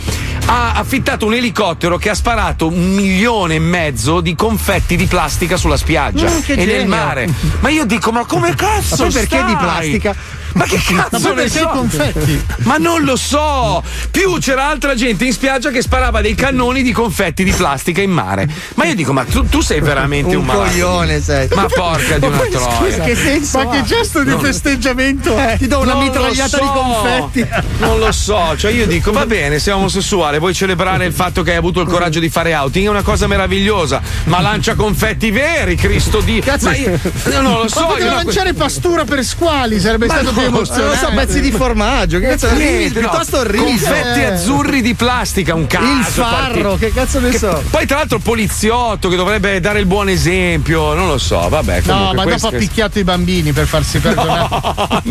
[0.46, 5.56] Ha affittato un elicottero che ha sparato un milione e mezzo di confetti di plastica
[5.56, 6.86] sulla spiaggia Mm, e nel genio.
[6.86, 7.28] mare.
[7.60, 9.04] Ma io dico, ma come cazzo?
[9.04, 10.14] Ma perché di plastica?
[10.54, 11.64] Ma che Ma cazzo poi ne perché so?
[11.64, 12.44] i confetti?
[12.58, 13.82] Ma non lo so!
[14.10, 18.10] Più c'era altra gente in spiaggia che sparava dei cannoni di confetti di plastica in
[18.10, 18.48] mare.
[18.74, 20.70] Ma io dico, ma tu, tu sei veramente un, Un malato.
[20.70, 21.48] coglione sei.
[21.54, 22.76] Ma porca di Ma una troia.
[22.90, 25.34] scusa, Che senso Ma che gesto di Non- festeggiamento?
[25.58, 26.72] Ti do una mitragliata di so.
[26.72, 27.48] confetti.
[27.78, 31.52] Non lo so, cioè io dico va bene, sei omosessuale, vuoi celebrare il fatto che
[31.52, 35.74] hai avuto il coraggio di fare outing, è una cosa meravigliosa, ma lancia confetti veri,
[35.76, 36.40] Cristo di.
[36.40, 36.98] Cazzo, ma io,
[37.30, 40.51] io non lo so, Ma io lanciare pastura per squali, sarebbe Ma stato no, più
[40.51, 40.98] non emozionante.
[40.98, 43.09] so, pezzi di formaggio, che cazzo Niente, no.
[43.09, 43.70] piuttosto orribile.
[43.70, 44.24] Confetti Eh.
[44.24, 45.85] azzurri di plastica, un caso.
[45.86, 47.62] Il farro, parti- che cazzo ne che- so.
[47.70, 51.82] Poi tra l'altro poliziotto che dovrebbe dare il buon esempio, non lo so, vabbè.
[51.85, 54.60] No, ma dopo ha picchiato i bambini per farsi perdonare.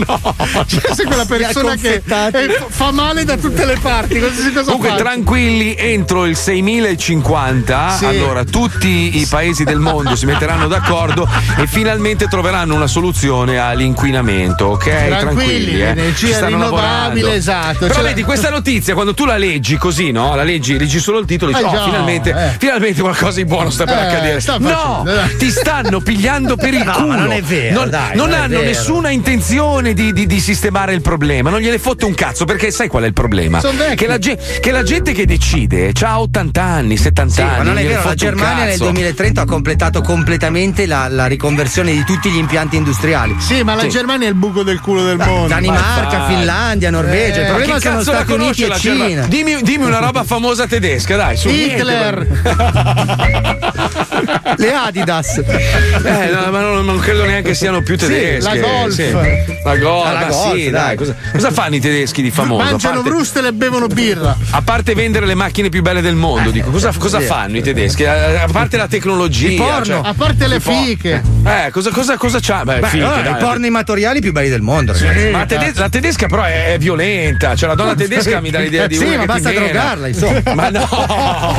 [0.68, 4.20] Cioè, sei quella persona che eh, fa male da tutte le parti.
[4.64, 4.95] Comunque, fa.
[4.95, 8.06] tranquilli, entro il 6050, Sì.
[8.06, 11.28] allora tutti i paesi del mondo si metteranno d'accordo
[11.58, 14.86] e finalmente troveranno una soluzione all'inquinamento, ok?
[15.22, 15.85] Tranquilli, eh.
[15.88, 16.81] energia stanno rinnovabile,
[17.22, 17.30] lavorando.
[17.31, 17.77] esatto.
[17.80, 20.35] Però Cioè- vedi, questa notizia, quando tu la leggi così, no?
[20.35, 22.56] La leggi, leggi solo il titolo, dici, Eh oh, già, finalmente, eh.
[22.57, 24.39] finalmente qualcosa di buono sta per Eh, accadere.
[24.39, 25.35] sta no, dai.
[25.38, 27.07] ti stanno pigliando per il No, culo.
[27.07, 28.64] ma non è vero, Non, dai, non non hanno vero.
[28.64, 32.88] nessuna intenzione di, di- di sistemare il problema, non gliene fotte un cazzo, perché sai
[32.88, 33.60] qual è il problema?
[33.60, 33.95] Sono vecchi.
[33.95, 37.57] Che la, ge- che la gente che decide ha 80 anni, 70 Sì, anni.
[37.57, 38.84] ma non è vero, la Germania nel cazzo.
[38.85, 43.35] 2030 ha completato completamente la, la riconversione di tutti gli impianti industriali.
[43.39, 43.89] Sì, ma la Sì.
[43.89, 45.48] Germania è il buco del culo del mondo.
[45.48, 48.78] Danimarca, Ma- Finlandia, Norvegia, Eh, il Ma problema sono Stati Uniti e Cina.
[48.78, 49.26] Germania?
[49.28, 52.28] Dimmi, dimmi una roba famosa tedesca, dai, su Hitler.
[54.58, 55.38] Le Adidas.
[55.38, 58.60] Eh, no, ma non, non credo neanche siano più Sì, tedesche.
[58.60, 58.94] la Golf.
[58.94, 59.12] sì.
[59.64, 60.72] La Golf, Ah, la Golf, sì, dai.
[60.72, 60.96] dai.
[60.96, 62.64] Cosa, cosa fanno i tedeschi di famoso?
[62.64, 64.36] Mangiano parte, e bevono birra.
[64.52, 67.26] a parte vendere le macchine più belle del mondo, dico, cosa, cosa sì.
[67.26, 68.06] fanno i tedeschi?
[68.06, 69.50] A, a parte la tecnologia.
[69.50, 69.84] Il porno.
[69.86, 71.22] cioè- A parte le fiche.
[71.46, 72.64] Eh, cosa, cosa, cosa c'ha?
[72.64, 73.32] Beh, Beh, fiche, allora, dai.
[73.34, 75.30] i porno immatoriali più belli del mondo, ragazzi.
[75.32, 78.60] Ma la, tede- la tedesca però è, è violenta, cioè la donna tedesca mi dà
[78.60, 80.41] l'idea di Sì, una ma che basta drogarla, insomma.
[80.53, 80.88] Ma no!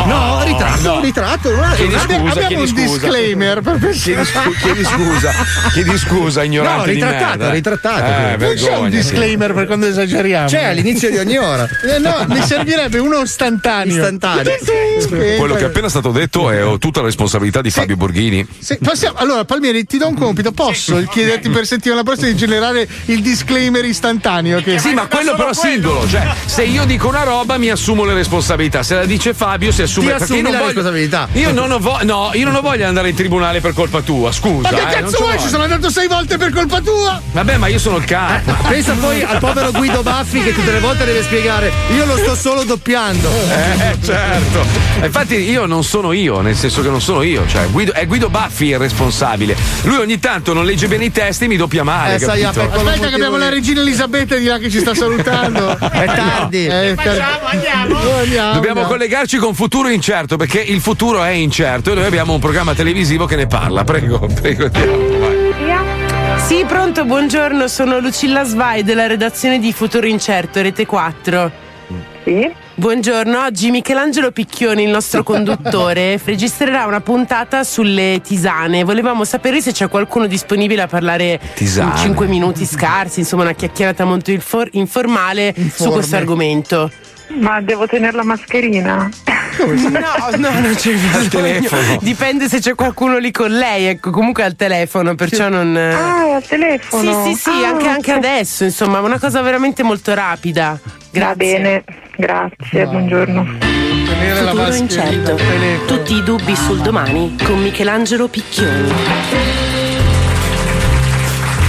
[0.06, 1.00] No, ritratto, No.
[1.00, 1.48] ritratto.
[1.74, 1.98] Chiedi guarda.
[1.98, 2.82] scusa, Abbiamo chiedi un scusa.
[2.82, 5.32] disclaimer per Chiedi, scu- chiedi scusa,
[5.72, 7.50] chiedi scusa, ignorante No, di ritrattato, merda.
[7.50, 8.02] ritrattato.
[8.02, 8.96] Eh, Non Non c'è un vergogna, sì.
[8.96, 10.48] disclaimer per quando esageriamo.
[10.48, 11.68] C'è all'inizio di ogni ora.
[11.84, 13.94] Eh, no, mi servirebbe uno istantaneo.
[13.94, 14.52] Istantaneo.
[15.38, 18.46] Quello che è appena stato detto è oh, tutta la responsabilità di Fabio Borghini.
[18.58, 20.52] Sì, passiamo- allora, Palmieri, ti do un compito.
[20.52, 24.60] Posso chiederti per settimana prossima di generare il disclaimer istantaneo?
[24.60, 28.14] Che Sì, ma quello però singolo, cioè se io dico una roba mi assumo le
[28.14, 31.28] responsabilità, se la dice Fabio si assume Ti perché io non la voglio- responsabilità.
[31.32, 34.00] Io non ho vo- no, io non ho voglia di andare in tribunale per colpa
[34.02, 34.70] tua, scusa.
[34.70, 35.38] Ma che eh, cazzo vuoi?
[35.38, 37.20] Ci sono andato sei volte per colpa tua!
[37.32, 38.52] Vabbè, ma io sono il capo.
[38.68, 42.34] Pensa poi al povero Guido Baffi che tutte le volte deve spiegare io lo sto
[42.34, 43.30] solo doppiando.
[43.30, 44.64] Eh, certo.
[45.02, 48.28] Infatti io non sono io, nel senso che non sono io, cioè Guido- è Guido
[48.28, 49.56] Baffi il responsabile.
[49.82, 52.14] Lui ogni tanto non legge bene i testi e mi doppia male.
[52.16, 52.42] Eh, sai?
[52.44, 52.78] Aspetta
[53.12, 55.76] che abbiamo la regina Elisabetta di là che ci sta salutando.
[55.78, 56.66] È tardi.
[56.66, 57.98] Eh, Facciamo, andiamo.
[57.98, 58.82] Andiamo, Dobbiamo andiamo.
[58.84, 63.26] collegarci con futuro incerto perché il futuro è incerto e noi abbiamo un programma televisivo
[63.26, 63.84] che ne parla.
[63.84, 64.64] Prego, prego.
[64.72, 66.40] andiamo, vai.
[66.46, 71.61] Sì, pronto, buongiorno, sono Lucilla Svai della redazione di Futuro Incerto, Rete 4.
[72.24, 72.48] Sì?
[72.76, 78.84] Buongiorno, oggi Michelangelo Picchioni, il nostro conduttore, registrerà una puntata sulle tisane.
[78.84, 81.90] Volevamo sapere se c'è qualcuno disponibile a parlare Tisane.
[81.90, 85.92] in 5 minuti scarsi, insomma una chiacchierata molto infor- informale su Informe.
[85.94, 86.90] questo argomento.
[87.34, 89.08] Ma devo tenere la mascherina?
[89.52, 89.68] No,
[90.38, 91.28] no, non c'è bisogno.
[91.28, 91.98] telefono.
[92.00, 95.76] Dipende se c'è qualcuno lì con lei, ecco, comunque al telefono, perciò non.
[95.76, 97.24] Ah, è al telefono.
[97.26, 100.80] Sì, sì, sì, Ah, anche, anche adesso, insomma, una cosa veramente molto rapida.
[101.12, 101.20] Grazie.
[101.20, 101.84] Va bene,
[102.16, 103.44] grazie, buongiorno.
[103.44, 105.36] Futuro incerto.
[105.86, 108.90] Tutti i dubbi sul domani con Michelangelo Picchioni.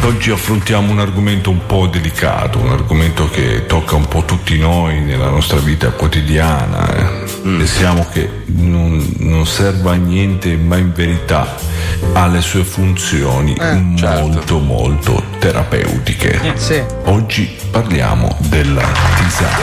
[0.05, 5.01] Oggi affrontiamo un argomento un po' delicato, un argomento che tocca un po' tutti noi
[5.01, 7.22] nella nostra vita quotidiana.
[7.43, 7.57] Eh.
[7.57, 11.55] Pensiamo che non, non serva a niente, ma in verità
[12.13, 16.53] ha le sue funzioni molto molto terapeutiche.
[16.55, 16.81] Sì.
[17.05, 18.85] Oggi parliamo della
[19.17, 19.57] tisana.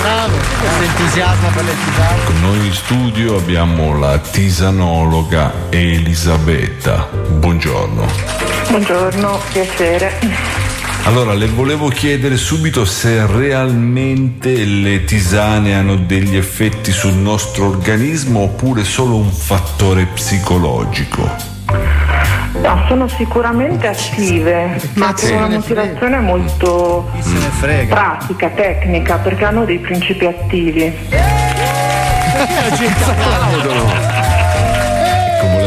[0.00, 0.36] Bravo.
[0.80, 2.24] L'entusiasmo per le tisane.
[2.24, 7.08] Con noi in studio abbiamo la tisanologa Elisabetta.
[7.12, 8.06] Buongiorno.
[8.68, 10.71] Buongiorno, piacere.
[11.04, 18.40] Allora, le volevo chiedere subito se realmente le tisane hanno degli effetti sul nostro organismo
[18.40, 21.28] oppure solo un fattore psicologico.
[22.62, 27.10] No, sono sicuramente attive, ma con una motivazione molto
[27.88, 30.84] pratica, tecnica, perché hanno dei principi attivi.
[32.34, 32.76] Ecco,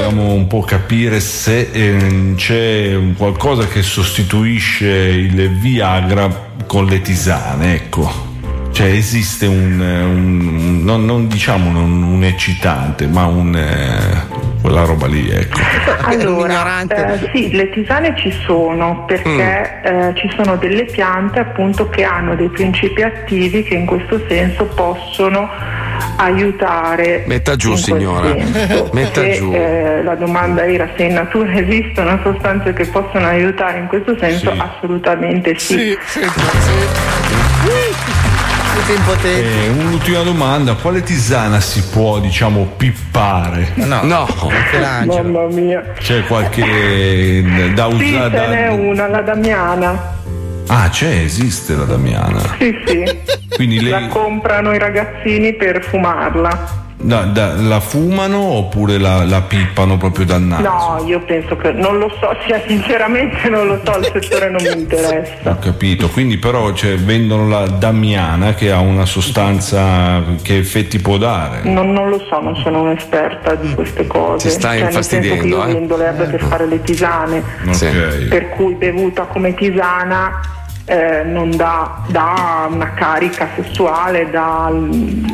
[0.06, 7.74] volevamo un po' capire se ehm, c'è qualcosa che sostituisce il Viagra con le tisane,
[7.74, 8.35] ecco.
[8.76, 15.08] Cioè esiste un, un- non, non diciamo un, un eccitante, ma un eh, quella roba
[15.08, 15.60] lì, ecco.
[16.02, 22.04] Allora, eh, sì, le tisane ci sono perché eh, ci sono delle piante appunto che
[22.04, 25.50] hanno dei principi attivi che in questo senso possono
[26.18, 27.24] aiutare.
[27.28, 28.28] Metta giù, signora.
[28.36, 28.90] senso.
[28.92, 29.54] Metta Se, giù.
[29.54, 34.52] eh, la domanda era se in natura esistono sostanze che possono aiutare in questo senso,
[34.52, 35.98] assolutamente sì.
[38.86, 39.48] Siete impotenti.
[39.66, 43.72] E un'ultima domanda, quale tisana si può diciamo pippare?
[43.76, 44.02] No.
[44.04, 44.28] No.
[45.06, 45.94] Mamma mia.
[45.98, 48.48] C'è qualche da Sì, ce usare?
[48.48, 50.14] n'è una, la Damiana.
[50.68, 52.40] Ah, c'è, esiste la Damiana.
[52.60, 53.20] Sì, sì.
[53.56, 56.84] Quindi La lei comprano i ragazzini per fumarla.
[56.98, 60.62] Da- da- la fumano oppure la, la pippano proprio dal naso?
[60.64, 64.62] No, io penso che non lo so, cioè, sinceramente non lo so, il settore non
[64.64, 65.52] mi interessa.
[65.52, 71.18] Ho capito, quindi però cioè, vendono la Damiana che ha una sostanza che effetti può
[71.18, 71.62] dare.
[71.70, 74.48] Non, non lo so, non sono un'esperta di queste cose.
[74.48, 75.74] Ti stai Cioè, nel infastidendo, io eh?
[75.74, 78.28] vendo l'erba per fare le tisane, Ok.
[78.30, 80.40] per cui bevuta come tisana
[80.86, 85.26] eh, non dà, dà una carica sessuale, dà mm,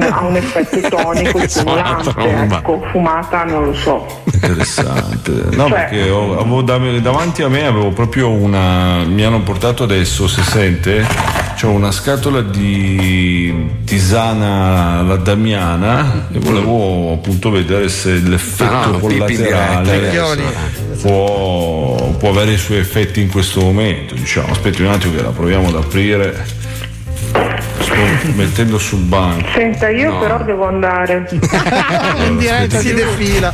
[0.00, 2.12] ha un effetto tonico stimolante.
[2.18, 4.22] Ecco, fumata non lo so.
[4.32, 5.32] Interessante.
[5.54, 9.04] No, Cioè- perché ho- avevo da- davanti a me avevo proprio una.
[9.04, 11.06] Mi hanno portato adesso, se sente,
[11.60, 18.94] c'ho una scatola di tisana la Damiana e volevo appunto vedere se l'effetto Ah, no,
[18.94, 20.36] in collaterale adesso.
[21.02, 24.14] può, può avere i suoi effetti in questo momento.
[24.14, 26.62] Diciamo, aspetti un attimo che la proviamo ad aprire.
[27.94, 29.46] Sto mettendo sul banco.
[29.54, 30.18] Senta, io No.
[30.18, 31.28] però devo andare.
[32.26, 33.52] In diretta si defila.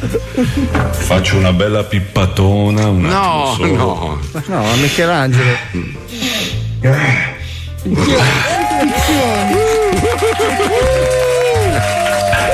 [0.90, 2.88] Faccio una bella pippatona.
[2.88, 4.18] Un No, no.
[4.46, 5.56] No, a Michelangelo.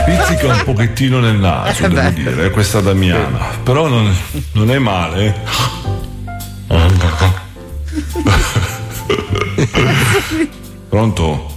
[0.05, 2.13] Pizzica un pochettino nel naso, Eh devo beh.
[2.13, 3.39] dire, eh, questa Damiana.
[3.63, 4.15] Però non,
[4.53, 5.35] non è male.
[10.89, 11.56] Pronto?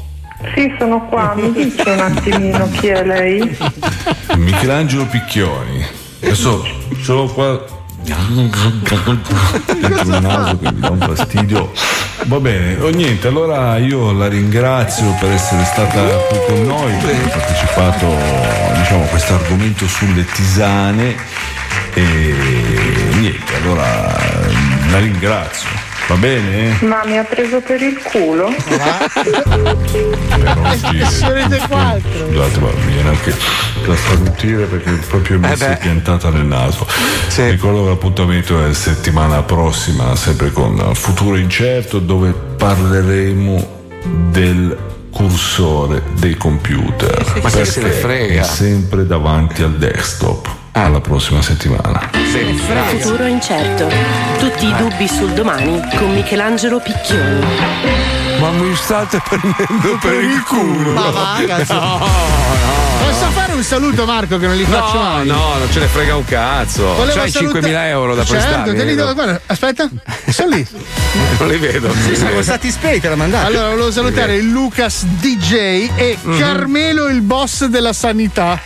[0.56, 3.57] Sì, sono qua, mi dice un attimino chi è lei?
[4.38, 5.86] Michelangelo Picchioni.
[6.22, 6.66] Adesso
[7.02, 7.78] solo qua.
[8.02, 9.11] Dentro
[10.02, 11.72] il naso che mi dà un fastidio.
[12.24, 17.16] Va bene, o niente, allora io la ringrazio per essere stata qui con noi, per
[17.16, 18.07] aver partecipato
[18.78, 21.16] diciamo, a questo argomento sulle tisane
[21.94, 22.34] e
[23.16, 24.18] niente, allora
[24.90, 25.89] la ringrazio.
[26.10, 26.76] Va bene?
[26.81, 28.49] Ma mi ha preso per il culo?
[28.49, 28.90] Scusate,
[32.60, 33.36] ma mi viene anche
[33.86, 36.88] da starnutire perché proprio mi Eh si è piantata nel naso.
[37.36, 43.68] Ricordo che l'appuntamento è settimana prossima, sempre con Futuro Incerto, dove parleremo
[44.31, 44.76] del
[45.11, 47.40] cursore dei computer.
[47.44, 48.41] Ma chi se ne Perché frega?
[48.41, 50.57] È sempre davanti al desktop.
[50.82, 52.10] Alla prossima settimana.
[52.88, 53.90] Futuro incerto.
[54.38, 58.19] Tutti i dubbi sul domani con Michelangelo Picchioni.
[58.40, 60.91] Ma mi state prendendo per il culo.
[60.94, 61.74] Ma va, cazzo.
[61.74, 62.07] No, no.
[63.06, 65.28] Posso fare un saluto, Marco, che non li faccio No, mai?
[65.28, 66.84] no, non ce ne frega un cazzo.
[66.94, 68.78] Volevo C'hai saluta- 5.000 euro da certo, prestarmi.
[68.78, 69.90] te li do, guarda, aspetta,
[70.30, 70.68] sono lì.
[71.40, 71.91] Non li vedo.
[72.06, 73.48] Sì, siamo stati spei, te l'ha mandato.
[73.48, 75.53] Allora, volevo salutare il Lucas DJ
[75.95, 76.38] e Mhm.
[76.38, 78.60] Carmelo, il boss della sanità.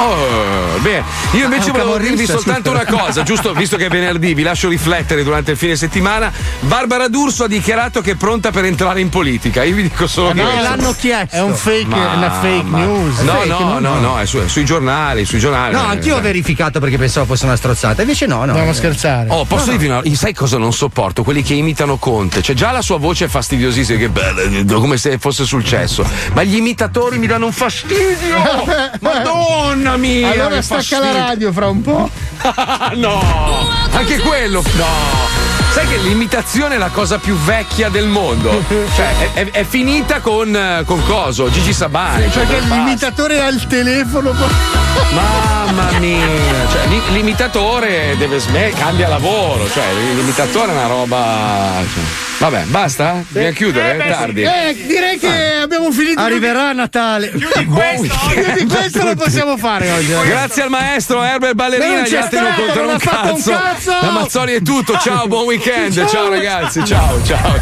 [0.00, 1.02] Oh, bene,
[1.32, 4.68] io invece Ah, volevo dirvi soltanto una cosa, giusto visto che è venerdì, vi lascio
[4.68, 6.30] riflettere durante il fine settimana.
[6.60, 9.17] Barbara D'Urso ha dichiarato che è pronta per entrare in politica.
[9.22, 10.62] Io vi dico solo Eh, no, questo.
[10.62, 11.36] l'hanno chiesto.
[11.36, 13.18] È un fake, Ma- una fake ma- news.
[13.20, 15.74] No, Fake, no, no, no, è, su- sui giornali, sui giornali.
[15.74, 18.02] No, anch'io ho verificato perché pensavo fosse una strozzata.
[18.02, 18.46] Invece no, no.
[18.46, 19.28] Dobbiamo scherzare.
[19.30, 19.78] Oh, posso No, no.
[19.78, 21.22] dirvi una Sai cosa non sopporto?
[21.22, 22.42] Quelli che imitano Conte.
[22.42, 26.04] Cioè, già la sua voce è fastidiosissima, che bella, come se fosse sul cesso.
[26.32, 28.36] Ma gli imitatori mi danno un fastidio!
[29.00, 30.30] Madonna mia!
[30.30, 31.12] Allora che stacca fastidio.
[31.12, 32.10] la radio fra un po'.
[32.96, 33.66] no!
[33.92, 34.62] Anche quello!
[34.76, 34.86] No!
[35.72, 38.62] Sai che l'imitazione è la cosa più vecchia del mondo.
[38.96, 42.30] Cioè, è, è- è finita con, eh, con coso, Gigi Sabani.
[42.30, 42.74] cioè, Perché basta.
[42.74, 44.32] l'imitatore ha il telefono.
[45.12, 46.26] Mamma mia,
[46.70, 51.82] cioè, l'i- l'imitatore deve smettere, cambia lavoro, cioè l'imitatore è una roba.
[51.92, 52.02] cioè.
[52.38, 53.22] Vabbè, basta?
[53.28, 53.96] Dobbiamo chiudere?
[53.96, 54.42] È tardi.
[54.42, 56.20] Eh, direi che abbiamo finito.
[56.20, 57.28] Arriverà a Natale.
[57.30, 60.12] Più di questo, più di questo lo possiamo fare oggi.
[60.12, 60.24] eh.
[60.24, 63.50] Grazie al maestro Herbert Ballerina, gli c'è altri non stato, contano un un cazzo.
[63.50, 63.90] cazzo.
[64.00, 66.06] La Mazzoli è tutto, ciao, buon weekend, Ciao.
[66.08, 67.58] ciao ragazzi, ciao, ciao, ciao.